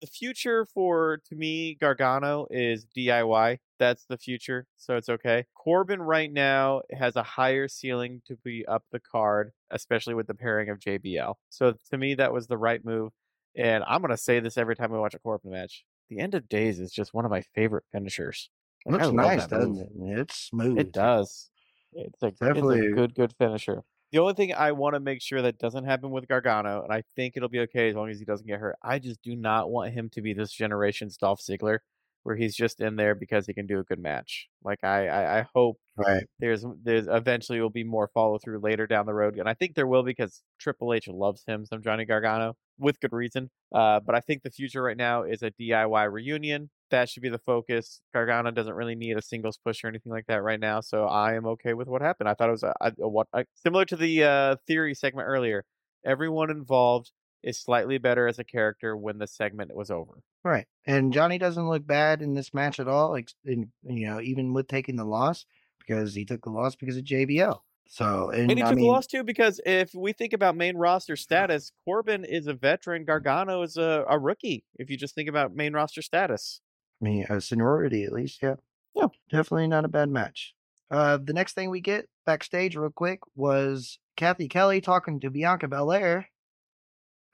the 0.00 0.06
future 0.06 0.64
for 0.64 1.20
to 1.28 1.34
me 1.34 1.74
Gargano 1.80 2.46
is 2.50 2.86
DIY. 2.96 3.58
That's 3.78 4.04
the 4.06 4.18
future, 4.18 4.66
so 4.76 4.96
it's 4.96 5.08
okay. 5.08 5.44
Corbin 5.54 6.02
right 6.02 6.32
now 6.32 6.82
has 6.92 7.16
a 7.16 7.22
higher 7.22 7.68
ceiling 7.68 8.22
to 8.26 8.36
be 8.44 8.66
up 8.66 8.84
the 8.90 9.00
card, 9.00 9.52
especially 9.70 10.14
with 10.14 10.26
the 10.26 10.34
pairing 10.34 10.68
of 10.68 10.80
JBL. 10.80 11.34
So 11.48 11.74
to 11.90 11.98
me, 11.98 12.14
that 12.14 12.32
was 12.32 12.48
the 12.48 12.58
right 12.58 12.84
move. 12.84 13.12
And 13.56 13.84
I'm 13.86 14.00
gonna 14.00 14.16
say 14.16 14.40
this 14.40 14.56
every 14.58 14.76
time 14.76 14.92
we 14.92 14.98
watch 14.98 15.14
a 15.14 15.18
Corbin 15.18 15.52
match. 15.52 15.84
The 16.10 16.20
end 16.20 16.34
of 16.34 16.48
days 16.48 16.80
is 16.80 16.90
just 16.92 17.14
one 17.14 17.24
of 17.24 17.30
my 17.30 17.42
favorite 17.54 17.84
finishers. 17.92 18.50
Like, 18.86 19.00
I 19.02 19.04
Looks 19.06 19.14
nice, 19.14 19.46
doesn't 19.46 19.72
move. 19.96 20.18
it? 20.18 20.20
It's 20.20 20.36
smooth. 20.36 20.78
It 20.78 20.92
does. 20.92 21.50
It's 21.92 22.22
a, 22.22 22.30
Definitely- 22.30 22.78
it's 22.78 22.86
a 22.92 22.94
good, 22.94 23.14
good 23.14 23.34
finisher. 23.38 23.82
The 24.10 24.18
only 24.20 24.32
thing 24.32 24.54
I 24.54 24.72
want 24.72 24.94
to 24.94 25.00
make 25.00 25.20
sure 25.20 25.42
that 25.42 25.58
doesn't 25.58 25.84
happen 25.84 26.10
with 26.10 26.26
Gargano, 26.28 26.82
and 26.82 26.90
I 26.90 27.02
think 27.14 27.36
it'll 27.36 27.50
be 27.50 27.60
okay 27.60 27.90
as 27.90 27.94
long 27.94 28.08
as 28.08 28.18
he 28.18 28.24
doesn't 28.24 28.46
get 28.46 28.58
hurt. 28.58 28.76
I 28.82 28.98
just 28.98 29.20
do 29.22 29.36
not 29.36 29.70
want 29.70 29.92
him 29.92 30.08
to 30.10 30.22
be 30.22 30.32
this 30.32 30.50
generation's 30.50 31.18
Dolph 31.18 31.40
Ziggler, 31.42 31.80
where 32.28 32.36
he's 32.36 32.54
just 32.54 32.82
in 32.82 32.96
there 32.96 33.14
because 33.14 33.46
he 33.46 33.54
can 33.54 33.66
do 33.66 33.78
a 33.78 33.84
good 33.84 33.98
match. 33.98 34.48
Like 34.62 34.84
I, 34.84 35.08
I, 35.08 35.38
I 35.38 35.46
hope 35.54 35.78
Right. 35.96 36.24
there's 36.38 36.64
there's 36.84 37.08
eventually 37.10 37.58
will 37.60 37.70
be 37.70 37.82
more 37.84 38.08
follow 38.14 38.38
through 38.38 38.60
later 38.60 38.86
down 38.86 39.06
the 39.06 39.14
road, 39.14 39.38
and 39.38 39.48
I 39.48 39.54
think 39.54 39.74
there 39.74 39.86
will 39.86 40.02
because 40.04 40.42
Triple 40.60 40.92
H 40.94 41.08
loves 41.08 41.42
him 41.46 41.64
some 41.64 41.82
Johnny 41.82 42.04
Gargano 42.04 42.54
with 42.78 43.00
good 43.00 43.12
reason. 43.12 43.50
Uh, 43.74 43.98
but 44.00 44.14
I 44.14 44.20
think 44.20 44.42
the 44.42 44.50
future 44.50 44.82
right 44.82 44.96
now 44.96 45.22
is 45.22 45.42
a 45.42 45.50
DIY 45.50 46.12
reunion. 46.12 46.70
That 46.90 47.08
should 47.08 47.22
be 47.22 47.30
the 47.30 47.40
focus. 47.40 48.00
Gargano 48.14 48.50
doesn't 48.52 48.74
really 48.74 48.94
need 48.94 49.16
a 49.16 49.22
singles 49.22 49.58
push 49.64 49.82
or 49.82 49.88
anything 49.88 50.12
like 50.12 50.26
that 50.28 50.42
right 50.42 50.60
now, 50.60 50.80
so 50.80 51.06
I 51.06 51.34
am 51.34 51.46
okay 51.46 51.72
with 51.74 51.88
what 51.88 52.02
happened. 52.02 52.28
I 52.28 52.34
thought 52.34 52.48
it 52.50 52.52
was 52.52 52.62
a, 52.62 52.74
a, 52.80 52.92
a 53.00 53.08
what 53.08 53.26
a, 53.32 53.44
similar 53.54 53.86
to 53.86 53.96
the 53.96 54.22
uh, 54.22 54.56
theory 54.66 54.94
segment 54.94 55.26
earlier. 55.26 55.64
Everyone 56.04 56.50
involved 56.50 57.10
is 57.42 57.58
slightly 57.58 57.98
better 57.98 58.26
as 58.26 58.38
a 58.38 58.44
character 58.44 58.96
when 58.96 59.18
the 59.18 59.26
segment 59.26 59.74
was 59.74 59.90
over. 59.90 60.22
Right. 60.44 60.66
And 60.86 61.12
Johnny 61.12 61.38
doesn't 61.38 61.68
look 61.68 61.86
bad 61.86 62.22
in 62.22 62.34
this 62.34 62.52
match 62.54 62.80
at 62.80 62.88
all. 62.88 63.10
Like, 63.10 63.30
in, 63.44 63.70
you 63.84 64.06
know, 64.06 64.20
even 64.20 64.52
with 64.52 64.68
taking 64.68 64.96
the 64.96 65.04
loss 65.04 65.44
because 65.78 66.14
he 66.14 66.24
took 66.24 66.42
the 66.42 66.50
loss 66.50 66.74
because 66.76 66.96
of 66.96 67.04
JBL. 67.04 67.58
So, 67.90 68.30
and, 68.30 68.50
And 68.50 68.58
he 68.58 68.62
I 68.62 68.68
took 68.68 68.76
mean, 68.76 68.84
the 68.84 68.90
loss 68.90 69.06
too 69.06 69.24
because 69.24 69.60
if 69.64 69.94
we 69.94 70.12
think 70.12 70.32
about 70.34 70.56
main 70.56 70.76
roster 70.76 71.16
status, 71.16 71.72
Corbin 71.86 72.24
is 72.24 72.46
a 72.46 72.54
veteran, 72.54 73.04
Gargano 73.04 73.62
is 73.62 73.78
a, 73.78 74.04
a 74.08 74.18
rookie. 74.18 74.64
If 74.78 74.90
you 74.90 74.98
just 74.98 75.14
think 75.14 75.28
about 75.28 75.54
main 75.54 75.72
roster 75.72 76.02
status, 76.02 76.60
I 77.00 77.04
mean, 77.04 77.26
a 77.30 77.40
seniority 77.40 78.04
at 78.04 78.12
least. 78.12 78.42
Yeah. 78.42 78.56
Yeah. 78.94 79.06
Definitely 79.30 79.68
not 79.68 79.84
a 79.84 79.88
bad 79.88 80.10
match. 80.10 80.54
Uh, 80.90 81.18
the 81.22 81.32
next 81.32 81.54
thing 81.54 81.70
we 81.70 81.80
get 81.80 82.08
backstage, 82.26 82.76
real 82.76 82.90
quick, 82.90 83.20
was 83.34 83.98
Cathy 84.16 84.48
Kelly 84.48 84.80
talking 84.80 85.20
to 85.20 85.30
Bianca 85.30 85.68
Belair, 85.68 86.28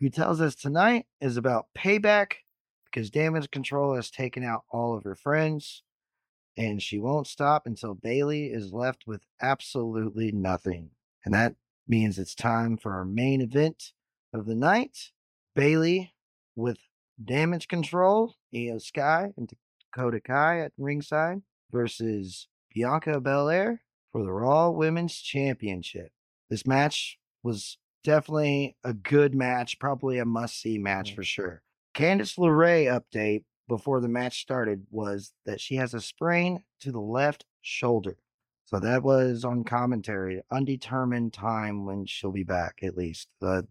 who 0.04 0.10
tells 0.10 0.38
us 0.38 0.54
tonight 0.54 1.06
is 1.18 1.38
about 1.38 1.68
payback 1.74 2.32
because 2.84 3.08
damage 3.08 3.50
control 3.50 3.94
has 3.94 4.10
taken 4.10 4.44
out 4.44 4.64
all 4.70 4.94
of 4.94 5.02
her 5.04 5.14
friends, 5.14 5.82
and 6.58 6.82
she 6.82 6.98
won't 6.98 7.26
stop 7.26 7.62
until 7.64 7.94
Bayley 7.94 8.48
is 8.48 8.70
left 8.70 9.04
with 9.06 9.22
absolutely 9.40 10.30
nothing. 10.30 10.90
And 11.24 11.32
that 11.32 11.54
means 11.88 12.18
it's 12.18 12.34
time 12.34 12.76
for 12.76 12.92
our 12.92 13.06
main 13.06 13.40
event 13.40 13.92
of 14.34 14.44
the 14.44 14.54
night 14.54 15.12
Bayley 15.56 16.12
with 16.54 16.76
damage 17.24 17.66
control, 17.66 18.34
IYO 18.54 18.76
Sky 18.76 19.32
and 19.38 19.50
Dakota 19.90 20.20
Kai 20.20 20.60
at 20.60 20.72
ringside 20.76 21.40
versus 21.72 22.46
Bianca 22.74 23.22
Belair 23.22 23.80
for 24.12 24.22
the 24.22 24.32
Raw 24.32 24.68
Women's 24.68 25.16
Championship. 25.16 26.10
This 26.50 26.66
match 26.66 27.18
was 27.42 27.78
definitely 28.04 28.76
a 28.84 28.92
good 28.92 29.34
match, 29.34 29.78
probably 29.80 30.18
a 30.18 30.24
must 30.24 30.60
see 30.60 30.78
match 30.78 31.14
for 31.14 31.24
sure. 31.24 31.62
Candice 31.94 32.38
LeRae 32.38 32.86
update 32.86 33.44
before 33.66 34.00
the 34.00 34.08
match 34.08 34.40
started 34.40 34.86
was 34.90 35.32
that 35.46 35.60
she 35.60 35.76
has 35.76 35.94
a 35.94 36.00
sprain 36.00 36.62
to 36.80 36.92
the 36.92 37.00
left 37.00 37.44
shoulder. 37.62 38.18
So 38.66 38.78
that 38.80 39.02
was 39.02 39.44
on 39.44 39.64
commentary, 39.64 40.42
undetermined 40.50 41.32
time 41.32 41.84
when 41.84 42.06
she'll 42.06 42.32
be 42.32 42.44
back, 42.44 42.78
at 42.82 42.96
least, 42.96 43.28
uh, 43.42 43.62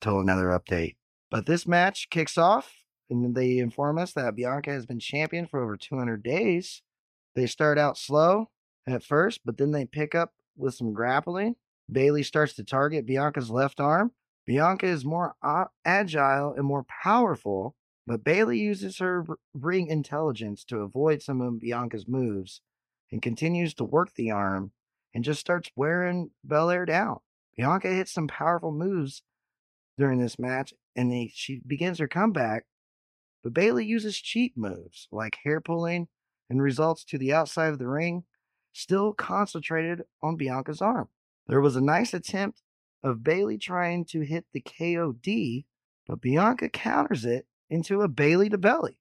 till 0.00 0.20
another 0.20 0.46
update. 0.46 0.96
But 1.30 1.46
this 1.46 1.66
match 1.66 2.08
kicks 2.10 2.38
off, 2.38 2.72
and 3.10 3.34
they 3.34 3.58
inform 3.58 3.98
us 3.98 4.12
that 4.12 4.34
Bianca 4.34 4.70
has 4.70 4.86
been 4.86 5.00
champion 5.00 5.46
for 5.46 5.62
over 5.62 5.76
200 5.76 6.22
days. 6.22 6.82
They 7.34 7.46
start 7.46 7.78
out 7.78 7.98
slow 7.98 8.50
at 8.86 9.02
first, 9.02 9.40
but 9.44 9.58
then 9.58 9.72
they 9.72 9.84
pick 9.84 10.14
up 10.14 10.32
with 10.56 10.74
some 10.74 10.92
grappling. 10.92 11.56
Bayley 11.90 12.22
starts 12.22 12.54
to 12.54 12.64
target 12.64 13.06
Bianca's 13.06 13.50
left 13.50 13.80
arm. 13.80 14.12
Bianca 14.46 14.86
is 14.86 15.04
more 15.04 15.36
agile 15.84 16.52
and 16.52 16.64
more 16.64 16.84
powerful, 16.84 17.74
but 18.06 18.24
Bayley 18.24 18.58
uses 18.58 18.98
her 18.98 19.24
ring 19.54 19.88
intelligence 19.88 20.64
to 20.64 20.78
avoid 20.78 21.22
some 21.22 21.40
of 21.40 21.60
Bianca's 21.60 22.08
moves 22.08 22.60
and 23.10 23.22
continues 23.22 23.74
to 23.74 23.84
work 23.84 24.14
the 24.14 24.30
arm 24.30 24.72
and 25.14 25.24
just 25.24 25.40
starts 25.40 25.70
wearing 25.76 26.30
Belair 26.44 26.84
down. 26.86 27.18
Bianca 27.56 27.88
hits 27.88 28.12
some 28.12 28.28
powerful 28.28 28.72
moves 28.72 29.22
during 29.96 30.20
this 30.20 30.38
match 30.38 30.72
and 30.94 31.30
she 31.32 31.60
begins 31.66 31.98
her 31.98 32.08
comeback, 32.08 32.64
but 33.42 33.54
Bayley 33.54 33.84
uses 33.84 34.18
cheap 34.18 34.56
moves 34.56 35.08
like 35.10 35.38
hair 35.44 35.60
pulling 35.60 36.08
and 36.50 36.62
results 36.62 37.04
to 37.04 37.18
the 37.18 37.32
outside 37.32 37.72
of 37.72 37.78
the 37.78 37.88
ring, 37.88 38.24
still 38.72 39.12
concentrated 39.12 40.02
on 40.22 40.36
Bianca's 40.36 40.80
arm. 40.80 41.08
There 41.48 41.60
was 41.60 41.76
a 41.76 41.80
nice 41.80 42.12
attempt 42.12 42.62
of 43.02 43.24
Bayley 43.24 43.56
trying 43.56 44.04
to 44.06 44.20
hit 44.20 44.44
the 44.52 44.60
KOD, 44.60 45.64
but 46.06 46.20
Bianca 46.20 46.68
counters 46.68 47.24
it 47.24 47.46
into 47.70 48.02
a 48.02 48.08
Bayley 48.08 48.48
to 48.50 48.58
belly. 48.58 48.98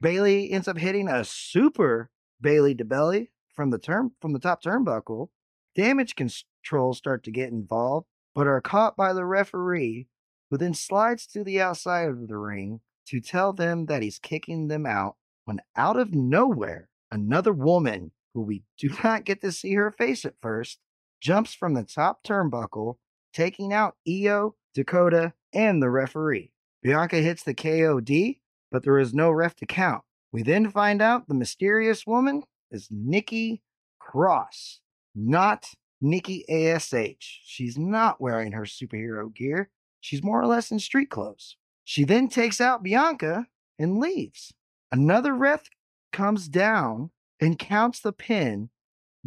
Bayley 0.00 0.50
ends 0.50 0.68
up 0.68 0.78
hitting 0.78 1.08
a 1.08 1.24
super 1.24 2.10
Bayley 2.40 2.74
to 2.76 2.84
belly 2.84 3.30
from 3.54 3.70
the 3.70 3.78
turn 3.78 4.12
from 4.20 4.32
the 4.32 4.38
top 4.38 4.62
turnbuckle. 4.62 5.28
Damage 5.74 6.16
controls 6.16 6.98
start 6.98 7.22
to 7.24 7.30
get 7.30 7.50
involved, 7.50 8.06
but 8.34 8.46
are 8.46 8.60
caught 8.60 8.96
by 8.96 9.12
the 9.12 9.24
referee, 9.24 10.08
who 10.50 10.56
then 10.56 10.74
slides 10.74 11.26
to 11.28 11.44
the 11.44 11.60
outside 11.60 12.08
of 12.08 12.28
the 12.28 12.36
ring 12.36 12.80
to 13.06 13.20
tell 13.20 13.52
them 13.52 13.86
that 13.86 14.02
he's 14.02 14.18
kicking 14.18 14.68
them 14.68 14.86
out. 14.86 15.16
When 15.44 15.60
out 15.76 15.98
of 15.98 16.14
nowhere, 16.14 16.88
another 17.10 17.52
woman, 17.52 18.12
who 18.32 18.42
we 18.42 18.62
do 18.78 18.90
not 19.04 19.24
get 19.24 19.40
to 19.42 19.52
see 19.52 19.74
her 19.74 19.90
face 19.90 20.24
at 20.24 20.34
first, 20.40 20.78
jumps 21.22 21.54
from 21.54 21.74
the 21.74 21.84
top 21.84 22.22
turnbuckle, 22.24 22.96
taking 23.32 23.72
out 23.72 23.94
IYO, 24.06 24.56
Dakota, 24.74 25.32
and 25.54 25.80
the 25.80 25.88
referee. 25.88 26.50
Bianca 26.82 27.16
hits 27.16 27.44
the 27.44 27.54
KOD, 27.54 28.40
but 28.72 28.82
there 28.82 28.98
is 28.98 29.14
no 29.14 29.30
ref 29.30 29.54
to 29.56 29.66
count. 29.66 30.02
We 30.32 30.42
then 30.42 30.70
find 30.70 31.00
out 31.00 31.28
the 31.28 31.34
mysterious 31.34 32.06
woman 32.06 32.42
is 32.72 32.88
Nikki 32.90 33.62
Cross, 34.00 34.80
not 35.14 35.68
Nikki 36.00 36.44
ASH. 36.48 37.42
She's 37.44 37.78
not 37.78 38.20
wearing 38.20 38.52
her 38.52 38.64
superhero 38.64 39.32
gear. 39.32 39.70
She's 40.00 40.24
more 40.24 40.40
or 40.40 40.46
less 40.46 40.72
in 40.72 40.80
street 40.80 41.10
clothes. 41.10 41.56
She 41.84 42.02
then 42.04 42.28
takes 42.28 42.60
out 42.60 42.82
Bianca 42.82 43.46
and 43.78 43.98
leaves. 43.98 44.52
Another 44.90 45.34
ref 45.34 45.70
comes 46.12 46.48
down 46.48 47.10
and 47.40 47.58
counts 47.58 48.00
the 48.00 48.12
pin. 48.12 48.70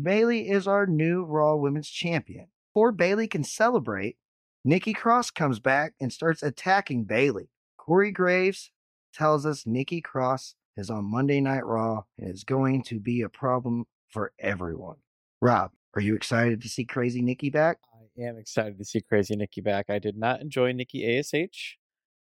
Bayley 0.02 0.50
is 0.50 0.68
our 0.68 0.86
new 0.86 1.24
Raw 1.24 1.56
Women's 1.56 1.90
Champion. 1.90 2.48
Before 2.74 2.92
Bayley 2.92 3.28
can 3.28 3.46
celebrate, 3.46 4.18
Nikki 4.66 4.94
Cross 4.94 5.32
comes 5.32 5.60
back 5.60 5.94
and 6.02 6.12
starts 6.12 6.44
attacking 6.44 7.06
Bayley. 7.06 7.50
Corey 7.78 8.12
Graves 8.12 8.72
tells 9.14 9.46
us 9.46 9.66
Nikki 9.66 10.02
Cross 10.02 10.56
is 10.76 10.90
on 10.90 11.10
Monday 11.10 11.40
Night 11.40 11.66
Raw 11.66 12.04
and 12.18 12.34
is 12.34 12.44
going 12.44 12.84
to 12.84 13.00
be 13.00 13.22
a 13.22 13.30
problem 13.30 13.86
for 14.10 14.34
everyone. 14.38 14.98
Rob, 15.42 15.72
are 15.94 16.02
you 16.02 16.16
excited 16.16 16.62
to 16.62 16.68
see 16.68 16.84
Crazy 16.84 17.22
Nikki 17.22 17.50
back? 17.50 17.78
I 17.94 18.22
am 18.22 18.38
excited 18.38 18.78
to 18.80 18.86
see 18.86 19.00
Crazy 19.00 19.38
Nikki 19.38 19.62
back. 19.62 19.86
I 19.90 20.00
did 20.00 20.18
not 20.18 20.42
enjoy 20.42 20.74
Nikki 20.74 21.18
ASH. 21.18 21.78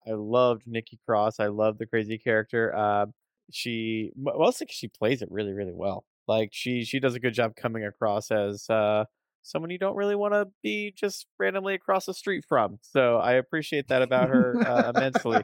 I 0.05 0.11
loved 0.11 0.67
Nikki 0.67 0.99
Cross. 1.07 1.39
I 1.39 1.47
love 1.47 1.79
the 1.79 1.87
crazy 1.87 2.19
character. 2.19 2.75
Uh, 2.75 3.07
she 3.51 4.11
mostly 4.15 4.67
she 4.69 4.89
plays 4.89 5.21
it 5.21 5.31
really, 5.31 5.53
really 5.53 5.73
well. 5.73 6.05
Like 6.27 6.49
she 6.51 6.83
she 6.83 6.99
does 6.99 7.15
a 7.15 7.19
good 7.19 7.33
job 7.33 7.55
coming 7.55 7.85
across 7.85 8.31
as 8.31 8.69
uh, 8.69 9.05
someone 9.43 9.69
you 9.69 9.77
don't 9.77 9.95
really 9.95 10.15
want 10.15 10.33
to 10.33 10.47
be 10.63 10.93
just 10.95 11.27
randomly 11.37 11.75
across 11.75 12.05
the 12.05 12.13
street 12.13 12.45
from. 12.47 12.79
So 12.81 13.17
I 13.17 13.33
appreciate 13.33 13.89
that 13.89 14.01
about 14.01 14.29
her 14.29 14.57
uh, 14.65 14.91
immensely. 14.95 15.43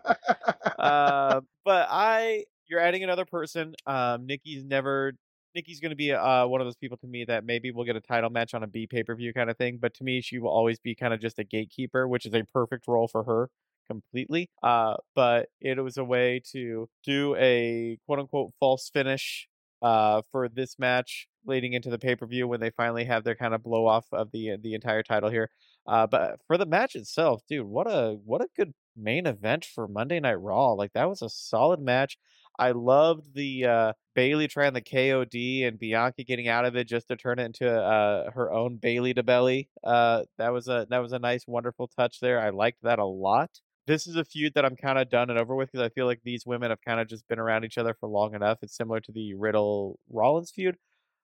Uh, 0.79 1.41
but 1.65 1.87
I, 1.91 2.45
you're 2.67 2.79
adding 2.79 3.03
another 3.03 3.25
person. 3.25 3.75
Um, 3.85 4.25
Nikki's 4.25 4.63
never. 4.63 5.13
Nikki's 5.55 5.79
going 5.79 5.89
to 5.89 5.95
be 5.95 6.13
uh, 6.13 6.45
one 6.45 6.61
of 6.61 6.67
those 6.67 6.75
people 6.75 6.97
to 6.97 7.07
me 7.07 7.25
that 7.25 7.43
maybe 7.43 7.71
we'll 7.71 7.85
get 7.85 7.95
a 7.95 8.01
title 8.01 8.29
match 8.29 8.53
on 8.53 8.61
a 8.61 8.67
B 8.67 8.85
pay 8.85 9.03
per 9.03 9.15
view 9.15 9.33
kind 9.33 9.49
of 9.49 9.57
thing. 9.57 9.79
But 9.81 9.95
to 9.95 10.03
me, 10.03 10.21
she 10.21 10.37
will 10.37 10.51
always 10.51 10.79
be 10.79 10.93
kind 10.93 11.13
of 11.13 11.19
just 11.19 11.39
a 11.39 11.43
gatekeeper, 11.43 12.07
which 12.07 12.25
is 12.25 12.33
a 12.33 12.43
perfect 12.53 12.87
role 12.87 13.07
for 13.07 13.23
her 13.23 13.49
completely. 13.89 14.49
Uh, 14.61 14.95
but 15.15 15.49
it 15.59 15.83
was 15.83 15.97
a 15.97 16.03
way 16.03 16.41
to 16.51 16.87
do 17.03 17.35
a 17.37 17.97
quote 18.05 18.19
unquote 18.19 18.53
false 18.59 18.89
finish 18.93 19.48
uh, 19.81 20.21
for 20.31 20.49
this 20.49 20.77
match 20.79 21.27
leading 21.45 21.73
into 21.73 21.89
the 21.89 21.99
pay 21.99 22.15
per 22.15 22.25
view 22.25 22.47
when 22.47 22.59
they 22.59 22.69
finally 22.71 23.05
have 23.05 23.23
their 23.23 23.35
kind 23.35 23.53
of 23.53 23.63
blow 23.63 23.85
off 23.87 24.05
of 24.11 24.31
the 24.31 24.57
the 24.61 24.73
entire 24.73 25.03
title 25.03 25.29
here. 25.29 25.49
Uh, 25.87 26.05
but 26.07 26.39
for 26.47 26.57
the 26.57 26.65
match 26.65 26.95
itself, 26.95 27.41
dude, 27.47 27.65
what 27.65 27.87
a 27.87 28.17
what 28.25 28.41
a 28.41 28.49
good 28.55 28.73
main 28.95 29.25
event 29.25 29.65
for 29.65 29.87
Monday 29.87 30.19
Night 30.19 30.41
Raw. 30.41 30.73
Like 30.73 30.93
that 30.93 31.09
was 31.09 31.21
a 31.21 31.29
solid 31.29 31.79
match. 31.79 32.17
I 32.59 32.71
loved 32.71 33.33
the 33.33 33.65
uh, 33.65 33.93
Bayley 34.15 34.49
trying 34.49 34.73
the 34.73 34.81
KOD 34.81 35.65
and 35.65 35.79
Bianca 35.79 36.25
getting 36.25 36.49
out 36.49 36.65
of 36.65 36.75
it 36.75 36.89
just 36.89 37.07
to 37.07 37.15
turn 37.15 37.39
it 37.39 37.45
into 37.45 37.69
uh, 37.69 38.29
her 38.31 38.51
own 38.51 38.75
Bayley 38.75 39.13
to 39.13 39.23
belly. 39.23 39.69
Uh, 39.81 40.23
that 40.37 40.49
was 40.49 40.67
a 40.67 40.85
that 40.89 40.99
was 40.99 41.13
a 41.13 41.19
nice, 41.19 41.47
wonderful 41.47 41.87
touch 41.87 42.19
there. 42.19 42.39
I 42.39 42.49
liked 42.49 42.83
that 42.83 42.99
a 42.99 43.05
lot. 43.05 43.49
This 43.89 44.05
is 44.05 44.15
a 44.15 44.23
feud 44.23 44.53
that 44.53 44.65
I'm 44.65 44.75
kind 44.75 44.99
of 44.99 45.09
done 45.09 45.31
and 45.31 45.39
over 45.39 45.55
with 45.55 45.71
because 45.71 45.83
I 45.83 45.89
feel 45.89 46.05
like 46.05 46.21
these 46.23 46.45
women 46.45 46.69
have 46.69 46.79
kind 46.79 46.99
of 46.99 47.07
just 47.07 47.27
been 47.27 47.39
around 47.39 47.65
each 47.65 47.79
other 47.79 47.95
for 47.99 48.07
long 48.07 48.35
enough. 48.35 48.59
It's 48.61 48.77
similar 48.77 48.99
to 48.99 49.11
the 49.11 49.33
Riddle 49.33 49.97
Rollins 50.11 50.51
feud, 50.51 50.77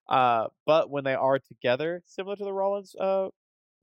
uh, 0.10 0.48
but 0.66 0.90
when 0.90 1.04
they 1.04 1.14
are 1.14 1.38
together, 1.38 2.02
similar 2.08 2.36
to 2.36 2.44
the 2.44 2.52
Rollins 2.52 2.96
uh, 3.00 3.28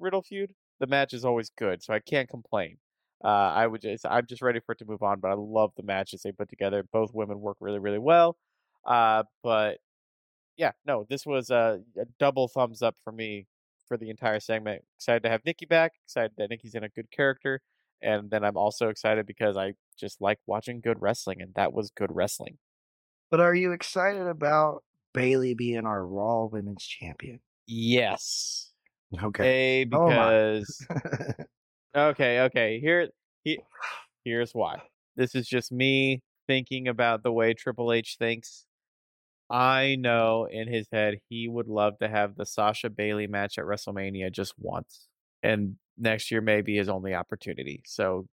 Riddle 0.00 0.22
feud, 0.22 0.52
the 0.80 0.88
match 0.88 1.14
is 1.14 1.24
always 1.24 1.48
good, 1.56 1.80
so 1.80 1.94
I 1.94 2.00
can't 2.00 2.28
complain. 2.28 2.78
Uh, 3.24 3.28
I 3.28 3.68
would 3.68 3.82
just, 3.82 4.04
I'm 4.04 4.26
just 4.26 4.42
ready 4.42 4.58
for 4.58 4.72
it 4.72 4.78
to 4.78 4.84
move 4.84 5.04
on, 5.04 5.20
but 5.20 5.30
I 5.30 5.34
love 5.34 5.70
the 5.76 5.84
matches 5.84 6.22
they 6.22 6.32
put 6.32 6.48
together. 6.48 6.84
Both 6.92 7.14
women 7.14 7.40
work 7.40 7.58
really, 7.60 7.78
really 7.78 8.00
well. 8.00 8.36
Uh, 8.84 9.22
but 9.44 9.78
yeah, 10.56 10.72
no, 10.84 11.06
this 11.08 11.24
was 11.24 11.50
a, 11.50 11.82
a 11.96 12.06
double 12.18 12.48
thumbs 12.48 12.82
up 12.82 12.96
for 13.04 13.12
me 13.12 13.46
for 13.86 13.96
the 13.96 14.10
entire 14.10 14.40
segment. 14.40 14.82
Excited 14.96 15.22
to 15.22 15.28
have 15.28 15.44
Nikki 15.44 15.66
back. 15.66 15.92
Excited 16.04 16.32
that 16.36 16.50
Nikki's 16.50 16.74
in 16.74 16.82
a 16.82 16.88
good 16.88 17.12
character, 17.12 17.60
and 18.02 18.30
then 18.30 18.44
I'm 18.44 18.56
also 18.56 18.88
excited 18.88 19.26
because 19.26 19.56
I 19.56 19.74
just 19.98 20.20
like 20.20 20.38
watching 20.46 20.80
good 20.80 21.00
wrestling, 21.00 21.40
and 21.40 21.54
that 21.54 21.72
was 21.72 21.90
good 21.90 22.10
wrestling. 22.12 22.58
But 23.30 23.40
are 23.40 23.54
you 23.54 23.72
excited 23.72 24.26
about 24.26 24.84
Bayley 25.14 25.54
being 25.54 25.86
our 25.86 26.06
Raw 26.06 26.44
Women's 26.46 26.84
Champion? 26.84 27.40
Yes. 27.66 28.70
Okay. 29.22 29.82
A 29.82 29.88
Oh 29.94 30.06
because 30.06 30.86
Okay, 31.96 32.40
okay. 32.40 32.80
Here, 32.80 33.08
he, 33.44 33.58
here's 34.24 34.52
why. 34.52 34.82
This 35.16 35.34
is 35.34 35.46
just 35.46 35.70
me 35.70 36.22
thinking 36.46 36.88
about 36.88 37.22
the 37.22 37.32
way 37.32 37.52
Triple 37.52 37.92
H 37.92 38.16
thinks. 38.18 38.64
I 39.50 39.96
know 39.96 40.48
in 40.50 40.68
his 40.68 40.88
head 40.90 41.18
he 41.28 41.48
would 41.48 41.68
love 41.68 41.98
to 41.98 42.08
have 42.08 42.36
the 42.36 42.46
Sasha 42.46 42.88
Bayley 42.88 43.26
match 43.26 43.58
at 43.58 43.66
WrestleMania 43.66 44.32
just 44.32 44.54
once, 44.58 45.08
and 45.42 45.76
next 45.98 46.30
year 46.30 46.40
may 46.40 46.62
be 46.62 46.76
his 46.76 46.88
only 46.88 47.14
opportunity. 47.14 47.82
So 47.86 48.26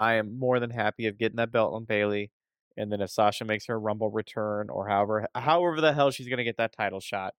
I 0.00 0.14
am 0.14 0.38
more 0.38 0.60
than 0.60 0.70
happy 0.70 1.06
of 1.06 1.18
getting 1.18 1.36
that 1.36 1.52
belt 1.52 1.74
on 1.74 1.84
Bayley, 1.84 2.30
and 2.76 2.92
then 2.92 3.00
if 3.00 3.10
Sasha 3.10 3.44
makes 3.44 3.66
her 3.66 3.78
Rumble 3.78 4.10
return 4.10 4.68
or 4.70 4.88
however 4.88 5.26
however 5.34 5.80
the 5.80 5.92
hell 5.92 6.10
she's 6.10 6.28
gonna 6.28 6.44
get 6.44 6.58
that 6.58 6.76
title 6.76 7.00
shot, 7.00 7.34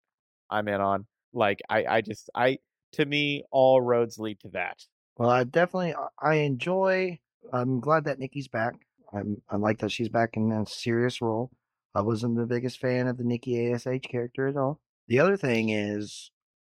I'm 0.49 0.67
in 0.67 0.81
on. 0.81 1.05
Like 1.33 1.59
I, 1.69 1.85
I 1.85 2.01
just 2.01 2.29
I 2.35 2.57
to 2.93 3.05
me 3.05 3.43
all 3.51 3.81
roads 3.81 4.17
lead 4.19 4.39
to 4.41 4.49
that. 4.49 4.83
Well, 5.17 5.29
I 5.29 5.43
definitely 5.43 5.95
I 6.21 6.35
enjoy. 6.35 7.19
I'm 7.53 7.79
glad 7.79 8.05
that 8.05 8.19
Nikki's 8.19 8.47
back. 8.47 8.75
I'm 9.13 9.41
I 9.49 9.55
like 9.57 9.79
that 9.79 9.91
she's 9.91 10.09
back 10.09 10.35
in 10.35 10.51
a 10.51 10.65
serious 10.65 11.21
role. 11.21 11.51
I 11.95 12.01
wasn't 12.01 12.37
the 12.37 12.45
biggest 12.45 12.79
fan 12.79 13.07
of 13.07 13.17
the 13.17 13.23
Nikki 13.23 13.71
Ash 13.71 13.85
character 14.03 14.47
at 14.47 14.57
all. 14.57 14.79
The 15.07 15.19
other 15.19 15.37
thing 15.37 15.69
is, 15.69 16.31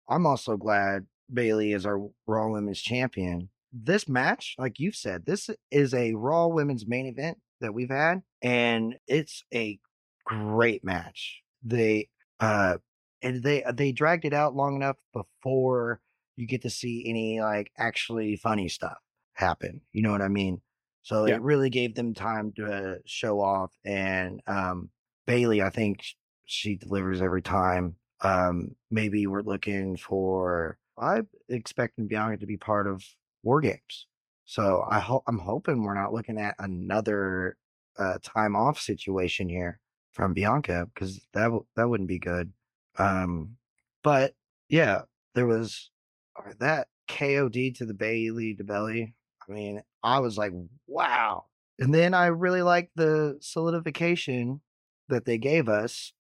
I'm 0.09 0.25
also 0.27 0.57
glad 0.57 1.07
Bayley 1.33 1.73
is 1.73 1.87
our 1.87 2.01
Raw 2.27 2.49
Women's 2.51 2.81
Champion. 2.81 3.49
This 3.73 4.09
match, 4.09 4.57
like 4.59 4.81
you've 4.81 4.97
said, 4.97 5.27
this 5.27 5.49
is 5.71 5.95
a 5.95 6.15
Raw 6.15 6.49
Women's 6.49 6.87
main 6.87 7.07
event 7.07 7.39
that 7.61 7.73
we've 7.73 7.91
had, 7.91 8.23
and 8.43 8.97
it's 9.07 9.45
a 9.55 9.79
great 10.25 10.85
match. 10.85 11.43
They 11.63 12.09
uh 12.41 12.79
and 13.23 13.43
they 13.43 13.63
they 13.75 13.93
dragged 13.93 14.25
it 14.25 14.33
out 14.33 14.55
long 14.57 14.77
enough 14.77 14.97
before 15.13 16.01
you 16.37 16.47
get 16.47 16.63
to 16.63 16.71
see 16.71 17.05
any 17.07 17.41
like 17.41 17.71
actually 17.77 18.37
funny 18.37 18.69
stuff 18.69 18.99
happen. 19.35 19.83
You 19.93 20.03
know 20.03 20.13
what 20.13 20.23
I 20.23 20.29
mean? 20.29 20.63
So 21.03 21.27
Yeah. 21.27 21.37
it 21.37 21.43
really 21.43 21.71
gave 21.71 21.95
them 21.95 22.15
time 22.15 22.53
to 22.57 22.99
show 23.07 23.41
off. 23.41 23.73
And 23.85 24.41
um, 24.47 24.91
Bayley, 25.27 25.63
I 25.63 25.71
think 25.71 26.03
she 26.47 26.77
delivers 26.77 27.21
every 27.23 27.43
time. 27.43 27.97
Um, 28.23 28.75
maybe 28.91 29.27
we're 29.27 29.43
looking 29.43 29.97
for. 29.97 30.77
I'm 31.01 31.29
expecting 31.49 32.07
Bianca 32.07 32.37
to 32.39 32.47
be 32.47 32.57
part 32.57 32.87
of 32.87 33.03
War 33.43 33.61
Games. 33.61 34.07
So 34.45 34.85
I 34.89 35.01
hope 35.01 35.23
I'm 35.27 35.39
hoping 35.39 35.83
we're 35.83 35.95
not 35.95 36.13
looking 36.13 36.39
at 36.39 36.55
another 36.59 37.57
uh, 37.99 38.19
time 38.23 38.55
off 38.55 38.81
situation 38.81 39.49
here 39.49 39.81
from 40.13 40.35
Bianca 40.35 40.87
because 40.93 41.27
that 41.33 41.45
w- 41.45 41.67
that 41.77 41.89
wouldn't 41.89 42.09
be 42.09 42.19
good. 42.19 42.53
Um, 42.99 43.57
but 44.03 44.35
yeah, 44.69 45.03
there 45.35 45.47
was 45.47 45.91
uh, 46.37 46.53
that 46.59 46.89
KOD 47.09 47.77
to 47.77 47.87
the 47.87 47.95
Bayley 47.95 48.55
to 48.55 48.65
belly. 48.65 49.15
I 49.49 49.53
mean, 49.53 49.83
I 50.03 50.19
was 50.21 50.37
like, 50.37 50.53
wow. 50.87 51.45
And 51.79 51.95
then 51.95 52.13
I 52.13 52.27
really 52.27 52.63
liked 52.63 52.93
the 52.97 53.39
solidification 53.41 54.61
that 55.09 55.25
they 55.25 55.39
gave 55.39 55.69
us 55.69 56.13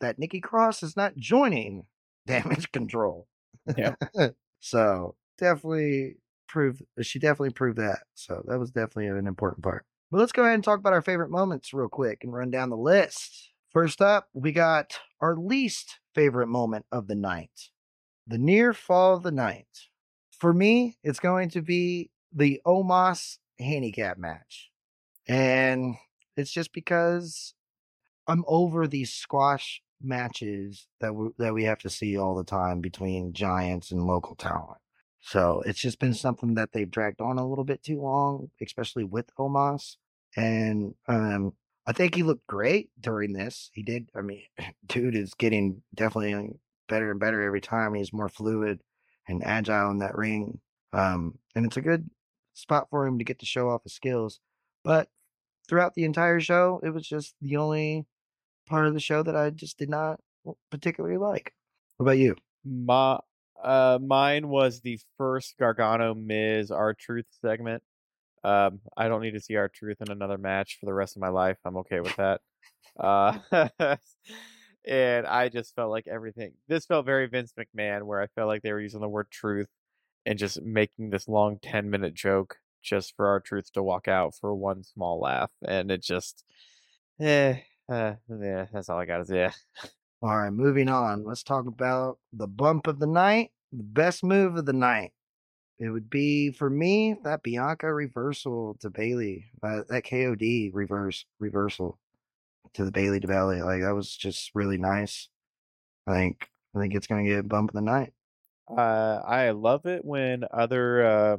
that 0.00 0.18
Nikki 0.18 0.40
Cross 0.40 0.82
is 0.82 0.96
not 0.96 1.16
joining 1.16 1.86
damage 2.26 2.72
control. 2.72 3.28
Yeah. 3.76 3.94
so 4.60 5.14
definitely 5.38 6.16
proved 6.48 6.82
she 7.02 7.18
definitely 7.18 7.50
proved 7.50 7.78
that. 7.78 8.00
So 8.14 8.42
that 8.46 8.58
was 8.58 8.70
definitely 8.70 9.08
an 9.08 9.26
important 9.26 9.64
part. 9.64 9.84
But 10.10 10.18
let's 10.18 10.32
go 10.32 10.42
ahead 10.42 10.54
and 10.54 10.64
talk 10.64 10.78
about 10.78 10.92
our 10.92 11.02
favorite 11.02 11.30
moments 11.30 11.72
real 11.72 11.88
quick 11.88 12.20
and 12.22 12.32
run 12.32 12.50
down 12.50 12.70
the 12.70 12.76
list. 12.76 13.50
First 13.70 14.00
up, 14.00 14.28
we 14.32 14.52
got 14.52 14.98
our 15.20 15.36
least 15.36 15.98
favorite 16.14 16.46
moment 16.46 16.86
of 16.92 17.08
the 17.08 17.16
night 17.16 17.70
the 18.26 18.38
near 18.38 18.72
fall 18.72 19.16
of 19.16 19.22
the 19.22 19.30
night. 19.32 19.88
For 20.38 20.52
me, 20.52 20.98
it's 21.02 21.20
going 21.20 21.50
to 21.50 21.62
be 21.62 22.10
the 22.32 22.60
Omos 22.66 23.38
handicap 23.58 24.18
match. 24.18 24.70
And 25.28 25.96
it's 26.36 26.52
just 26.52 26.72
because 26.72 27.54
I'm 28.28 28.44
over 28.46 28.86
these 28.86 29.12
squash 29.12 29.82
matches 30.02 30.86
that 31.00 31.14
we, 31.14 31.28
that 31.38 31.54
we 31.54 31.64
have 31.64 31.78
to 31.80 31.90
see 31.90 32.16
all 32.16 32.34
the 32.34 32.44
time 32.44 32.80
between 32.80 33.32
giants 33.32 33.90
and 33.90 34.02
local 34.06 34.34
talent. 34.34 34.78
So 35.20 35.62
it's 35.66 35.80
just 35.80 35.98
been 35.98 36.14
something 36.14 36.54
that 36.54 36.70
they've 36.72 36.90
dragged 36.90 37.20
on 37.20 37.38
a 37.38 37.46
little 37.46 37.64
bit 37.64 37.82
too 37.82 38.00
long, 38.00 38.50
especially 38.62 39.04
with 39.04 39.34
Omos. 39.36 39.96
And 40.36 40.94
um, 41.08 41.54
I 41.86 41.92
think 41.92 42.14
he 42.14 42.22
looked 42.22 42.46
great 42.46 42.90
during 43.00 43.32
this. 43.32 43.70
He 43.72 43.82
did. 43.82 44.08
I 44.14 44.20
mean, 44.20 44.42
dude 44.86 45.16
is 45.16 45.34
getting 45.34 45.82
definitely 45.94 46.50
better 46.88 47.10
and 47.10 47.20
better 47.20 47.42
every 47.42 47.60
time. 47.60 47.94
He's 47.94 48.12
more 48.12 48.28
fluid 48.28 48.80
and 49.28 49.44
agile 49.44 49.90
in 49.90 49.98
that 49.98 50.16
ring. 50.16 50.60
Um, 50.92 51.38
and 51.54 51.66
it's 51.66 51.76
a 51.76 51.82
good 51.82 52.08
spot 52.54 52.88
for 52.90 53.06
him 53.06 53.18
to 53.18 53.24
get 53.24 53.40
to 53.40 53.46
show 53.46 53.68
off 53.70 53.82
his 53.82 53.94
skills. 53.94 54.40
But 54.84 55.08
throughout 55.68 55.94
the 55.94 56.04
entire 56.04 56.40
show, 56.40 56.80
it 56.84 56.90
was 56.90 57.06
just 57.06 57.34
the 57.40 57.56
only 57.56 58.06
part 58.66 58.86
of 58.86 58.94
the 58.94 59.00
show 59.00 59.22
that 59.22 59.36
I 59.36 59.50
just 59.50 59.78
did 59.78 59.88
not 59.88 60.20
particularly 60.70 61.16
like. 61.16 61.52
What 61.96 62.04
about 62.04 62.18
you? 62.18 62.36
My, 62.64 63.18
uh, 63.62 63.98
mine 64.04 64.48
was 64.48 64.80
the 64.80 64.98
first 65.16 65.56
Gargano 65.58 66.14
Miz 66.14 66.70
R-Truth 66.70 67.26
segment. 67.40 67.82
Um, 68.44 68.80
I 68.96 69.08
don't 69.08 69.22
need 69.22 69.32
to 69.32 69.40
see 69.40 69.56
R-Truth 69.56 69.98
in 70.00 70.10
another 70.10 70.38
match 70.38 70.78
for 70.78 70.86
the 70.86 70.94
rest 70.94 71.16
of 71.16 71.22
my 71.22 71.28
life. 71.28 71.56
I'm 71.64 71.78
okay 71.78 72.00
with 72.00 72.16
that. 72.16 72.40
Uh, 72.98 73.38
and 74.86 75.26
I 75.26 75.48
just 75.48 75.74
felt 75.74 75.90
like 75.90 76.06
everything. 76.06 76.52
This 76.68 76.86
felt 76.86 77.06
very 77.06 77.26
Vince 77.26 77.52
McMahon, 77.58 78.04
where 78.04 78.20
I 78.20 78.28
felt 78.28 78.48
like 78.48 78.62
they 78.62 78.72
were 78.72 78.80
using 78.80 79.00
the 79.00 79.08
word 79.08 79.30
truth 79.30 79.68
and 80.24 80.38
just 80.38 80.62
making 80.62 81.10
this 81.10 81.28
long 81.28 81.58
10 81.62 81.90
minute 81.90 82.14
joke 82.14 82.56
just 82.82 83.14
for 83.16 83.26
R-Truth 83.26 83.72
to 83.72 83.82
walk 83.82 84.06
out 84.06 84.34
for 84.40 84.54
one 84.54 84.84
small 84.84 85.20
laugh. 85.20 85.50
And 85.66 85.90
it 85.90 86.02
just, 86.02 86.44
eh, 87.20 87.56
uh, 87.88 88.14
yeah, 88.28 88.66
that's 88.72 88.88
all 88.88 88.98
I 88.98 89.04
got 89.04 89.18
to 89.18 89.24
say. 89.24 89.50
All 90.22 90.36
right, 90.36 90.50
moving 90.50 90.88
on. 90.88 91.24
Let's 91.24 91.42
talk 91.42 91.66
about 91.66 92.18
the 92.32 92.46
bump 92.46 92.86
of 92.86 92.98
the 92.98 93.06
night, 93.06 93.52
the 93.72 93.84
best 93.84 94.24
move 94.24 94.56
of 94.56 94.66
the 94.66 94.72
night. 94.72 95.12
It 95.78 95.90
would 95.90 96.08
be 96.08 96.50
for 96.52 96.70
me 96.70 97.16
that 97.22 97.42
Bianca 97.42 97.92
reversal 97.92 98.76
to 98.80 98.88
Bayley, 98.88 99.44
uh, 99.62 99.82
that 99.88 100.04
KOD 100.04 100.70
reverse 100.72 101.26
reversal 101.38 101.98
to 102.74 102.84
the 102.84 102.90
Bayley 102.90 103.20
to 103.20 103.26
Bailey. 103.26 103.60
Like 103.60 103.82
that 103.82 103.94
was 103.94 104.16
just 104.16 104.50
really 104.54 104.78
nice. 104.78 105.28
I 106.06 106.14
think 106.14 106.48
I 106.74 106.80
think 106.80 106.94
it's 106.94 107.06
gonna 107.06 107.24
get 107.24 107.40
a 107.40 107.42
bump 107.42 107.70
of 107.70 107.74
the 107.74 107.82
night. 107.82 108.14
Uh, 108.68 109.20
I 109.26 109.50
love 109.50 109.86
it 109.86 110.04
when 110.04 110.44
other. 110.50 111.06
Uh, 111.06 111.36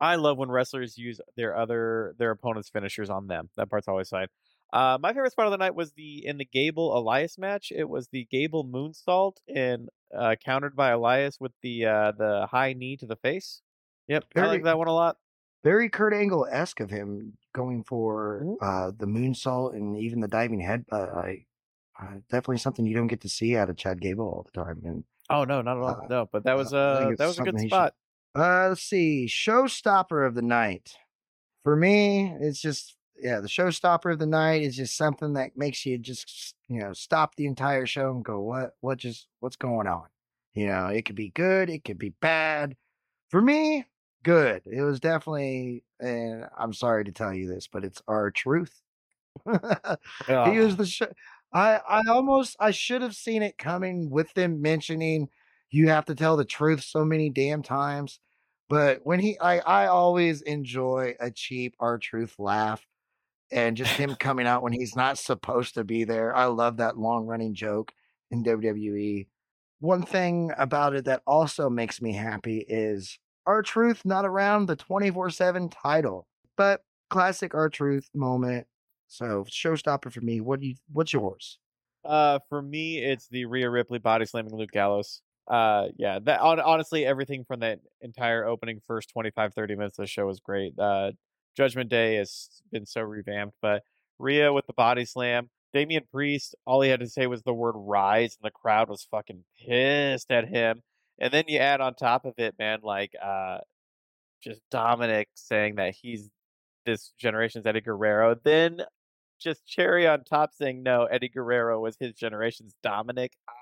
I 0.00 0.16
love 0.16 0.38
when 0.38 0.50
wrestlers 0.50 0.96
use 0.96 1.20
their 1.36 1.56
other 1.56 2.14
their 2.18 2.30
opponent's 2.30 2.68
finishers 2.68 3.10
on 3.10 3.26
them. 3.26 3.48
That 3.56 3.70
part's 3.70 3.88
always 3.88 4.10
fine. 4.10 4.28
Uh, 4.72 4.98
my 5.00 5.12
favorite 5.12 5.32
spot 5.32 5.46
of 5.46 5.50
the 5.52 5.58
night 5.58 5.74
was 5.74 5.92
the 5.92 6.24
in 6.24 6.38
the 6.38 6.44
Gable 6.44 6.96
Elias 6.96 7.38
match. 7.38 7.72
It 7.74 7.88
was 7.88 8.08
the 8.08 8.26
Gable 8.30 8.64
moonsault 8.64 9.36
and 9.54 9.88
uh, 10.16 10.36
countered 10.44 10.76
by 10.76 10.90
Elias 10.90 11.38
with 11.40 11.52
the 11.62 11.86
uh, 11.86 12.12
the 12.12 12.46
high 12.50 12.72
knee 12.72 12.96
to 12.98 13.06
the 13.06 13.16
face. 13.16 13.62
Yep, 14.08 14.24
I 14.36 14.46
like 14.46 14.64
that 14.64 14.78
one 14.78 14.88
a 14.88 14.92
lot. 14.94 15.16
Very 15.62 15.88
Kurt 15.88 16.14
Angle 16.14 16.46
esque 16.50 16.80
of 16.80 16.90
him 16.90 17.34
going 17.52 17.84
for 17.84 18.42
Mhm. 18.44 18.56
uh, 18.62 18.92
the 18.96 19.06
moonsault 19.06 19.74
and 19.74 19.96
even 19.98 20.20
the 20.20 20.28
diving 20.28 20.60
head. 20.60 20.84
Uh, 20.90 21.06
I, 21.14 21.44
uh, 22.00 22.14
definitely 22.30 22.58
something 22.58 22.86
you 22.86 22.94
don't 22.96 23.08
get 23.08 23.20
to 23.22 23.28
see 23.28 23.56
out 23.56 23.68
of 23.70 23.76
Chad 23.76 24.00
Gable 24.00 24.24
all 24.24 24.46
the 24.52 24.64
time. 24.64 24.80
And 24.84 25.04
Oh 25.28 25.44
no, 25.44 25.60
not 25.62 25.76
at 25.76 25.82
all. 25.82 25.88
Uh, 25.90 26.06
no, 26.08 26.28
but 26.32 26.44
that 26.44 26.56
was 26.56 26.72
uh, 26.72 26.98
think 27.00 27.12
uh 27.12 27.16
that 27.18 27.26
was 27.26 27.38
a 27.38 27.42
good 27.42 27.58
should- 27.60 27.68
spot. 27.68 27.94
Uh, 28.34 28.68
let's 28.70 28.82
see. 28.82 29.26
Showstopper 29.28 30.26
of 30.26 30.34
the 30.34 30.42
night. 30.42 30.94
For 31.64 31.76
me, 31.76 32.32
it's 32.40 32.60
just 32.60 32.96
yeah, 33.22 33.40
the 33.40 33.48
showstopper 33.48 34.12
of 34.12 34.18
the 34.18 34.26
night 34.26 34.62
is 34.62 34.76
just 34.76 34.96
something 34.96 35.34
that 35.34 35.56
makes 35.56 35.84
you 35.84 35.98
just 35.98 36.54
you 36.68 36.80
know 36.80 36.92
stop 36.92 37.34
the 37.36 37.46
entire 37.46 37.86
show 37.86 38.10
and 38.10 38.24
go, 38.24 38.40
what 38.40 38.76
what 38.80 38.98
just 38.98 39.26
what's 39.40 39.56
going 39.56 39.86
on? 39.86 40.06
You 40.54 40.68
know, 40.68 40.86
it 40.86 41.04
could 41.04 41.16
be 41.16 41.30
good, 41.30 41.70
it 41.70 41.84
could 41.84 41.98
be 41.98 42.10
bad. 42.20 42.76
For 43.28 43.40
me, 43.40 43.86
good. 44.22 44.62
It 44.66 44.82
was 44.82 45.00
definitely, 45.00 45.84
and 46.00 46.46
I'm 46.58 46.72
sorry 46.72 47.04
to 47.04 47.12
tell 47.12 47.32
you 47.32 47.46
this, 47.48 47.68
but 47.68 47.84
it's 47.84 48.02
R-Truth. 48.08 48.82
he 49.44 49.50
was 50.58 50.74
ah. 50.74 50.76
the 50.76 50.86
show. 50.86 51.06
I 51.52 51.80
I 51.88 52.02
almost 52.08 52.56
I 52.60 52.70
should 52.70 53.02
have 53.02 53.14
seen 53.14 53.42
it 53.42 53.58
coming 53.58 54.10
with 54.10 54.32
them 54.34 54.62
mentioning 54.62 55.28
you 55.70 55.88
have 55.88 56.04
to 56.06 56.14
tell 56.14 56.36
the 56.36 56.44
truth 56.44 56.82
so 56.82 57.04
many 57.04 57.30
damn 57.30 57.62
times. 57.62 58.20
But 58.68 59.00
when 59.04 59.20
he 59.20 59.38
I 59.38 59.58
I 59.58 59.86
always 59.86 60.42
enjoy 60.42 61.14
a 61.20 61.30
cheap 61.30 61.74
R-Truth 61.80 62.36
laugh 62.38 62.86
and 63.52 63.76
just 63.76 63.92
him 63.92 64.14
coming 64.16 64.46
out 64.46 64.62
when 64.62 64.72
he's 64.72 64.96
not 64.96 65.18
supposed 65.18 65.74
to 65.74 65.84
be 65.84 66.04
there. 66.04 66.34
I 66.34 66.46
love 66.46 66.78
that 66.78 66.98
long 66.98 67.26
running 67.26 67.54
joke 67.54 67.92
in 68.30 68.44
WWE. 68.44 69.26
One 69.80 70.02
thing 70.02 70.52
about 70.58 70.94
it 70.94 71.06
that 71.06 71.22
also 71.26 71.70
makes 71.70 72.02
me 72.02 72.12
happy 72.12 72.64
is 72.68 73.18
R-Truth 73.46 74.04
not 74.04 74.24
around 74.24 74.66
the 74.66 74.76
24/7 74.76 75.70
title. 75.70 76.26
But 76.56 76.84
classic 77.08 77.54
R-Truth 77.54 78.08
moment. 78.14 78.66
So 79.08 79.44
showstopper 79.44 80.12
for 80.12 80.20
me. 80.20 80.40
What 80.40 80.60
do 80.60 80.68
you 80.68 80.74
what's 80.92 81.12
yours? 81.12 81.58
Uh, 82.04 82.38
for 82.48 82.62
me, 82.62 82.98
it's 82.98 83.28
the 83.28 83.44
Rhea 83.44 83.68
Ripley 83.68 83.98
body 83.98 84.24
slamming 84.24 84.54
Luke 84.54 84.70
Gallows. 84.70 85.20
Uh, 85.46 85.88
yeah, 85.96 86.18
that 86.20 86.40
hon- 86.40 86.60
honestly, 86.60 87.04
everything 87.04 87.44
from 87.44 87.60
that 87.60 87.80
entire 88.00 88.44
opening 88.44 88.80
first 88.86 89.10
25, 89.10 89.52
30 89.52 89.74
minutes 89.74 89.98
of 89.98 90.04
the 90.04 90.06
show 90.06 90.26
was 90.26 90.40
great. 90.40 90.78
Uh, 90.78 91.10
Judgment 91.56 91.90
Day 91.90 92.16
has 92.16 92.62
been 92.70 92.86
so 92.86 93.02
revamped, 93.02 93.56
but 93.60 93.82
Rhea 94.18 94.52
with 94.52 94.66
the 94.66 94.72
body 94.72 95.04
slam, 95.04 95.50
Damian 95.72 96.04
Priest, 96.10 96.54
all 96.66 96.80
he 96.80 96.90
had 96.90 97.00
to 97.00 97.08
say 97.08 97.26
was 97.26 97.42
the 97.42 97.54
word 97.54 97.74
rise, 97.76 98.36
and 98.40 98.46
the 98.46 98.52
crowd 98.52 98.88
was 98.88 99.06
fucking 99.10 99.44
pissed 99.66 100.30
at 100.30 100.48
him. 100.48 100.82
And 101.18 101.32
then 101.32 101.44
you 101.48 101.58
add 101.58 101.80
on 101.80 101.94
top 101.94 102.24
of 102.24 102.34
it, 102.38 102.54
man, 102.58 102.80
like 102.82 103.12
uh, 103.22 103.58
just 104.42 104.60
Dominik 104.72 105.26
saying 105.34 105.76
that 105.76 105.94
he's 105.94 106.30
this 106.86 107.12
generation's 107.18 107.66
Eddie 107.66 107.82
Guerrero. 107.82 108.34
Then 108.42 108.82
just 109.38 109.66
cherry 109.66 110.06
on 110.06 110.24
top 110.24 110.50
saying 110.54 110.82
no, 110.82 111.04
Eddie 111.04 111.28
Guerrero 111.28 111.80
was 111.80 111.96
his 111.98 112.14
generation's 112.14 112.74
Dominik. 112.84 113.30
Ah, 113.48 113.52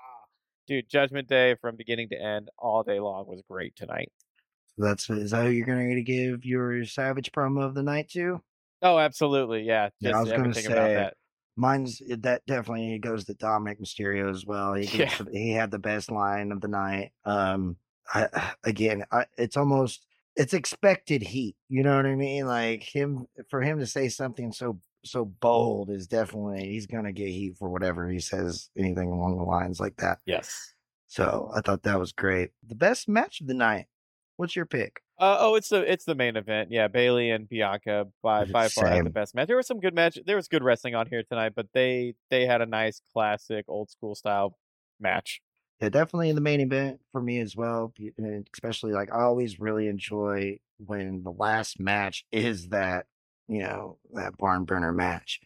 dude, 0.67 0.89
Judgment 0.89 1.27
Day 1.27 1.55
from 1.55 1.75
beginning 1.75 2.09
to 2.09 2.21
end 2.21 2.49
all 2.57 2.83
day 2.83 2.99
long 2.99 3.27
was 3.27 3.41
great 3.49 3.75
tonight. 3.75 4.11
That's 4.77 5.09
is 5.09 5.31
that 5.31 5.45
who 5.45 5.51
you're 5.51 5.65
going 5.65 5.95
to 5.95 6.01
give 6.01 6.45
your 6.45 6.85
Savage 6.85 7.31
promo 7.31 7.63
of 7.63 7.75
the 7.75 7.83
night 7.83 8.09
to? 8.11 8.41
Oh, 8.81 8.97
absolutely, 8.97 9.63
yeah. 9.63 9.89
Yeah, 9.99 10.17
I 10.17 10.21
was 10.21 10.29
gonna 10.29 10.49
everything 10.49 10.71
about 10.71 10.87
say, 10.87 10.95
that. 10.95 11.13
Mine's 11.57 12.01
eh, 12.09 12.15
that 12.19 12.45
definitely 12.45 12.97
goes 12.99 13.25
to 13.25 13.33
Dominik 13.33 13.81
Mysterio 13.81 14.29
as 14.31 14.45
well. 14.45 14.73
He 14.73 14.85
gets 14.85 15.19
Yeah. 15.19 15.25
he 15.31 15.51
had 15.51 15.71
the 15.71 15.79
best 15.79 16.09
line 16.11 16.51
of 16.51 16.61
the 16.61 16.69
night. 16.69 17.11
Um, 17.25 17.75
I, 18.13 18.53
again, 18.63 19.03
I, 19.11 19.25
it's 19.37 19.57
almost 19.57 20.05
it's 20.35 20.53
expected 20.53 21.21
heat. 21.21 21.57
You 21.67 21.83
know 21.83 21.95
what 21.97 22.05
I 22.05 22.15
mean? 22.15 22.45
Like 22.45 22.83
him 22.83 23.27
for 23.49 23.61
him 23.61 23.79
to 23.79 23.85
say 23.85 24.07
something 24.07 24.53
so 24.53 24.79
so 25.03 25.25
bold 25.25 25.89
is 25.89 26.07
definitely 26.07 26.69
he's 26.69 26.87
gonna 26.87 27.11
get 27.11 27.27
heat 27.27 27.57
for 27.57 27.69
whatever 27.69 28.09
he 28.09 28.19
says. 28.19 28.69
Anything 28.77 29.11
along 29.11 29.37
the 29.37 29.43
lines 29.43 29.79
like 29.79 29.97
that. 29.97 30.19
Yes. 30.25 30.73
So 31.07 31.51
I 31.53 31.61
thought 31.61 31.83
that 31.83 31.99
was 31.99 32.13
great. 32.13 32.51
The 32.65 32.75
best 32.75 33.09
match 33.09 33.41
of 33.41 33.47
the 33.47 33.53
night. 33.53 33.87
What's 34.39 34.55
your 34.55 34.65
pick? 34.65 35.01
Uh, 35.19 35.35
oh, 35.37 35.55
it's 35.55 35.67
the 35.67 35.81
it's 35.91 36.05
the 36.05 36.15
main 36.15 36.37
event. 36.37 36.71
Yeah, 36.71 36.87
Bayley 36.87 37.29
and 37.29 37.49
Bianca 37.49 38.07
by 38.23 38.45
by 38.45 38.63
the 38.63 38.69
far 38.69 38.87
had 38.87 39.05
the 39.05 39.09
best 39.09 39.35
match. 39.35 39.47
There 39.47 39.57
was 39.57 39.67
some 39.67 39.81
good 39.81 39.93
match. 39.93 40.17
There 40.25 40.37
was 40.37 40.47
good 40.47 40.63
wrestling 40.63 40.95
on 40.95 41.07
here 41.07 41.23
tonight, 41.23 41.51
but 41.57 41.67
they 41.73 42.13
they 42.29 42.45
had 42.45 42.61
a 42.61 42.65
nice 42.65 43.01
classic 43.11 43.65
old 43.67 43.89
school 43.89 44.15
style 44.15 44.57
match. 44.97 45.41
Yeah, 45.81 45.89
definitely 45.89 46.29
in 46.29 46.35
the 46.35 46.41
main 46.41 46.61
event 46.61 47.01
for 47.11 47.21
me 47.21 47.41
as 47.41 47.57
well. 47.57 47.93
And 48.17 48.47
especially 48.53 48.93
like 48.93 49.11
I 49.11 49.23
always 49.23 49.59
really 49.59 49.89
enjoy 49.89 50.59
when 50.77 51.23
the 51.23 51.31
last 51.31 51.77
match 51.77 52.23
is 52.31 52.69
that, 52.69 53.07
you 53.49 53.59
know, 53.59 53.97
that 54.13 54.37
barn 54.37 54.63
burner 54.63 54.93
match. 54.93 55.41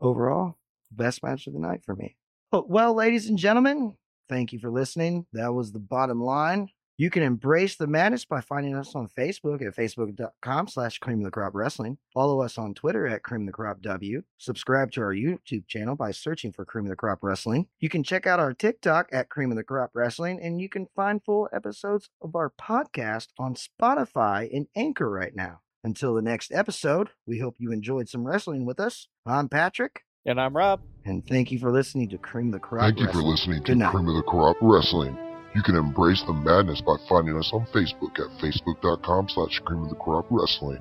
Overall, 0.00 0.56
best 0.92 1.24
match 1.24 1.48
of 1.48 1.52
the 1.52 1.58
night 1.58 1.82
for 1.84 1.96
me. 1.96 2.14
Well, 2.52 2.94
ladies 2.94 3.28
and 3.28 3.36
gentlemen, 3.36 3.96
thank 4.28 4.52
you 4.52 4.60
for 4.60 4.70
listening. 4.70 5.26
That 5.32 5.52
was 5.52 5.72
the 5.72 5.80
bottom 5.80 6.22
line. 6.22 6.68
You 7.00 7.08
can 7.08 7.22
embrace 7.22 7.76
the 7.76 7.86
madness 7.86 8.26
by 8.26 8.42
finding 8.42 8.74
us 8.76 8.94
on 8.94 9.08
Facebook 9.08 9.66
at 9.66 9.74
facebook.com 9.74 10.68
slash 10.68 10.98
cream 10.98 11.22
the 11.22 11.30
crop 11.30 11.54
wrestling. 11.54 11.96
Follow 12.12 12.42
us 12.42 12.58
on 12.58 12.74
Twitter 12.74 13.06
at 13.06 13.22
cream 13.22 13.46
the 13.46 13.52
crop 13.52 13.80
W. 13.80 14.22
Subscribe 14.36 14.92
to 14.92 15.00
our 15.00 15.14
YouTube 15.14 15.66
channel 15.66 15.96
by 15.96 16.10
searching 16.10 16.52
for 16.52 16.66
cream 16.66 16.84
of 16.84 16.90
the 16.90 16.96
crop 16.96 17.20
wrestling. 17.22 17.68
You 17.78 17.88
can 17.88 18.02
check 18.02 18.26
out 18.26 18.38
our 18.38 18.52
TikTok 18.52 19.08
at 19.12 19.30
cream 19.30 19.50
of 19.50 19.56
the 19.56 19.64
crop 19.64 19.92
wrestling, 19.94 20.40
and 20.42 20.60
you 20.60 20.68
can 20.68 20.88
find 20.94 21.24
full 21.24 21.48
episodes 21.54 22.10
of 22.20 22.36
our 22.36 22.52
podcast 22.60 23.28
on 23.38 23.54
Spotify 23.54 24.54
and 24.54 24.66
Anchor 24.76 25.08
right 25.08 25.34
now. 25.34 25.60
Until 25.82 26.12
the 26.12 26.20
next 26.20 26.52
episode, 26.52 27.08
we 27.26 27.38
hope 27.38 27.54
you 27.58 27.72
enjoyed 27.72 28.10
some 28.10 28.26
wrestling 28.26 28.66
with 28.66 28.78
us. 28.78 29.08
I'm 29.24 29.48
Patrick, 29.48 30.02
And 30.26 30.38
I'm 30.38 30.54
Rob. 30.54 30.82
and 31.06 31.26
thank 31.26 31.50
you 31.50 31.58
for 31.58 31.72
listening 31.72 32.10
to 32.10 32.18
Cream 32.18 32.50
the 32.50 32.58
Crop 32.58 32.82
Thank 32.82 33.00
you 33.00 33.06
for 33.10 33.22
listening 33.22 33.64
to 33.64 33.74
Good. 33.74 33.86
Cream 33.86 34.06
of 34.06 34.16
the 34.16 34.22
Crop 34.28 34.58
Wrestling. 34.60 35.16
You 35.54 35.62
can 35.62 35.74
embrace 35.74 36.22
the 36.22 36.32
madness 36.32 36.80
by 36.80 36.96
finding 37.08 37.36
us 37.36 37.50
on 37.52 37.66
Facebook 37.74 38.18
at 38.20 38.30
facebook.com 38.38 39.28
slash 39.30 39.58
cream 39.64 39.82
of 39.82 39.88
the 39.88 39.96
crop 39.96 40.26
wrestling. 40.30 40.80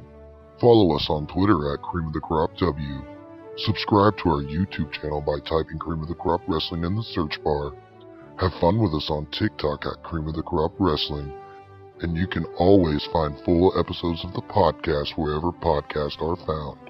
Follow 0.61 0.95
us 0.95 1.07
on 1.09 1.26
Twitter 1.26 1.74
at 1.74 1.82
cream 1.82 2.07
of 2.07 2.13
the 2.13 2.20
crop 2.20 2.55
W. 2.57 3.01
Subscribe 3.57 4.15
to 4.17 4.30
our 4.30 4.43
YouTube 4.43 4.91
channel 4.91 5.22
by 5.22 5.39
typing 5.39 5.80
cream 5.80 6.01
of 6.01 6.07
the 6.07 6.13
crop 6.13 6.41
wrestling 6.47 6.84
in 6.84 6.95
the 6.95 7.03
search 7.03 7.43
bar. 7.43 7.74
Have 8.38 8.53
fun 8.61 8.80
with 8.80 8.93
us 8.93 9.09
on 9.09 9.26
TikTok 9.32 9.86
at 9.86 10.03
cream 10.03 10.28
of 10.28 10.36
the 10.36 10.43
crop 10.43 10.74
wrestling. 10.78 11.34
And 12.01 12.15
you 12.15 12.28
can 12.28 12.45
always 12.57 13.05
find 13.11 13.39
full 13.43 13.74
episodes 13.78 14.24
of 14.24 14.34
the 14.34 14.41
podcast 14.43 15.17
wherever 15.17 15.51
podcasts 15.51 16.22
are 16.22 16.38
found. 16.45 16.89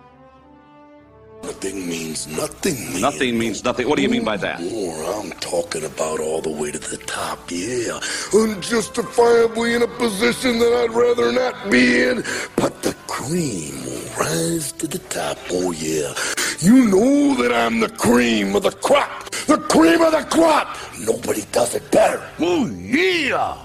Nothing 1.43 1.87
means 1.87 2.27
nothing. 2.27 2.75
Man. 2.91 3.01
Nothing 3.01 3.37
means 3.37 3.63
nothing. 3.63 3.87
What 3.87 3.95
do 3.97 4.01
you 4.01 4.09
mean 4.09 4.23
by 4.23 4.37
that? 4.37 4.61
More, 4.61 5.03
I'm 5.13 5.31
talking 5.39 5.83
about 5.83 6.19
all 6.19 6.41
the 6.41 6.51
way 6.51 6.71
to 6.71 6.79
the 6.79 6.97
top, 6.97 7.39
yeah. 7.49 7.99
Unjustifiably 8.33 9.73
in 9.73 9.81
a 9.81 9.87
position 9.87 10.59
that 10.59 10.73
I'd 10.73 10.91
rather 10.91 11.31
not 11.31 11.71
be 11.71 12.03
in, 12.03 12.23
but 12.55 12.81
the 12.83 12.93
cream 13.07 13.83
will 13.85 14.09
rise 14.17 14.71
to 14.73 14.87
the 14.87 14.99
top, 14.99 15.37
oh 15.51 15.71
yeah. 15.71 16.13
You 16.59 16.85
know 16.85 17.41
that 17.41 17.53
I'm 17.53 17.79
the 17.79 17.89
cream 17.89 18.55
of 18.55 18.63
the 18.63 18.71
crop, 18.71 19.29
the 19.47 19.57
cream 19.57 20.01
of 20.01 20.11
the 20.11 20.25
crop. 20.29 20.77
Nobody 20.99 21.43
does 21.51 21.73
it 21.75 21.89
better. 21.91 22.21
Oh 22.39 22.67
yeah. 22.67 23.57